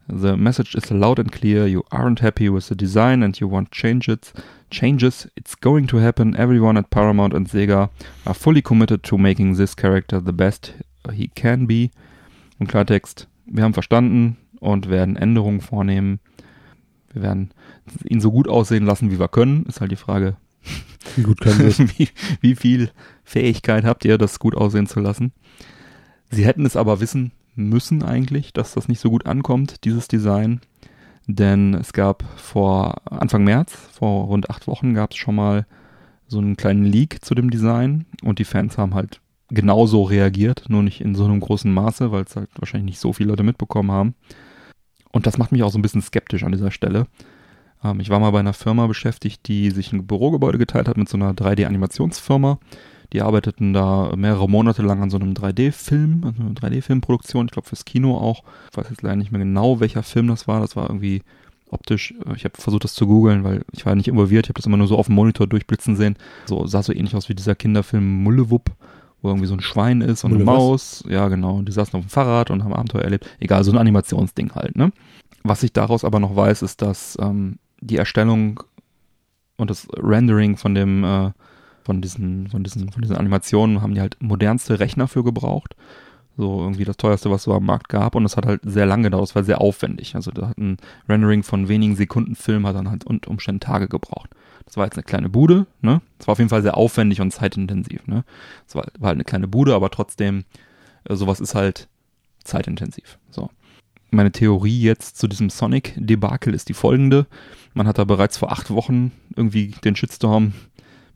[0.07, 1.67] The message is loud and clear.
[1.67, 4.34] You aren't happy with the design and you want changes.
[4.71, 5.30] Changes.
[5.36, 6.36] It's going to happen.
[6.36, 7.89] Everyone at Paramount and Sega
[8.25, 10.73] are fully committed to making this character the best
[11.13, 11.91] he can be.
[12.59, 16.20] Im Klartext, wir haben verstanden und werden Änderungen vornehmen.
[17.12, 17.52] Wir werden
[18.04, 19.66] ihn so gut aussehen lassen, wie wir können.
[19.66, 20.38] Ist halt die Frage,
[21.16, 22.10] Wie gut können wir wie,
[22.41, 22.91] wie viel
[23.24, 25.32] Fähigkeit habt ihr, das gut aussehen zu lassen?
[26.30, 30.62] Sie hätten es aber wissen müssen eigentlich, dass das nicht so gut ankommt, dieses Design.
[31.28, 35.68] Denn es gab vor Anfang März, vor rund acht Wochen, gab es schon mal
[36.28, 39.20] so einen kleinen Leak zu dem Design und die Fans haben halt
[39.50, 43.14] genauso reagiert, nur nicht in so einem großen Maße, weil es halt wahrscheinlich nicht so
[43.14, 44.16] viele Leute mitbekommen haben.
[45.12, 47.08] Und das macht mich auch so ein bisschen skeptisch an dieser Stelle.
[47.84, 51.10] Ähm, ich war mal bei einer Firma beschäftigt, die sich ein Bürogebäude geteilt hat mit
[51.10, 52.60] so einer 3D-Animationsfirma.
[53.12, 57.68] Die arbeiteten da mehrere Monate lang an so einem 3D-Film, also eine 3D-Filmproduktion, ich glaube
[57.68, 58.43] fürs Kino auch.
[58.72, 60.60] Ich weiß jetzt leider nicht mehr genau, welcher Film das war.
[60.60, 61.24] Das war irgendwie
[61.72, 64.58] optisch, äh, ich habe versucht das zu googeln, weil ich war nicht involviert, ich habe
[64.60, 66.18] das immer nur so auf dem Monitor durchblitzen sehen.
[66.45, 68.72] So sah so ähnlich aus wie dieser Kinderfilm Mullewupp,
[69.22, 70.55] wo irgendwie so ein Schwein ist und eine was?
[70.57, 71.03] Maus.
[71.07, 71.57] Ja, genau.
[71.57, 73.30] Und die saßen auf dem Fahrrad und haben Abenteuer erlebt.
[73.39, 74.91] Egal, so ein Animationsding halt, ne?
[75.43, 78.61] Was ich daraus aber noch weiß, ist, dass ähm, die Erstellung
[79.57, 81.32] und das Rendering von dem, äh,
[81.84, 85.76] von diesen, von diesen, von diesen Animationen haben die halt modernste Rechner für gebraucht.
[86.38, 88.15] So irgendwie das teuerste, was es so am Markt gab.
[88.15, 89.28] Und das hat halt sehr lange gedauert.
[89.28, 90.15] Es war sehr aufwendig.
[90.15, 90.78] Also da hat ein
[91.09, 94.30] Rendering von wenigen Sekunden Film hat dann halt unter Umständen Tage gebraucht.
[94.70, 95.99] Das war jetzt eine kleine Bude, ne?
[96.20, 98.24] Es war auf jeden Fall sehr aufwendig und zeitintensiv, ne?
[98.67, 100.43] Es war, war halt eine kleine Bude, aber trotzdem,
[101.05, 101.88] äh, sowas ist halt
[102.43, 103.17] zeitintensiv.
[103.32, 103.49] So.
[104.11, 107.26] Meine Theorie jetzt zu diesem Sonic-Debakel ist die folgende.
[107.74, 110.53] Man hat da bereits vor acht Wochen irgendwie den Shitstorm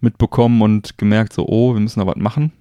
[0.02, 2.52] mitbekommen und gemerkt, so, oh, wir müssen da was machen.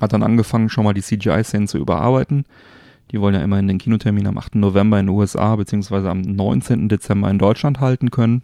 [0.00, 2.46] Hat dann angefangen, schon mal die CGI-Szenen zu überarbeiten.
[3.10, 4.54] Die wollen ja immerhin den Kinotermin am 8.
[4.54, 6.88] November in den USA beziehungsweise am 19.
[6.88, 8.42] Dezember in Deutschland halten können.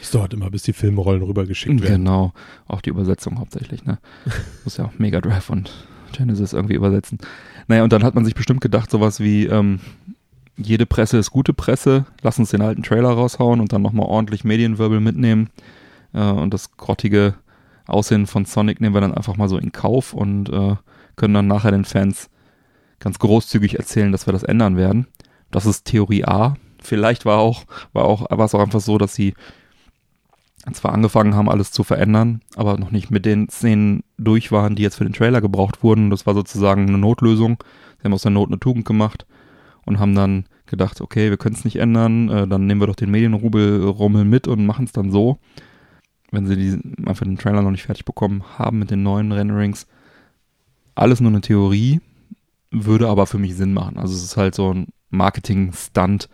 [0.00, 2.04] Das dauert immer, bis die Filmrollen rübergeschickt werden.
[2.04, 2.32] Genau,
[2.66, 3.98] auch die Übersetzung hauptsächlich, ne?
[4.64, 5.70] Muss ja auch Mega Drive und
[6.12, 7.18] Genesis irgendwie übersetzen.
[7.68, 9.80] Naja, und dann hat man sich bestimmt gedacht, sowas wie, ähm,
[10.56, 14.44] jede Presse ist gute Presse, lass uns den alten Trailer raushauen und dann nochmal ordentlich
[14.44, 15.50] Medienwirbel mitnehmen.
[16.12, 17.34] Äh, und das grottige
[17.86, 20.76] Aussehen von Sonic nehmen wir dann einfach mal so in Kauf und äh,
[21.16, 22.30] können dann nachher den Fans
[23.00, 25.06] ganz großzügig erzählen, dass wir das ändern werden.
[25.50, 26.56] Das ist Theorie A.
[26.80, 29.34] Vielleicht war auch, war auch, war es auch einfach so, dass sie
[30.72, 34.82] zwar angefangen haben, alles zu verändern, aber noch nicht mit den Szenen durch waren, die
[34.82, 36.08] jetzt für den Trailer gebraucht wurden.
[36.08, 37.62] Das war sozusagen eine Notlösung.
[37.98, 39.26] Sie haben aus der Not eine Tugend gemacht
[39.84, 42.96] und haben dann gedacht, okay, wir können es nicht ändern, äh, dann nehmen wir doch
[42.96, 45.38] den Medienrummel mit und machen es dann so.
[46.30, 49.86] Wenn sie die, einfach den Trailer noch nicht fertig bekommen haben mit den neuen Renderings.
[50.94, 52.00] Alles nur eine Theorie,
[52.70, 53.98] würde aber für mich Sinn machen.
[53.98, 56.28] Also es ist halt so ein Marketing-Stunt,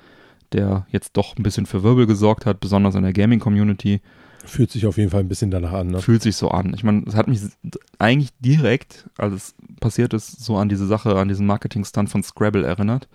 [0.52, 4.00] der jetzt doch ein bisschen für Wirbel gesorgt hat, besonders in der Gaming-Community.
[4.44, 5.88] Fühlt sich auf jeden Fall ein bisschen danach an.
[5.88, 6.00] Ne?
[6.00, 6.72] Fühlt sich so an.
[6.74, 7.40] Ich meine, es hat mich
[7.98, 12.64] eigentlich direkt, als es passiert ist, so an diese Sache, an diesen Marketing-Stunt von Scrabble
[12.64, 13.08] erinnert.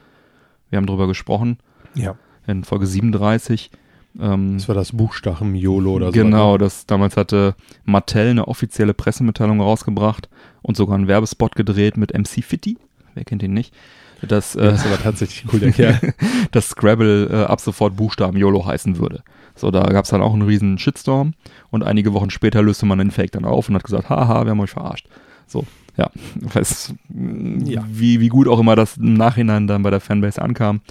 [0.70, 1.58] Wir haben drüber gesprochen
[1.96, 2.16] Ja.
[2.48, 3.72] in Folge 37.
[4.20, 6.12] Ähm, Das war das Buchstaben YOLO oder so.
[6.14, 10.30] genau, das damals hatte Mattel eine offizielle Pressemitteilung rausgebracht
[10.62, 12.78] und sogar einen Werbespot gedreht mit MC Fitty.
[13.14, 13.74] Wer kennt ihn nicht?
[14.22, 16.00] Das, äh, das ist aber tatsächlich cool, der Kerl.
[16.52, 19.22] dass Scrabble äh, ab sofort Buchstaben YOLO heißen würde.
[19.56, 21.34] So, da gab es dann auch einen riesen Shitstorm
[21.70, 24.52] und einige Wochen später löste man den Fake dann auf und hat gesagt, haha, wir
[24.52, 25.08] haben euch verarscht.
[25.48, 25.66] So,
[25.98, 27.86] ja, weiß, Ja.
[27.90, 30.82] Wie, wie gut auch immer das im Nachhinein dann bei der Fanbase ankam.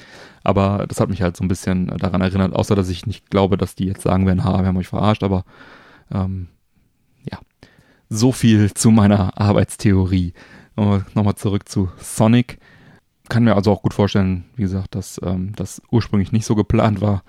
[0.42, 3.56] Aber das hat mich halt so ein bisschen daran erinnert, außer dass ich nicht glaube,
[3.56, 5.44] dass die jetzt sagen werden, haha, wir haben euch verarscht, aber
[6.12, 6.48] ähm,
[7.30, 7.38] ja,
[8.08, 10.34] so viel zu meiner Arbeitstheorie.
[10.76, 12.58] Nochmal nochmal zurück zu Sonic
[13.28, 17.00] kann mir also auch gut vorstellen, wie gesagt, dass ähm, das ursprünglich nicht so geplant
[17.00, 17.22] war,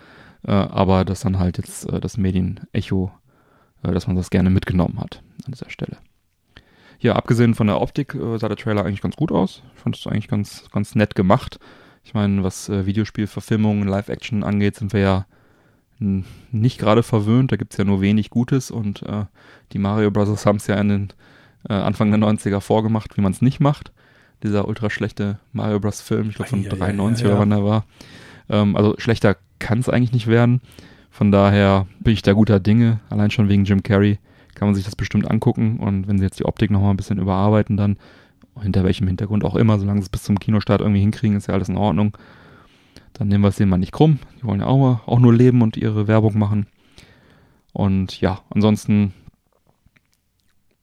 [0.45, 3.11] äh, aber dass dann halt jetzt äh, das Medienecho,
[3.83, 5.97] äh, dass man das gerne mitgenommen hat an dieser Stelle.
[6.99, 9.61] Ja, abgesehen von der Optik äh, sah der Trailer eigentlich ganz gut aus.
[9.75, 11.59] Ich fand es eigentlich ganz, ganz nett gemacht.
[12.03, 15.25] Ich meine, was äh, Videospielverfilmungen, Live-Action angeht, sind wir ja
[15.97, 17.53] nicht gerade verwöhnt.
[17.53, 19.25] Da gibt's ja nur wenig Gutes und äh,
[19.71, 21.13] die Mario Brothers haben es ja in den
[21.67, 23.91] Anfang der 90er vorgemacht, wie man es nicht macht
[24.43, 26.01] dieser ultra schlechte Mario Bros.
[26.01, 27.31] Film, ich glaube von Ja, ja, ja, 93 ja.
[27.31, 27.85] oder wann der war.
[28.49, 30.61] Ähm, also schlechter kann es eigentlich nicht werden.
[31.09, 32.99] Von daher bin ich da guter Dinge.
[33.09, 34.19] Allein schon wegen Jim Carrey
[34.53, 35.79] kann man sich das bestimmt angucken.
[35.79, 37.97] Und wenn sie jetzt die Optik nochmal ein bisschen überarbeiten, dann
[38.61, 41.53] hinter welchem Hintergrund auch immer, solange sie es bis zum Kinostart irgendwie hinkriegen, ist ja
[41.53, 42.17] alles in Ordnung.
[43.13, 44.19] Dann nehmen wir es denen mal nicht krumm.
[44.39, 46.67] Die wollen ja auch, mal, auch nur leben und ihre Werbung machen.
[47.73, 49.13] Und ja, ansonsten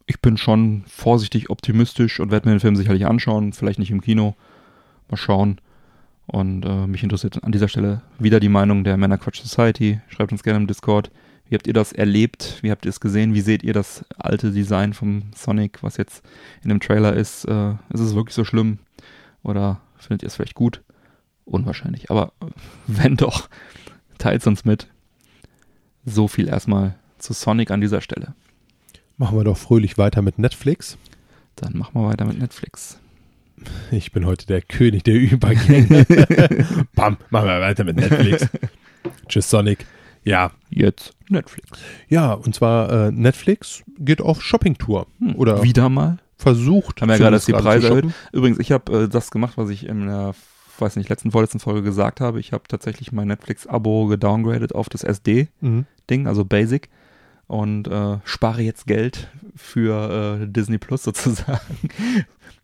[0.06, 4.00] ich bin schon vorsichtig optimistisch und werde mir den Film sicherlich anschauen, vielleicht nicht im
[4.00, 4.34] Kino.
[5.08, 5.58] Mal schauen.
[6.32, 10.00] Und äh, mich interessiert an dieser Stelle wieder die Meinung der Männerquatsch Society.
[10.08, 11.10] Schreibt uns gerne im Discord.
[11.46, 12.58] Wie habt ihr das erlebt?
[12.62, 13.34] Wie habt ihr es gesehen?
[13.34, 16.24] Wie seht ihr das alte Design vom Sonic, was jetzt
[16.62, 17.44] in dem Trailer ist?
[17.44, 18.78] Äh, ist es wirklich so schlimm?
[19.42, 20.80] Oder findet ihr es vielleicht gut?
[21.44, 22.10] Unwahrscheinlich.
[22.10, 22.32] Aber
[22.86, 23.50] wenn doch,
[24.16, 24.88] teilt uns mit.
[26.06, 28.34] So viel erstmal zu Sonic an dieser Stelle.
[29.18, 30.96] Machen wir doch fröhlich weiter mit Netflix.
[31.56, 33.01] Dann machen wir weiter mit Netflix.
[33.90, 36.04] Ich bin heute der König der Übergänge.
[36.94, 38.48] Bam, machen wir weiter mit Netflix.
[39.28, 39.86] Tschüss, Sonic.
[40.24, 41.68] Ja, Jetzt Netflix.
[42.08, 45.06] ja, und zwar äh, Netflix geht auf Shoppingtour.
[45.18, 45.34] Hm.
[45.36, 46.18] Oder Wieder mal.
[46.36, 47.00] versucht.
[47.02, 48.04] Haben wir ja gerade zumindest die Preise erhöht.
[48.32, 50.34] Übrigens, ich habe äh, das gemacht, was ich in der,
[50.78, 52.38] weiß nicht, letzten, vorletzten Folge gesagt habe.
[52.38, 55.86] Ich habe tatsächlich mein Netflix-Abo gedowngradet auf das SD-Ding,
[56.22, 56.26] Mhm.
[56.26, 56.88] also Basic.
[57.48, 61.58] Und äh, spare jetzt Geld für äh, Disney Plus sozusagen.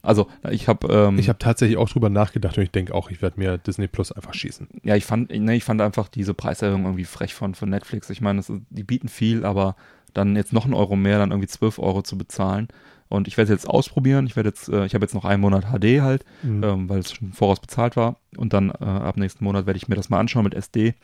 [0.03, 3.21] Also, ich habe ähm, Ich habe tatsächlich auch drüber nachgedacht und ich denke auch, ich
[3.21, 4.69] werde mir Disney Plus einfach schießen.
[4.85, 8.09] Ja, ich fand, ne, ich fand einfach diese Preiserhöhung irgendwie frech von, von Netflix.
[8.11, 9.75] Ich meine, die bieten viel, aber
[10.15, 12.69] dann jetzt noch einen Euro mehr, dann irgendwie 12 Euro zu bezahlen.
[13.11, 14.27] Und ich werde es jetzt ausprobieren.
[14.27, 16.63] Ich werde jetzt, äh, ich habe jetzt noch einen Monat HD halt, Mhm.
[16.63, 18.17] ähm, weil es schon voraus bezahlt war.
[18.37, 20.95] Und dann äh, ab nächsten Monat werde ich mir das mal anschauen mit SD.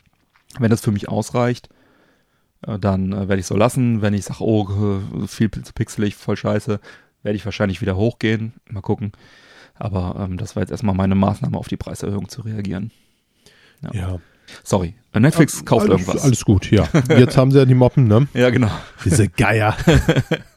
[0.59, 1.69] Wenn das für mich ausreicht,
[2.65, 4.01] äh, dann äh, werde ich so lassen.
[4.01, 6.79] Wenn ich sage, oh, äh, viel zu pixelig, voll scheiße,
[7.25, 8.53] werde ich wahrscheinlich wieder hochgehen.
[8.69, 9.11] Mal gucken.
[9.73, 12.91] Aber ähm, das war jetzt erstmal meine Maßnahme, auf die Preiserhöhung zu reagieren.
[13.91, 14.19] ja.
[14.63, 14.93] Sorry.
[15.11, 16.23] Äh, Netflix kauft alles, irgendwas.
[16.23, 16.87] Alles gut, ja.
[17.09, 18.27] Jetzt haben sie ja die Moppen, ne?
[18.35, 18.69] Ja, genau.
[19.03, 19.75] Diese Geier.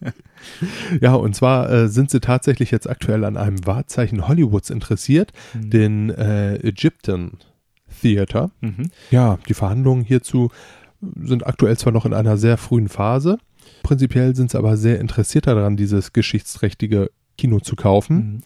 [1.00, 6.10] ja, und zwar äh, sind sie tatsächlich jetzt aktuell an einem Wahrzeichen Hollywoods interessiert, den
[6.10, 7.38] äh, Egyptian
[8.02, 8.50] Theater.
[8.60, 8.90] Mhm.
[9.10, 10.50] Ja, die Verhandlungen hierzu
[11.00, 13.38] sind aktuell zwar noch in einer sehr frühen Phase.
[13.88, 18.42] Prinzipiell sind sie aber sehr interessiert daran, dieses geschichtsträchtige Kino zu kaufen.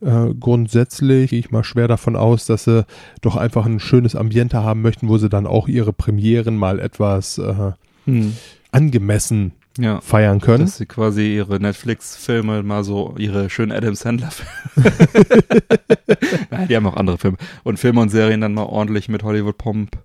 [0.00, 0.08] Mhm.
[0.08, 2.86] Äh, grundsätzlich gehe ich mal schwer davon aus, dass sie
[3.20, 7.36] doch einfach ein schönes Ambiente haben möchten, wo sie dann auch ihre Premieren mal etwas
[7.36, 7.72] äh,
[8.06, 8.32] Mhm.
[8.72, 10.00] angemessen Ja.
[10.00, 10.64] feiern können.
[10.64, 14.50] Dass sie quasi ihre Netflix-Filme mal so, ihre schönen Adam Sandler-Filme.
[16.70, 17.36] Die haben auch andere Filme.
[17.64, 19.98] Und Filme und Serien dann mal ordentlich mit Hollywood-Pomp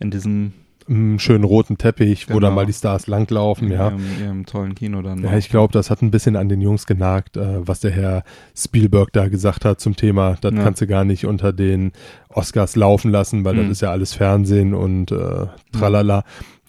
[0.00, 0.52] in diesem
[0.88, 2.46] Einen schönen roten Teppich, wo Genau.
[2.46, 3.88] dann mal die Stars langlaufen, ja.
[3.88, 5.18] ihrem, ihrem tollen Kino dann.
[5.24, 5.38] Ja, mal.
[5.38, 8.22] ich glaube, das hat ein bisschen an den Jungs genagt, äh, was der Herr
[8.56, 10.36] Spielberg da gesagt hat zum Thema.
[10.40, 10.62] Das Ja.
[10.62, 11.90] kannst du gar nicht unter den
[12.28, 13.62] Oscars laufen lassen, weil Mhm.
[13.62, 16.22] das ist ja alles Fernsehen und äh, tralala.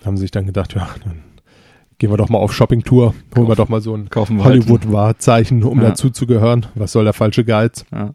[0.03, 1.19] Haben sie sich dann gedacht, ja, dann
[1.99, 5.79] gehen wir doch mal auf Shoppingtour, holen wir doch mal so ein halt Hollywood-Wahrzeichen, um
[5.81, 5.89] Ja.
[5.89, 6.65] dazu zu gehören.
[6.75, 7.85] Was soll der falsche Geiz?
[7.91, 8.13] Ja.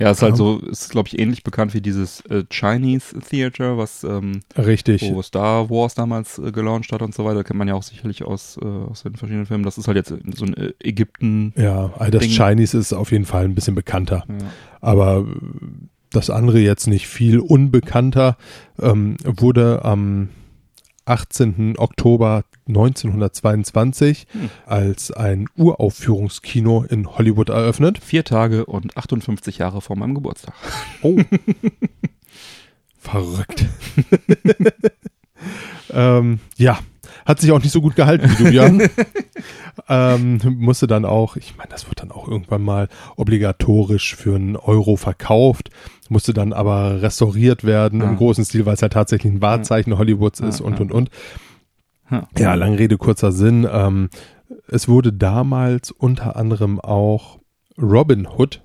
[0.00, 0.36] Ja, ist halt Ja.
[0.36, 5.02] so, ist glaube ich ähnlich bekannt wie dieses äh, Chinese Theater, was ähm, Richtig.
[5.12, 8.24] wo Star Wars damals äh, gelauncht hat und so weiter, kennt man ja auch sicherlich
[8.24, 9.64] aus, äh, aus den verschiedenen Filmen.
[9.64, 11.52] Das ist halt jetzt so ein äh, Ägypten.
[11.56, 12.30] Ja, all das Ding.
[12.32, 14.24] Chinese ist auf jeden Fall ein bisschen bekannter.
[14.28, 14.34] Ja.
[14.80, 15.24] aber äh,
[16.12, 18.36] das andere jetzt nicht viel unbekannter,
[18.80, 20.30] ähm, wurde am
[21.04, 21.74] 18.
[21.78, 24.50] Oktober 1922 Hm.
[24.66, 27.98] als ein Uraufführungskino in Hollywood eröffnet.
[28.02, 30.54] Vier Tage und 58 Jahre vor meinem Geburtstag.
[31.02, 31.18] Oh.
[32.98, 33.64] Verrückt.
[35.90, 36.78] ähm, ja,
[37.24, 38.82] hat sich auch nicht so gut gehalten wie du, Jan.
[39.88, 44.56] ähm, musste dann auch, ich meine, das wird dann auch irgendwann mal obligatorisch für einen
[44.56, 45.70] Euro verkauft,
[46.08, 48.08] musste dann aber restauriert werden Ja.
[48.10, 50.80] im großen Stil, weil es ja tatsächlich ein Wahrzeichen Hollywoods ist Ja, und, ja.
[50.80, 51.10] und, und.
[52.10, 52.28] Ja.
[52.38, 53.66] Ja, lange Rede, kurzer Sinn.
[53.70, 54.08] Ähm,
[54.68, 57.38] es wurde damals unter anderem auch
[57.80, 58.60] Robin Hood,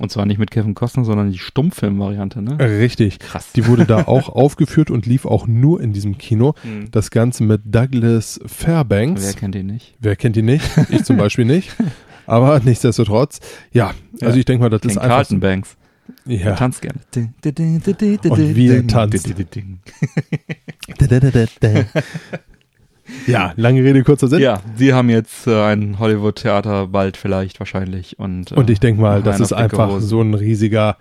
[0.00, 2.56] Und zwar nicht mit Kevin Costner, sondern die Stummfilm-Variante, ne?
[2.60, 3.50] richtig, Krass.
[3.52, 6.54] die wurde da auch aufgeführt und lief auch nur in diesem Kino.
[6.62, 6.90] Mhm.
[6.92, 9.24] Das Ganze mit Douglas Fairbanks.
[9.26, 9.96] Wer kennt ihn nicht?
[9.98, 10.64] Wer kennt ihn nicht?
[10.88, 11.74] Ich zum Beispiel nicht.
[12.26, 13.40] Aber nichtsdestotrotz,
[13.72, 14.36] ja, also Ja.
[14.36, 15.08] ich denke mal, das Ken ist einfach.
[15.16, 15.76] Carlton Banks.
[16.26, 16.54] Ja.
[16.54, 17.00] tanzt gerne.
[17.16, 19.28] Und wie er tanzt.
[23.26, 24.40] Ja, lange Rede, kurzer Sinn.
[24.40, 28.18] Ja, sie haben jetzt äh, ein Hollywood-Theater bald vielleicht wahrscheinlich.
[28.18, 30.06] Und, äh, Und ich denke mal, das ist einfach Hose.
[30.06, 30.96] so ein riesiger,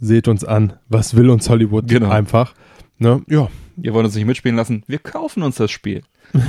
[0.00, 2.10] seht uns an, was will uns Hollywood Genau.
[2.10, 2.54] einfach.
[2.98, 3.22] Ne?
[3.28, 3.48] Ja,
[3.82, 4.82] Ihr wollt uns nicht mitspielen lassen?
[4.86, 6.00] Wir kaufen uns das Spiel.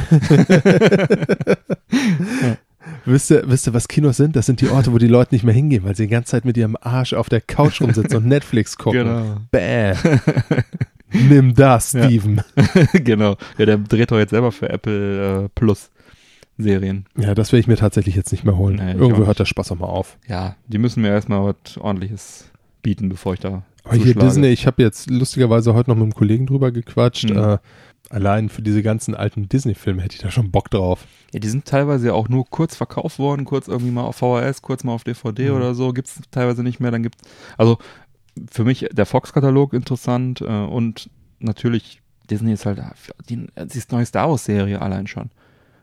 [3.05, 4.35] wisst ihr, wisst ihr, was Kinos sind?
[4.35, 6.45] Das sind die Orte, wo die Leute nicht mehr hingehen, weil sie die ganze Zeit
[6.45, 9.03] mit ihrem Arsch auf der Couch rumsitzen und Netflix gucken.
[9.03, 9.37] Genau.
[9.51, 9.93] Bäh.
[11.29, 12.05] Nimm das, Ja.
[12.05, 12.41] Steven.
[12.93, 13.35] genau.
[13.57, 15.89] Ja, der dreht doch jetzt selber für Apple äh, Plus
[16.57, 17.05] Serien.
[17.17, 18.77] Ja, das will ich mir tatsächlich jetzt nicht mehr holen.
[18.77, 20.17] Nee, Irgendwo hört der Spaß auch mal auf.
[20.27, 22.49] Ja, die müssen mir erstmal was ordentliches
[22.81, 24.15] bieten, bevor ich da Aber hier.
[24.15, 27.29] Disney, ich habe jetzt lustigerweise heute noch mit einem Kollegen drüber gequatscht.
[27.29, 27.37] Mhm.
[27.37, 27.57] Äh,
[28.09, 31.05] allein für diese ganzen alten Disney-Filme hätte ich da schon Bock drauf.
[31.33, 34.61] Ja, die sind teilweise ja auch nur kurz verkauft worden, kurz irgendwie mal auf VHS,
[34.61, 35.57] kurz mal auf DVD Mhm.
[35.57, 35.91] oder so.
[35.93, 36.89] Gibt's teilweise nicht mehr.
[36.89, 37.21] Dann gibt's
[37.57, 37.77] also
[38.51, 41.09] für mich der Fox-Katalog interessant äh, und
[41.39, 42.81] natürlich Disney ist halt
[43.29, 45.29] die, die neue Star Wars-Serie allein schon.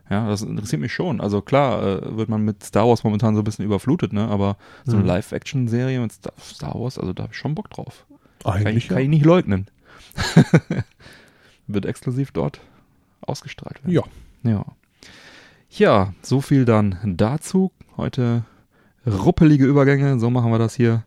[0.09, 1.19] Ja, das interessiert mich schon.
[1.19, 4.27] Also klar äh, wird man mit Star Wars momentan so ein bisschen überflutet, ne?
[4.27, 5.07] Aber so eine Mhm.
[5.07, 8.05] Live-Action-Serie mit Star, Star Wars, also da habe ich schon Bock drauf.
[8.43, 9.65] Kann ich, Eigentlich kann ich nicht leugnen.
[11.67, 12.61] Wird exklusiv dort
[13.21, 13.93] ausgestrahlt werden.
[13.93, 14.03] ja.
[14.43, 14.65] Ja.
[15.71, 17.71] Ja, so viel dann dazu.
[17.97, 18.43] Heute
[19.05, 21.03] ruppelige Übergänge, so machen wir das hier.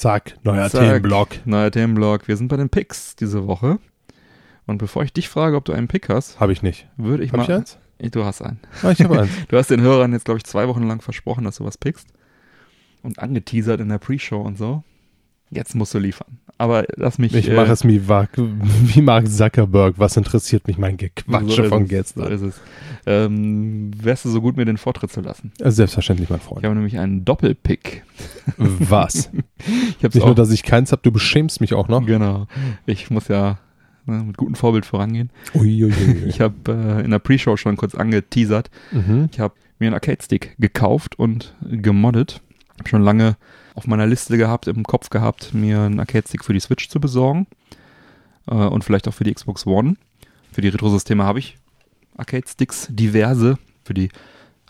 [0.00, 0.80] Zack, neuer Zack.
[0.80, 1.46] Themenblock.
[1.46, 2.26] Neuer Themenblock.
[2.26, 3.78] Wir sind bei den Picks diese Woche.
[4.66, 6.88] Und bevor ich dich frage, ob du einen Pick hast, Habe ich nicht.
[6.96, 7.42] würde ich Hab mal.
[7.44, 7.78] ich eins?
[8.10, 8.60] Du hast einen.
[8.82, 9.30] Ah, ich habe eins.
[9.48, 12.08] Du hast den Hörern jetzt, glaube ich, zwei Wochen lang versprochen, dass du was pickst.
[13.02, 14.84] Und angeteasert in der Pre-Show und so.
[15.50, 16.38] Jetzt musst du liefern.
[16.60, 17.34] Aber lass mich.
[17.34, 19.94] Ich äh, mache es wie, wie Mark Zuckerberg.
[19.96, 22.24] Was interessiert mich mein Gequatsche so von es, gestern?
[22.24, 22.60] So ist es.
[23.06, 25.52] Ähm, wärst du so gut, mir den Vortritt zu lassen?
[25.58, 26.62] Äh, Selbstverständlich, mein Ich Freund.
[26.66, 28.02] habe nämlich einen Doppelpick.
[28.58, 29.30] Was?
[29.66, 32.04] Ich habe Nicht nur, dass ich keins habe, du beschämst mich auch noch.
[32.04, 32.46] Genau.
[32.86, 33.58] Ich muss ja
[34.06, 35.30] ne, mit gutem Vorbild vorangehen.
[35.54, 36.24] Uiuiui.
[36.26, 36.54] Ich habe
[37.00, 38.70] äh, in der Pre-Show schon kurz angeteasert.
[38.90, 39.28] mhm.
[39.32, 42.40] Ich habe mir einen Arcade-Stick gekauft und gemoddet.
[42.78, 43.36] Habe schon lange
[43.74, 47.46] auf meiner Liste gehabt, im Kopf gehabt, mir einen Arcade-Stick für die Switch zu besorgen.
[48.46, 49.96] Äh, und vielleicht auch für die Xbox One.
[50.52, 51.56] Für die Retro-Systeme habe ich
[52.16, 53.58] Arcade-Sticks, diverse.
[53.84, 54.10] Für die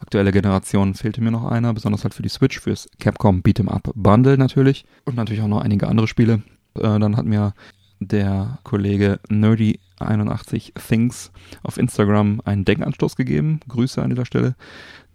[0.01, 3.91] aktuelle Generation fehlte mir noch einer, besonders halt für die Switch, fürs Capcom Beat'em Up
[3.95, 4.85] Bundle natürlich.
[5.05, 6.43] Und natürlich auch noch einige andere Spiele.
[6.75, 7.55] Äh, dann hat mir
[8.01, 11.31] der Kollege Nerdy81 Things
[11.63, 13.61] auf Instagram einen Denkanstoß gegeben.
[13.69, 14.55] Grüße an dieser Stelle.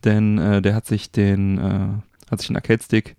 [0.04, 3.16] Denn äh, der hat sich den, äh, hat sich einen Arcade-Stick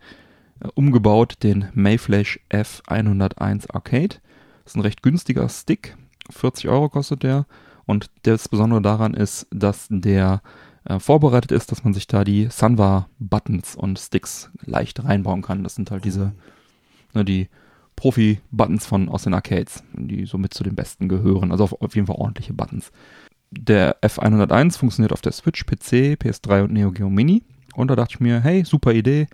[0.74, 4.16] umgebaut, den Mayflash F101 Arcade.
[4.64, 5.96] Das ist ein recht günstiger Stick.
[6.30, 7.46] 40 Euro kostet der.
[7.84, 10.42] Und das Besondere daran ist, dass der
[10.84, 15.62] äh, vorbereitet ist, dass man sich da die Sunvar-Buttons und Sticks leicht reinbauen kann.
[15.62, 16.32] Das sind halt diese,
[17.14, 17.48] ne, die
[17.94, 21.52] Profi-Buttons von aus den Arcades, die somit zu den besten gehören.
[21.52, 22.92] Also auf, auf jeden Fall ordentliche Buttons.
[23.50, 27.42] Der F101 funktioniert auf der Switch, PC, PS3 und Neo Geo Mini.
[27.74, 29.28] Und da dachte ich mir, hey, super Idee.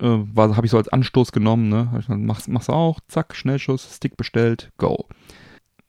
[0.00, 2.02] Äh, habe ich so als Anstoß genommen, ne?
[2.08, 5.06] Mach's, mach's auch, zack, Schnellschuss, Stick bestellt, go.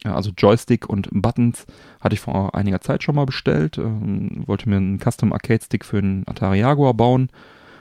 [0.04, 1.66] Ja, also Joystick und Buttons
[2.02, 3.78] hatte ich vor einiger Zeit schon mal bestellt.
[3.78, 7.30] Ähm, wollte mir einen Custom Arcade Stick für den Atari Jaguar bauen.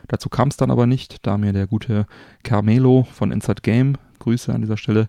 [0.08, 2.06] Dazu kam es dann aber nicht, da mir der gute
[2.42, 5.08] Carmelo von Inside Game, Grüße an dieser Stelle,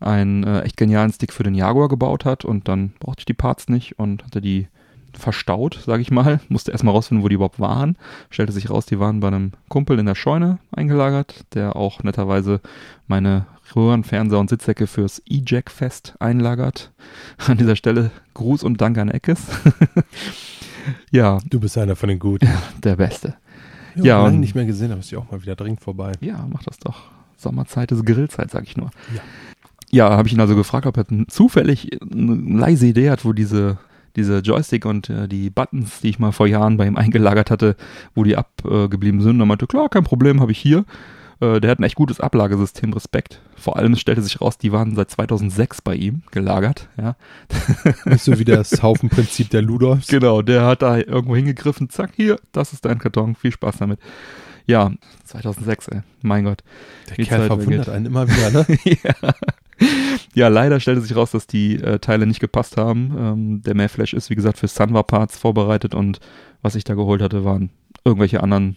[0.00, 3.34] einen äh, echt genialen Stick für den Jaguar gebaut hat und dann brauchte ich die
[3.34, 4.68] Parts nicht und hatte die
[5.18, 6.40] verstaut, sage ich mal.
[6.48, 7.96] Musste erstmal rausfinden, wo die überhaupt waren.
[8.30, 12.60] Stellte sich raus, die waren bei einem Kumpel in der Scheune eingelagert, der auch netterweise
[13.06, 16.92] meine Röhren, Fernseher und Sitzsäcke fürs E-Jack-Fest einlagert.
[17.46, 19.46] An dieser Stelle Gruß und Dank an Eckes.
[21.10, 22.48] ja, Du bist einer von den Guten.
[22.82, 23.34] der Beste.
[23.94, 26.12] Ja, Ja, lange nicht mehr gesehen, aber ist ja auch mal wieder dringend vorbei.
[26.20, 27.02] Ja, mach das doch.
[27.36, 28.90] Sommerzeit ist Grillzeit, sag ich nur.
[29.14, 29.20] Ja.
[29.94, 33.76] Ja, habe ich ihn also gefragt, ob er zufällig eine leise Idee hat, wo diese,
[34.16, 37.76] diese Joystick und äh, die Buttons, die ich mal vor Jahren bei ihm eingelagert hatte,
[38.14, 39.36] wo die abgeblieben sind.
[39.36, 40.84] Und er meinte, klar, kein Problem, habe ich hier.
[41.42, 43.40] Äh, der hat ein echt gutes Ablagesystem, Respekt.
[43.56, 46.88] Vor allem stellte sich raus, die waren seit 2006 bei ihm gelagert.
[46.96, 47.16] Ja.
[48.04, 50.06] Nicht so wie das Haufenprinzip der Ludolfs.
[50.06, 53.98] Genau, der hat da irgendwo hingegriffen, zack, hier, das ist dein Karton, viel Spaß damit.
[54.66, 54.92] Ja,
[55.24, 56.62] 2006, ey, mein Gott.
[57.08, 58.66] Der Kerl Zeit verwundert einen immer wieder, ne?
[58.84, 59.34] ja.
[60.34, 63.14] ja, leider stellte sich raus, dass die äh, Teile nicht gepasst haben.
[63.18, 66.20] Ähm, der Mayflash ist, wie gesagt, für Sunwa Parts vorbereitet und
[66.62, 67.70] was ich da geholt hatte, waren
[68.04, 68.76] irgendwelche anderen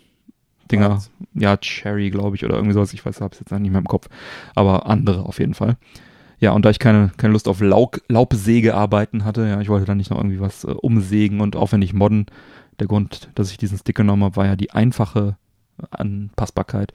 [0.72, 0.90] Dinger.
[0.90, 1.12] Parts.
[1.34, 2.94] Ja, Cherry, glaube ich, oder irgendwie sowas.
[2.94, 4.08] Ich weiß, hab's jetzt nicht mehr im Kopf.
[4.56, 5.78] Aber andere auf jeden Fall.
[6.40, 9.98] Ja, und da ich keine, keine Lust auf Laub, Laubsägearbeiten hatte, ja, ich wollte dann
[9.98, 12.26] nicht noch irgendwie was äh, umsägen und aufwendig modden.
[12.80, 15.38] Der Grund, dass ich diesen Stick genommen habe, war ja die einfache
[15.92, 16.92] Anpassbarkeit.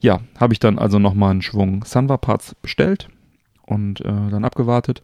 [0.00, 3.08] Ja, habe ich dann also nochmal einen Schwung Sunwa Parts bestellt
[3.68, 5.02] und äh, dann abgewartet.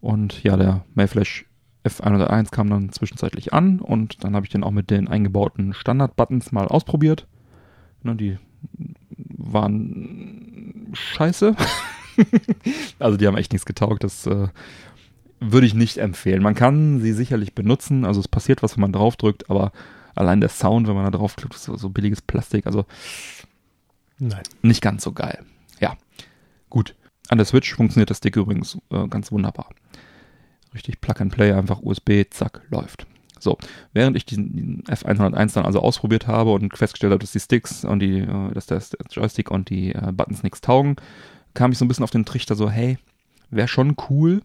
[0.00, 1.46] Und ja, der Mayflash
[1.84, 6.52] F101 kam dann zwischenzeitlich an und dann habe ich den auch mit den eingebauten Standard-Buttons
[6.52, 7.26] mal ausprobiert.
[8.02, 8.38] Ne, die
[9.16, 11.56] waren scheiße.
[12.98, 14.04] also die haben echt nichts getaugt.
[14.04, 14.48] Das äh,
[15.40, 16.42] würde ich nicht empfehlen.
[16.42, 18.04] Man kann sie sicherlich benutzen.
[18.04, 19.72] Also es passiert was, wenn man draufdrückt, aber
[20.14, 22.66] allein der Sound, wenn man da draufklickt, ist so, so billiges Plastik.
[22.66, 22.86] Also
[24.18, 24.42] Nein.
[24.62, 25.44] nicht ganz so geil.
[25.80, 25.96] Ja,
[26.70, 26.94] gut.
[27.32, 29.70] An der Switch funktioniert das Stick übrigens äh, ganz wunderbar.
[30.74, 33.06] Richtig Plug and Play, einfach USB, zack, läuft.
[33.40, 33.56] So,
[33.94, 37.86] während ich diesen diesen F101 dann also ausprobiert habe und festgestellt habe, dass die Sticks
[37.86, 40.96] und die, äh, dass der der Joystick und die äh, Buttons nichts taugen,
[41.54, 42.98] kam ich so ein bisschen auf den Trichter so, hey,
[43.48, 44.42] wäre schon cool,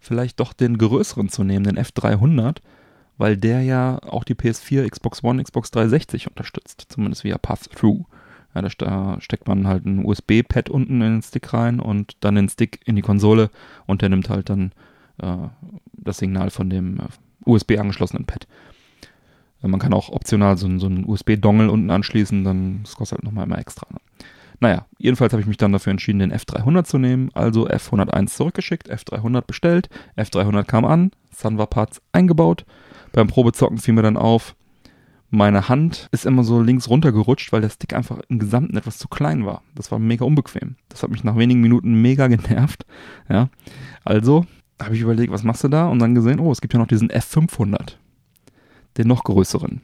[0.00, 2.56] vielleicht doch den größeren zu nehmen, den F300,
[3.18, 8.04] weil der ja auch die PS4, Xbox One, Xbox 360 unterstützt, zumindest via Path-Through.
[8.56, 12.16] Ja, da ste- da steckt man halt ein USB-Pad unten in den Stick rein und
[12.20, 13.50] dann den Stick in die Konsole
[13.86, 14.72] und der nimmt halt dann
[15.22, 15.48] äh,
[15.92, 17.02] das Signal von dem äh,
[17.44, 18.46] USB angeschlossenen Pad.
[19.62, 23.18] Äh, Man kann auch optional so, einen- so einen USB-Dongle unten anschließen, dann das kostet
[23.18, 23.86] halt nochmal immer extra.
[23.92, 23.98] Ne?
[24.60, 28.90] Naja, jedenfalls habe ich mich dann dafür entschieden, den F300 zu nehmen, also F101 zurückgeschickt,
[28.90, 32.64] F300 bestellt, F300 kam an, Sunwa Parts eingebaut.
[33.12, 34.56] Beim Probezocken fiel mir dann auf,
[35.30, 39.08] meine Hand ist immer so links runtergerutscht, weil der Stick einfach im Gesamten etwas zu
[39.08, 39.62] klein war.
[39.74, 40.76] Das war mega unbequem.
[40.88, 42.86] Das hat mich nach wenigen Minuten mega genervt.
[43.28, 43.48] Ja,
[44.04, 44.46] also
[44.80, 45.88] habe ich überlegt, was machst du da?
[45.88, 47.96] Und dann gesehen, oh, es gibt ja noch diesen F500,
[48.98, 49.80] den noch größeren.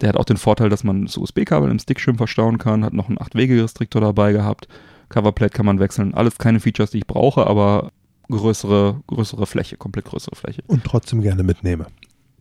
[0.00, 2.94] Der hat auch den Vorteil, dass man das USB-Kabel im Stick schön verstauen kann, hat
[2.94, 4.66] noch einen 8-Wege-Restriktor dabei gehabt,
[5.08, 7.92] Coverplate kann man wechseln, alles keine Features, die ich brauche, aber
[8.30, 10.62] größere, größere Fläche, komplett größere Fläche.
[10.66, 11.86] Und trotzdem gerne mitnehme.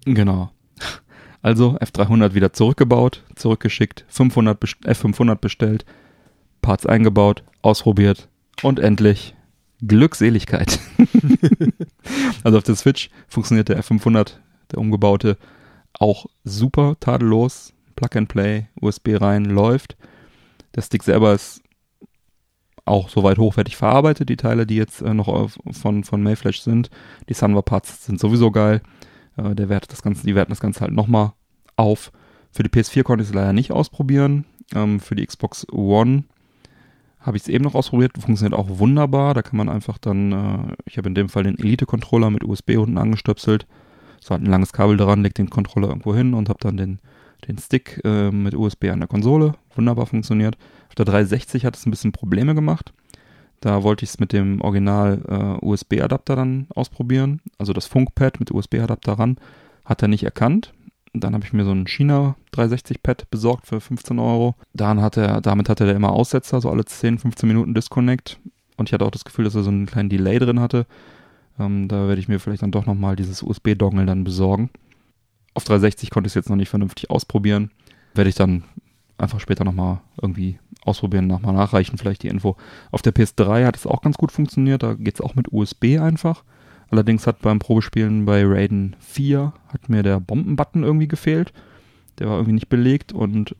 [0.05, 0.51] Genau.
[1.43, 5.85] Also F300 wieder zurückgebaut, zurückgeschickt, 500 best- F500 bestellt,
[6.61, 8.29] Parts eingebaut, ausprobiert
[8.63, 9.35] und endlich
[9.85, 10.79] Glückseligkeit.
[12.43, 14.37] also auf der Switch funktioniert der F500,
[14.71, 15.37] der umgebaute,
[15.93, 17.73] auch super tadellos.
[17.95, 19.97] Plug and Play, USB rein, läuft.
[20.75, 21.61] Der Stick selber ist
[22.85, 26.89] auch soweit hochwertig verarbeitet, die Teile, die jetzt äh, noch auf, von, von Mayflash sind.
[27.29, 28.81] Die Sunwa Parts sind sowieso geil.
[29.37, 31.33] Äh, der wertet das Ganze, die werten das Ganze halt nochmal
[31.75, 32.11] auf.
[32.51, 34.45] Für die PS4 konnte ich es leider nicht ausprobieren.
[34.75, 36.25] Ähm, für die Xbox One
[37.19, 38.11] habe ich es eben noch ausprobiert.
[38.19, 39.33] Funktioniert auch wunderbar.
[39.33, 42.77] Da kann man einfach dann, äh, ich habe in dem Fall den Elite-Controller mit USB
[42.77, 43.65] unten angestöpselt.
[44.19, 46.99] So halt ein langes Kabel dran, leg den Controller irgendwo hin und habe dann den,
[47.47, 49.55] den Stick äh, mit USB an der Konsole.
[49.75, 50.57] Wunderbar funktioniert.
[50.89, 52.93] Auf der 360 hat es ein bisschen Probleme gemacht.
[53.63, 57.39] Da wollte ich es mit dem Original äh, USB-Adapter dann ausprobieren.
[57.57, 59.37] Also das Funkpad mit USB-Adapter ran.
[59.85, 60.73] Hat er nicht erkannt.
[61.13, 64.55] Dann habe ich mir so ein China 360-Pad besorgt für 15 Euro.
[64.73, 68.37] Dann hat er, damit hatte der immer Aussetzer, so alle 10, 15 Minuten Disconnect.
[68.75, 70.85] Und ich hatte auch das Gefühl, dass er so einen kleinen Delay drin hatte.
[71.57, 74.71] Ähm, da werde ich mir vielleicht dann doch nochmal dieses USB-Dongle dann besorgen.
[75.53, 77.71] Auf 360 konnte ich es jetzt noch nicht vernünftig ausprobieren.
[78.13, 78.65] Werde ich dann
[79.17, 82.55] einfach später nochmal irgendwie ausprobieren, nochmal nachreichen, vielleicht die Info.
[82.91, 85.99] Auf der PS3 hat es auch ganz gut funktioniert, da geht es auch mit USB
[85.99, 86.43] einfach.
[86.89, 91.51] Allerdings hat beim Probespielen bei Raiden 4 hat mir der Bombenbutton irgendwie gefehlt.
[92.19, 93.55] Der war irgendwie nicht belegt und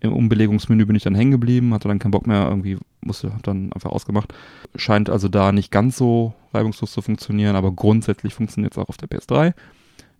[0.00, 3.42] im Umbelegungsmenü bin ich dann hängen geblieben, hatte dann keinen Bock mehr, irgendwie musste, hab
[3.42, 4.34] dann einfach ausgemacht.
[4.76, 8.98] Scheint also da nicht ganz so reibungslos zu funktionieren, aber grundsätzlich funktioniert es auch auf
[8.98, 9.54] der PS3.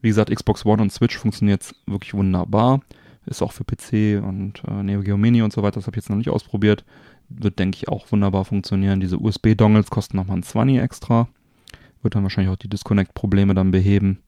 [0.01, 2.81] Wie gesagt, Xbox One und Switch funktioniert es wirklich wunderbar.
[3.27, 5.77] Ist auch für PC und äh, Neo Geo Mini und so weiter.
[5.77, 6.85] Das habe ich jetzt noch nicht ausprobiert.
[7.29, 9.01] Wird, denke ich, auch wunderbar funktionieren.
[9.01, 11.29] Diese USB-Dongles kosten nochmal ein 20 extra.
[12.03, 14.19] Wird dann wahrscheinlich auch die Disconnect-Probleme dann beheben.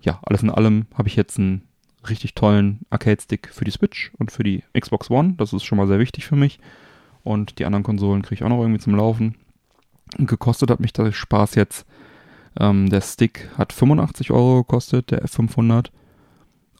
[0.00, 1.62] Ja, alles in allem habe ich jetzt einen
[2.08, 5.34] richtig tollen Arcade-Stick für die Switch und für die Xbox One.
[5.36, 6.58] Das ist schon mal sehr wichtig für mich.
[7.22, 9.36] Und die anderen Konsolen kriege ich auch noch irgendwie zum Laufen.
[10.18, 11.86] Und gekostet hat mich der Spaß jetzt.
[12.58, 15.90] Ähm, der Stick hat 85 Euro gekostet, der F500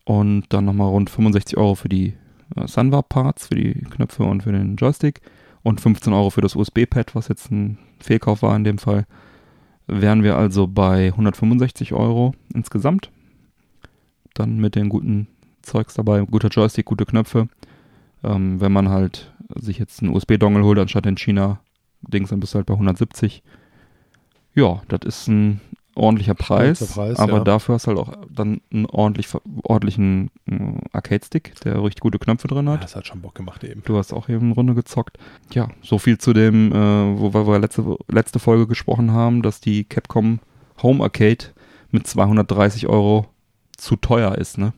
[0.04, 2.14] und dann nochmal rund 65 Euro für die
[2.56, 5.20] äh, Sunwar-Parts für die Knöpfe und für den Joystick
[5.62, 9.06] und 15 Euro für das USB-Pad, was jetzt ein Fehlkauf war in dem Fall.
[9.86, 13.10] Wären wir also bei 165 Euro insgesamt.
[14.34, 15.28] Dann mit den guten
[15.62, 17.48] Zeugs dabei, guter Joystick, gute Knöpfe.
[18.24, 22.56] Ähm, wenn man halt sich jetzt einen USB-Dongle holt anstatt den China-Dings, dann bist du
[22.56, 23.42] halt bei 170.
[24.54, 25.60] Ja, das ist ein
[25.94, 27.44] ordentlicher Preis, Preis, aber ja.
[27.44, 29.28] dafür hast du halt auch dann einen ordentlich,
[29.64, 30.59] ordentlichen äh,
[30.93, 32.85] Arcade-Stick, der richtig gute Knöpfe drin Ja, hat.
[32.85, 33.82] das hat schon Bock gemacht eben.
[33.85, 35.19] Du hast auch eben eine Runde gezockt.
[35.52, 39.85] Ja, so viel zu dem, äh, wo wir letzte, letzte Folge gesprochen haben, dass die
[39.85, 40.39] Capcom
[40.82, 41.44] Home Arcade
[41.90, 43.27] mit 230 Euro
[43.77, 44.73] zu teuer ist, ne?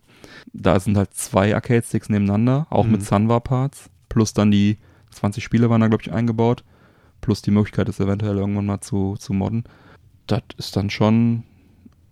[0.53, 2.93] Da sind halt zwei Arcade-Sticks nebeneinander, auch Mhm.
[2.93, 4.78] mit Sunwar-Parts, plus dann die
[5.11, 6.65] 20 Spiele waren da, glaube ich, eingebaut,
[7.20, 9.65] plus die Möglichkeit, es eventuell irgendwann mal zu, zu modden.
[10.26, 11.44] Das ist dann schon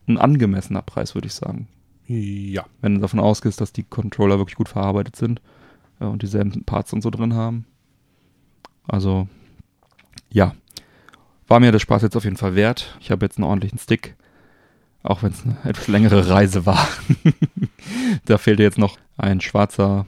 [0.06, 1.68] ein angemessener Preis, würde ich sagen
[2.06, 2.64] Ja.
[2.80, 5.40] wenn du davon ausgehst, dass die Controller wirklich gut verarbeitet sind
[6.00, 7.64] äh, und dieselben Parts und so drin haben.
[8.86, 9.28] Also,
[10.30, 10.54] ja,
[11.46, 12.96] war mir der Spaß jetzt auf jeden Fall wert.
[13.00, 14.16] Ich habe jetzt einen ordentlichen Stick,
[15.02, 16.86] auch wenn es eine etwas längere Reise war.
[18.24, 20.06] da fehlte jetzt noch ein schwarzer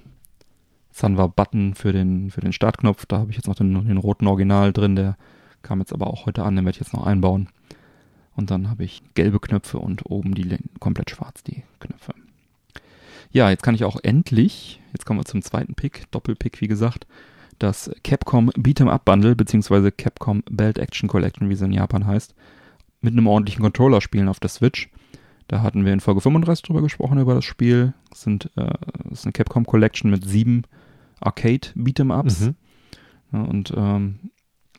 [0.93, 3.07] Sunwar-Button für den, für den Startknopf.
[3.07, 5.17] Da habe ich jetzt noch den, den roten Original drin, der
[5.63, 7.49] kam jetzt aber auch heute an, den werde ich jetzt noch einbauen.
[8.37, 12.15] Und dann habe ich gelbe Knöpfe und oben die komplett schwarz, die Knöpfe.
[13.31, 17.07] Ja, jetzt kann ich auch endlich, jetzt kommen wir zum zweiten Pick, Doppelpick wie gesagt,
[17.59, 22.35] das Capcom Beat'em Up Bundle, beziehungsweise Capcom Belt Action Collection, wie sie in Japan heißt,
[23.01, 24.89] mit einem ordentlichen Controller spielen auf der Switch.
[25.49, 27.93] Da hatten wir in Folge 35 drüber gesprochen, über das Spiel.
[28.11, 28.73] Es sind, äh,
[29.11, 30.63] es ist eine Capcom Collection mit sieben
[31.21, 32.41] Arcade Beat'em Ups.
[32.41, 32.55] Mhm.
[33.33, 34.19] Ja, und ähm,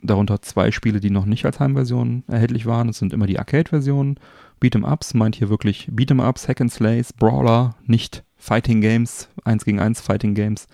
[0.07, 2.89] darunter zwei Spiele, die noch nicht als Heimversion erhältlich waren.
[2.89, 4.19] Es sind immer die Arcade-Versionen.
[4.61, 9.65] Beat'em Ups meint hier wirklich Beat'em Ups, Hack and Slays, Brawler, nicht Fighting Games, 1
[9.65, 10.67] gegen 1 Fighting Games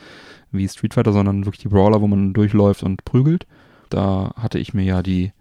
[0.51, 3.47] wie Street Fighter, sondern wirklich die Brawler, wo man durchläuft und prügelt.
[3.89, 5.31] Da hatte ich mir ja die,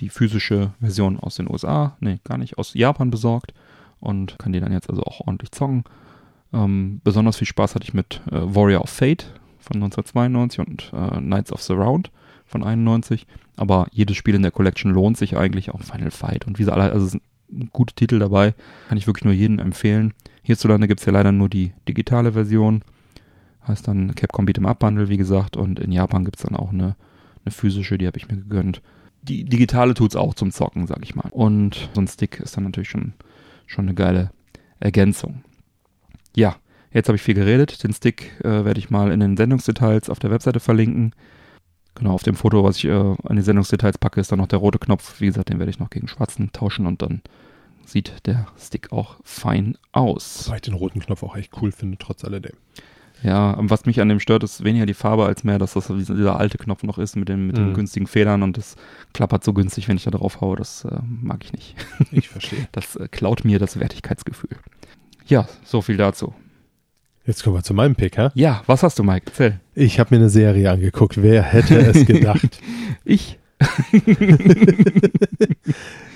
[0.00, 3.54] die physische Version aus den USA, nee, gar nicht, aus Japan besorgt
[4.00, 5.84] und kann die dann jetzt also auch ordentlich zocken.
[6.52, 11.18] Ähm, besonders viel Spaß hatte ich mit äh, Warrior of Fate von 1992 und äh,
[11.20, 12.10] Knights of the Round
[12.50, 13.26] von 91.
[13.56, 16.72] Aber jedes Spiel in der Collection lohnt sich eigentlich, auch Final Fight und wie sie
[16.72, 17.22] alle, also es sind
[17.72, 18.54] gute Titel dabei,
[18.88, 20.14] kann ich wirklich nur jedem empfehlen.
[20.42, 22.82] Hierzulande gibt es ja leider nur die digitale Version,
[23.66, 26.70] heißt dann Capcom Beat'em Up Bundle, wie gesagt, und in Japan gibt es dann auch
[26.70, 26.96] eine,
[27.44, 28.82] eine physische, die habe ich mir gegönnt.
[29.22, 31.28] Die digitale tut's auch zum Zocken, sag ich mal.
[31.30, 33.12] Und so ein Stick ist dann natürlich schon,
[33.66, 34.30] schon eine geile
[34.78, 35.44] Ergänzung.
[36.34, 36.56] Ja,
[36.92, 37.84] jetzt habe ich viel geredet.
[37.84, 41.12] Den Stick äh, werde ich mal in den Sendungsdetails auf der Webseite verlinken.
[41.94, 44.58] Genau, auf dem Foto, was ich äh, an die Sendungsdetails packe, ist dann noch der
[44.60, 45.20] rote Knopf.
[45.20, 47.20] Wie gesagt, den werde ich noch gegen schwarzen tauschen und dann
[47.84, 50.46] sieht der Stick auch fein aus.
[50.46, 52.52] Wobei ich den roten Knopf auch echt cool finde, trotz alledem.
[53.22, 55.88] Ja, und was mich an dem stört, ist weniger die Farbe als mehr, dass das
[55.88, 57.74] dieser alte Knopf noch ist mit den, mit den Mhm.
[57.74, 58.76] günstigen Federn und das
[59.12, 60.56] klappert so günstig, wenn ich da drauf haue.
[60.56, 61.74] Das äh, mag ich nicht.
[62.12, 62.66] Ich verstehe.
[62.72, 64.56] Das äh, klaut mir das Wertigkeitsgefühl.
[65.26, 66.32] Ja, so viel dazu.
[67.26, 68.32] Jetzt kommen wir zu meinem Pick, ha?
[68.34, 69.26] Ja, was hast du, Mike?
[69.26, 69.60] Erzähl.
[69.74, 71.22] Ich habe mir eine Serie angeguckt.
[71.22, 72.60] Wer hätte es gedacht?
[73.04, 73.38] Ich?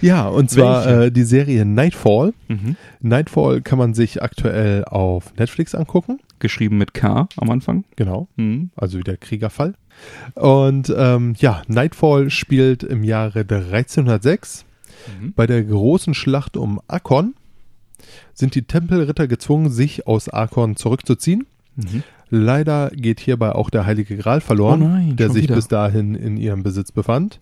[0.01, 2.33] ja, und zwar äh, die Serie Nightfall.
[2.49, 2.77] Mhm.
[3.01, 6.21] Nightfall kann man sich aktuell auf Netflix angucken.
[6.39, 7.85] Geschrieben mit K am Anfang.
[7.97, 8.29] Genau.
[8.37, 8.71] Mhm.
[8.75, 9.75] Also wie der Kriegerfall.
[10.35, 14.65] Und ähm, ja, Nightfall spielt im Jahre 1306.
[15.21, 15.35] Mhm.
[15.35, 17.35] Bei der großen Schlacht um Akkon
[18.33, 21.47] sind die Tempelritter gezwungen, sich aus Akkon zurückzuziehen.
[21.77, 22.03] Mhm.
[22.31, 25.55] Leider geht hierbei auch der Heilige Gral verloren, Oh nein, der sich wieder.
[25.57, 27.39] bis dahin in ihrem Besitz befand.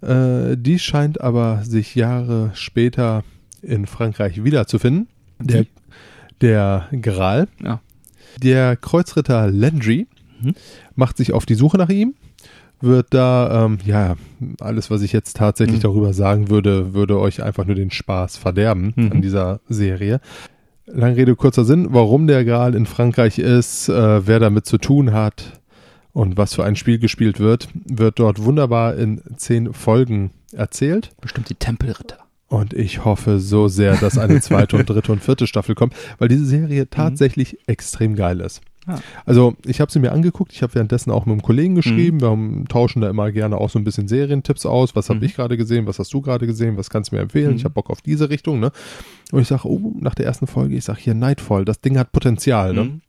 [0.00, 3.22] Äh, dies scheint aber sich Jahre später
[3.62, 5.08] in Frankreich wiederzufinden.
[5.40, 5.66] Der,
[6.40, 7.48] der Gral.
[7.62, 7.80] Ja.
[8.42, 10.06] Der Kreuzritter Landry
[10.40, 10.54] Mhm.
[10.96, 12.14] macht sich auf die Suche nach ihm,
[12.84, 14.16] wird da, ähm, ja,
[14.60, 15.82] alles, was ich jetzt tatsächlich Mhm.
[15.82, 19.12] darüber sagen würde, würde euch einfach nur den Spaß verderben Mhm.
[19.12, 20.20] an dieser Serie.
[20.86, 25.12] Lange Rede, kurzer Sinn, warum der Gral in Frankreich ist, äh, wer damit zu tun
[25.12, 25.60] hat
[26.12, 31.10] und was für ein Spiel gespielt wird, wird dort wunderbar in zehn Folgen erzählt.
[31.20, 32.18] Bestimmt die Tempelritter.
[32.48, 36.28] Und ich hoffe so sehr, dass eine zweite und dritte und vierte Staffel kommt, weil
[36.28, 38.60] diese Serie tatsächlich extrem geil ist.
[38.86, 38.98] Ah.
[39.24, 42.28] Also ich habe sie mir angeguckt, ich habe währenddessen auch mit einem Kollegen geschrieben, wir
[42.30, 45.24] haben, tauschen da immer gerne auch so ein bisschen Serientipps aus, was habe Mhm.
[45.26, 47.56] ich gerade gesehen, was hast du gerade gesehen, was kannst du mir empfehlen, Mhm.
[47.56, 48.72] ich habe Bock auf diese Richtung, ne?
[49.32, 52.12] Und ich sage, oh, nach der ersten Folge, ich sage hier Nightfall, das Ding hat
[52.12, 52.84] Potenzial, ne?
[52.84, 53.00] Mhm.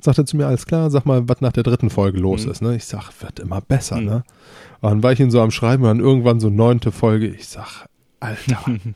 [0.00, 2.50] Sagt er zu mir, alles klar, sag mal, was nach der dritten Folge los Mhm.
[2.52, 2.74] ist, ne?
[2.76, 4.04] Ich sag, wird immer besser, Mhm.
[4.06, 4.24] ne?
[4.80, 7.46] Und dann war ich ihn so am Schreiben und dann irgendwann so neunte Folge, ich
[7.48, 7.86] sag,
[8.18, 8.58] Alter,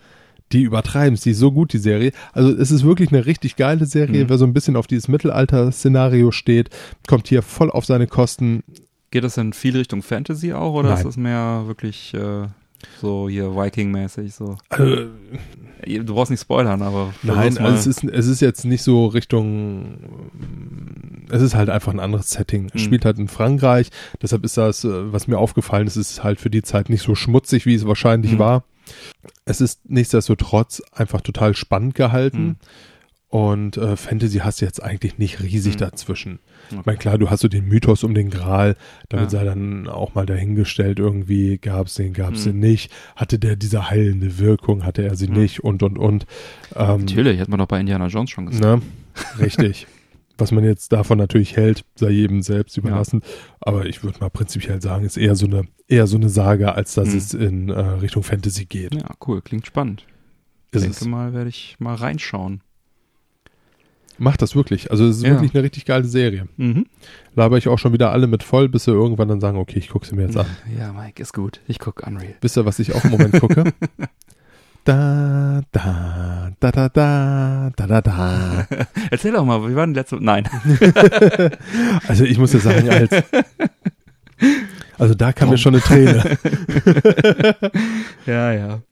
[0.52, 2.12] die übertreiben es, die ist so gut, die Serie.
[2.32, 4.28] Also es ist wirklich eine richtig geile Serie, Mhm.
[4.28, 6.70] wer so ein bisschen auf dieses Mittelalter-Szenario steht,
[7.08, 8.62] kommt hier voll auf seine Kosten.
[9.10, 10.98] Geht das denn viel Richtung Fantasy auch oder Nein.
[10.98, 12.46] ist das mehr wirklich äh,
[13.00, 14.56] so hier Viking-mäßig so?
[14.68, 15.06] Also,
[15.86, 19.98] Du brauchst nicht spoilern, aber nein, also es ist, es ist jetzt nicht so Richtung,
[21.30, 22.66] es ist halt einfach ein anderes Setting.
[22.74, 22.86] Es Mhm.
[22.86, 23.90] spielt halt in Frankreich,
[24.22, 27.02] deshalb ist das, äh, was mir aufgefallen ist, es ist halt für die Zeit nicht
[27.02, 28.38] so schmutzig, wie es wahrscheinlich Mhm.
[28.38, 28.64] war.
[29.46, 32.42] Es ist nichtsdestotrotz einfach total spannend gehalten.
[32.46, 32.56] Mhm.
[33.28, 35.78] Und äh, Fantasy hast du jetzt eigentlich nicht riesig Mhm.
[35.78, 36.38] dazwischen.
[36.68, 36.80] Okay.
[36.80, 38.76] Ich meine, klar, du hast so den Mythos um den Gral,
[39.08, 39.38] damit Ja.
[39.40, 42.50] sei dann auch mal dahingestellt, irgendwie gab's den, gab's Mhm.
[42.50, 45.34] den nicht, hatte der diese heilende Wirkung, hatte er sie Mhm.
[45.40, 46.26] nicht und und und.
[46.76, 48.64] Ähm, Natürlich, hat man doch bei Indiana Jones schon gesagt.
[48.64, 48.80] Ne?
[49.38, 49.86] Richtig.
[50.38, 53.22] Was man jetzt davon natürlich hält, sei jedem selbst überlassen.
[53.60, 56.94] Aber ich würde mal prinzipiell sagen, ist eher so eine, eher so eine Sage, als
[56.94, 57.16] dass Mhm.
[57.16, 58.94] es in äh, Richtung Fantasy geht.
[58.94, 60.04] Ja, cool, klingt spannend.
[60.72, 61.06] Ist denke es.
[61.06, 62.60] mal, werde ich mal reinschauen.
[64.18, 64.90] Macht das wirklich.
[64.90, 65.30] Also es ist Ja.
[65.32, 66.48] wirklich eine richtig geile Serie.
[66.56, 66.86] Mhm.
[67.34, 69.88] Laber ich auch schon wieder alle mit voll, bis sie irgendwann dann sagen, okay, ich
[69.90, 70.46] gucke sie mir jetzt an.
[70.78, 71.60] Ja, Mike, ist gut.
[71.66, 72.34] Ich gucke Unreal.
[72.40, 73.64] Wisst ihr, was ich auch im Moment gucke?
[74.84, 76.25] Da, da,
[76.60, 78.66] da, da, da, da, da, da.
[79.10, 80.16] Erzähl doch mal, wie war denn letzte...
[80.16, 80.48] Nein.
[82.08, 83.10] Also ich muss ja sagen, als,
[84.98, 86.38] also da kam mir schon eine Träne.
[88.26, 88.82] ja, ja.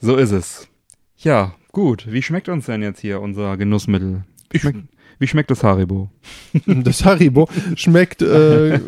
[0.00, 0.68] So ist es.
[1.18, 2.06] Ja, gut.
[2.10, 4.24] Wie schmeckt uns denn jetzt hier unser Genussmittel?
[4.50, 4.78] Wie schmeckt,
[5.18, 6.10] wie schmeckt das Haribo?
[6.66, 8.80] Das Haribo schmeckt, äh,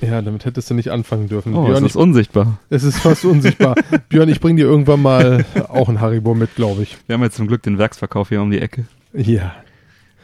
[0.00, 1.54] ja, damit hättest du nicht anfangen dürfen.
[1.54, 2.58] Oh, Björn, es ist unsichtbar.
[2.70, 3.74] ich, es ist fast unsichtbar.
[4.08, 6.96] Björn, ich bring dir irgendwann mal auch ein Haribo mit, glaube ich.
[7.06, 8.86] Wir haben jetzt zum Glück den Werksverkauf hier um die Ecke.
[9.12, 9.54] Ja.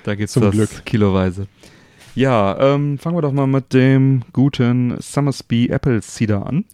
[0.05, 0.85] Da gibt's Zum das Glück.
[0.85, 1.47] kiloweise.
[2.15, 6.65] Ja, ähm, fangen wir doch mal mit dem guten Summersby Apple Cider an.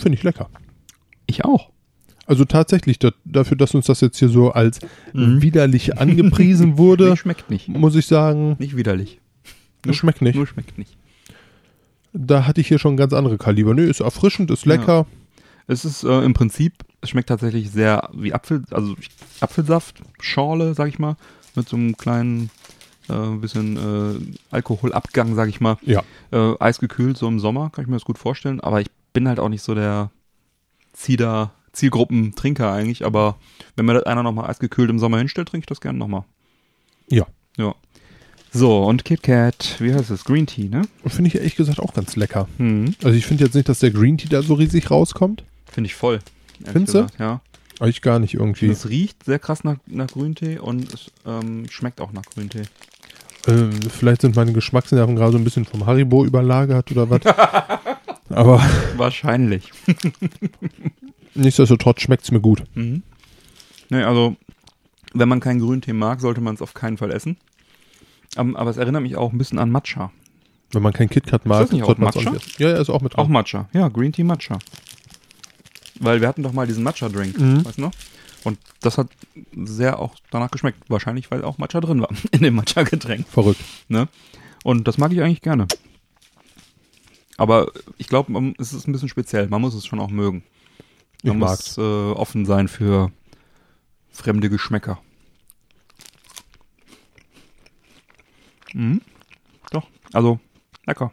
[0.00, 0.48] Finde ich lecker.
[1.26, 1.70] Ich auch.
[2.26, 4.80] Also tatsächlich, da, dafür, dass uns das jetzt hier so als
[5.12, 5.42] Mhm.
[5.42, 7.68] widerlich angepriesen wurde, Nee, schmeckt nicht.
[7.68, 9.20] muss ich sagen, Nicht widerlich.
[9.82, 10.34] das schmeckt nicht.
[10.36, 10.96] Nur schmeckt nicht.
[12.18, 13.74] Da hatte ich hier schon ganz andere Kaliber.
[13.74, 15.06] Nö, ist erfrischend, ist lecker.
[15.66, 18.94] Es ist äh, im Prinzip, es schmeckt tatsächlich sehr wie Apfel, also
[19.40, 21.16] Apfelsaft, Schorle, sag ich mal,
[21.54, 22.50] mit so einem kleinen
[23.08, 25.76] äh, bisschen äh, Alkoholabgang, sag ich mal.
[25.82, 26.02] Ja.
[26.32, 28.60] Äh, eisgekühlt, so im Sommer, kann ich mir das gut vorstellen.
[28.60, 30.10] Aber ich bin halt auch nicht so der
[30.94, 33.04] Cider Zielgruppentrinker eigentlich.
[33.04, 33.36] Aber
[33.76, 36.24] wenn mir das einer nochmal eisgekühlt im Sommer hinstellt, trinke ich das gerne nochmal.
[37.10, 37.26] Ja.
[37.56, 37.74] Ja.
[38.56, 40.24] So, und KitKat, wie heißt es?
[40.24, 40.80] Green Tea, ne?
[41.04, 42.48] Finde ich ehrlich gesagt auch ganz lecker.
[42.56, 42.94] Mhm.
[43.04, 45.44] Also ich finde jetzt nicht, dass der Green Tea da so riesig rauskommt.
[45.70, 46.20] Finde ich voll.
[46.64, 47.06] Findest du?
[47.18, 47.42] Ja.
[47.80, 48.68] Eigentlich gar nicht irgendwie.
[48.68, 52.62] Es riecht sehr krass nach, nach Grüntee und es ähm, schmeckt auch nach Grüntee.
[53.46, 57.20] Ähm, vielleicht sind meine Geschmacksnerven gerade so ein bisschen vom Haribo überlagert oder was.
[58.30, 58.64] Aber
[58.96, 59.70] Wahrscheinlich.
[61.34, 62.62] nichtsdestotrotz schmeckt es mir gut.
[62.74, 63.02] Mhm.
[63.90, 64.34] Nee, also,
[65.12, 67.36] wenn man keinen Grüntee mag, sollte man es auf keinen Fall essen.
[68.36, 70.12] Ähm, aber es erinnert mich auch ein bisschen an Matcha.
[70.72, 72.20] Wenn man kein KitKat mag, das nicht auch auch Matcha?
[72.34, 72.40] essen.
[72.58, 73.28] Ja, ja, ist auch mit Auch drauf.
[73.28, 73.68] Matcha.
[73.72, 74.58] Ja, Green Tea Matcha.
[76.00, 77.64] Weil wir hatten doch mal diesen Matcha-Drink, Mhm.
[77.64, 77.92] weißt du noch?
[78.44, 79.08] Und das hat
[79.64, 80.78] sehr auch danach geschmeckt.
[80.88, 83.26] Wahrscheinlich, weil auch Matcha drin war in dem Matcha-Getränk.
[83.28, 83.60] Verrückt.
[83.88, 84.08] Ne?
[84.64, 85.66] Und das mag ich eigentlich gerne.
[87.38, 89.48] Aber ich glaube, es ist ein bisschen speziell.
[89.48, 90.42] Man muss es schon auch mögen.
[91.22, 91.76] Ich Man mag's.
[91.76, 93.10] muss äh, offen sein für
[94.10, 94.98] fremde Geschmäcker.
[98.74, 99.00] Mhm.
[99.70, 100.38] Doch, also
[100.86, 101.12] lecker.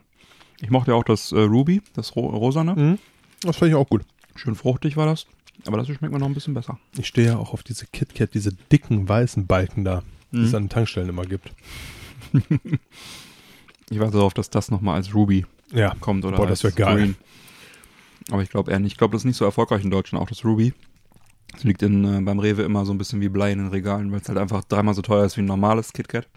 [0.61, 2.75] Ich mochte ja auch das äh, Ruby, das Ro Rosane.
[2.75, 2.99] Mhm.
[3.41, 4.03] Das fand ich auch gut.
[4.35, 5.27] Schön fruchtig war das.
[5.65, 6.79] Aber das schmeckt mir noch ein bisschen besser.
[6.97, 10.43] Ich stehe ja auch auf diese KitKat, diese dicken weißen Balken da, die Mhm.
[10.45, 11.51] es an den Tankstellen immer gibt.
[13.89, 15.93] Ich warte darauf, dass das nochmal als Ruby Ja.
[15.99, 16.95] kommt oder Boah, das als wär geil.
[16.97, 17.15] Green.
[18.31, 18.93] Aber ich glaube eher nicht.
[18.93, 20.73] Ich glaube, das ist nicht so erfolgreich in Deutschland, auch das Ruby.
[21.55, 24.11] Es liegt in, äh, beim Rewe immer so ein bisschen wie Blei in den Regalen,
[24.11, 26.27] weil es halt einfach dreimal so teuer ist wie ein normales KitKat.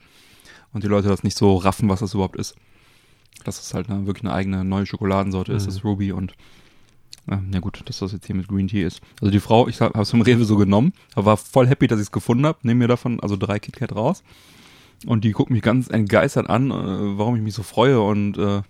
[0.77, 2.55] Und die Leute das nicht so raffen, was das überhaupt ist.
[3.45, 5.67] Dass es halt eine, wirklich eine eigene neue Schokoladensorte ist, Mhm.
[5.71, 6.13] das Ruby.
[6.13, 6.33] Und
[7.29, 9.01] äh, ja gut, dass das jetzt hier mit Green Tea ist.
[9.23, 11.99] Also die Frau, ich habe es vom Rewe so genommen, aber war voll happy, dass
[11.99, 12.59] ich es gefunden habe.
[12.61, 14.23] Nehme mir davon also drei KitKat raus.
[15.07, 16.75] Und die guckt mich ganz entgeistert an, äh,
[17.19, 18.61] warum ich mich so freue und äh,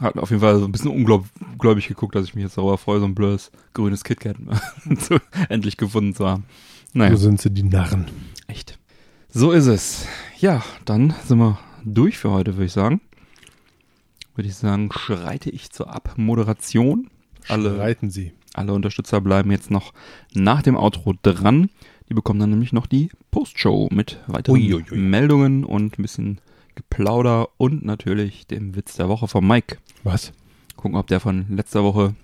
[0.00, 3.00] hat auf jeden Fall so ein bisschen ungläubig geguckt, dass ich mich jetzt darüber freue,
[3.00, 4.36] so ein blödes grünes KitKat
[5.48, 6.44] endlich gefunden zu haben.
[6.92, 8.06] Naja, So sind sie die Narren.
[8.46, 8.78] echt.
[9.38, 10.06] So ist es.
[10.38, 13.02] Ja, dann sind wir durch für heute, würde ich sagen.
[14.34, 17.10] Würde ich sagen, schreite ich zur Abmoderation.
[17.46, 18.32] Alle, Reiten sie.
[18.54, 19.92] alle Unterstützer bleiben jetzt noch
[20.32, 21.68] nach dem Outro dran.
[22.08, 24.96] Die bekommen dann nämlich noch die Postshow mit weiteren Uiuiui.
[24.96, 26.40] Meldungen und ein bisschen
[26.74, 29.76] Geplauder und natürlich dem Witz der Woche von Mike.
[30.02, 30.32] Was?
[30.76, 32.14] Gucken, ob der von letzter Woche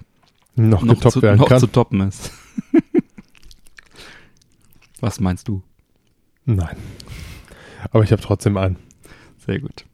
[0.56, 2.32] Noch, noch, zu, noch zu toppen ist.
[5.00, 5.62] Was meinst du?
[6.44, 6.76] Nein.
[7.90, 8.76] Aber ich habe trotzdem einen.
[9.46, 9.84] Sehr gut.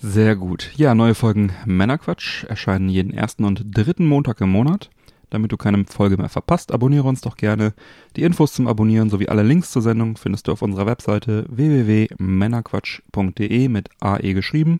[0.00, 0.70] Sehr gut.
[0.76, 4.90] Ja, neue Folgen Männerquatsch erscheinen jeden ersten und dritten Montag im Monat.
[5.30, 7.74] Damit du keine Folge mehr verpasst, abonniere uns doch gerne.
[8.14, 13.68] Die Infos zum Abonnieren sowie alle Links zur Sendung findest du auf unserer Webseite www.männerquatsch.de
[13.68, 14.78] mit AE geschrieben.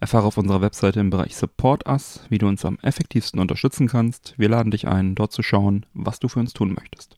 [0.00, 4.34] Erfahre auf unserer Webseite im Bereich Support Us, wie du uns am effektivsten unterstützen kannst.
[4.36, 7.16] Wir laden dich ein, dort zu schauen, was du für uns tun möchtest.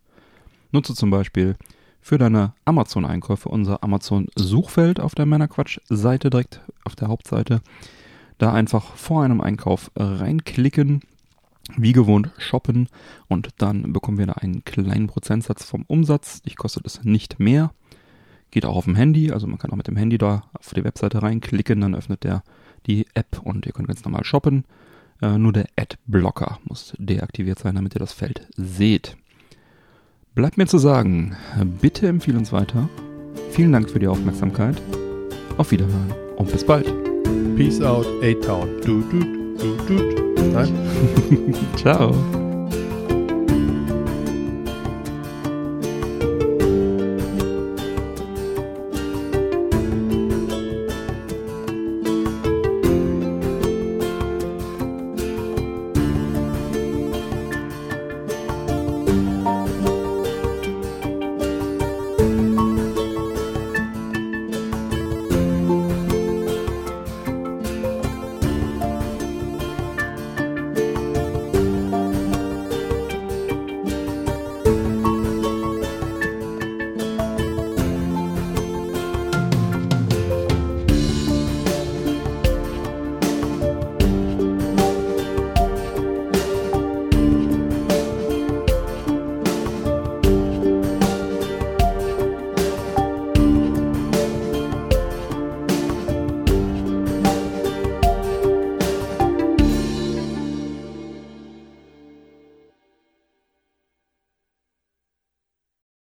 [0.71, 1.57] Nutze zum Beispiel
[2.01, 7.61] für deine Amazon-Einkäufe unser Amazon-Suchfeld auf der Männerquatsch-Seite direkt auf der Hauptseite.
[8.39, 11.03] Da einfach vor einem Einkauf reinklicken,
[11.77, 12.89] wie gewohnt shoppen
[13.29, 16.43] und dann bekommen wir da einen kleinen Prozentsatz vom Umsatz.
[16.43, 17.73] Dich kostet es nicht mehr.
[18.51, 20.85] Geht auch auf dem Handy, also man kann auch mit dem Handy da auf die
[20.85, 22.43] Webseite reinklicken, dann öffnet der
[22.87, 24.65] die App und ihr könnt ganz normal shoppen.
[25.21, 29.17] Äh, nur der Ad-Blocker muss deaktiviert sein, damit ihr das Feld seht.
[30.39, 31.37] Bleibt mir zu sagen,
[31.81, 32.89] bitte empfehle uns weiter.
[33.51, 34.81] Vielen Dank für die Aufmerksamkeit.
[35.57, 36.87] Auf Wiederhören und bis bald.
[37.57, 38.69] Peace out, A-Town.
[38.87, 39.19] Du, du,
[39.59, 40.43] du, du.
[40.53, 41.55] Nein?
[41.77, 42.15] Ciao.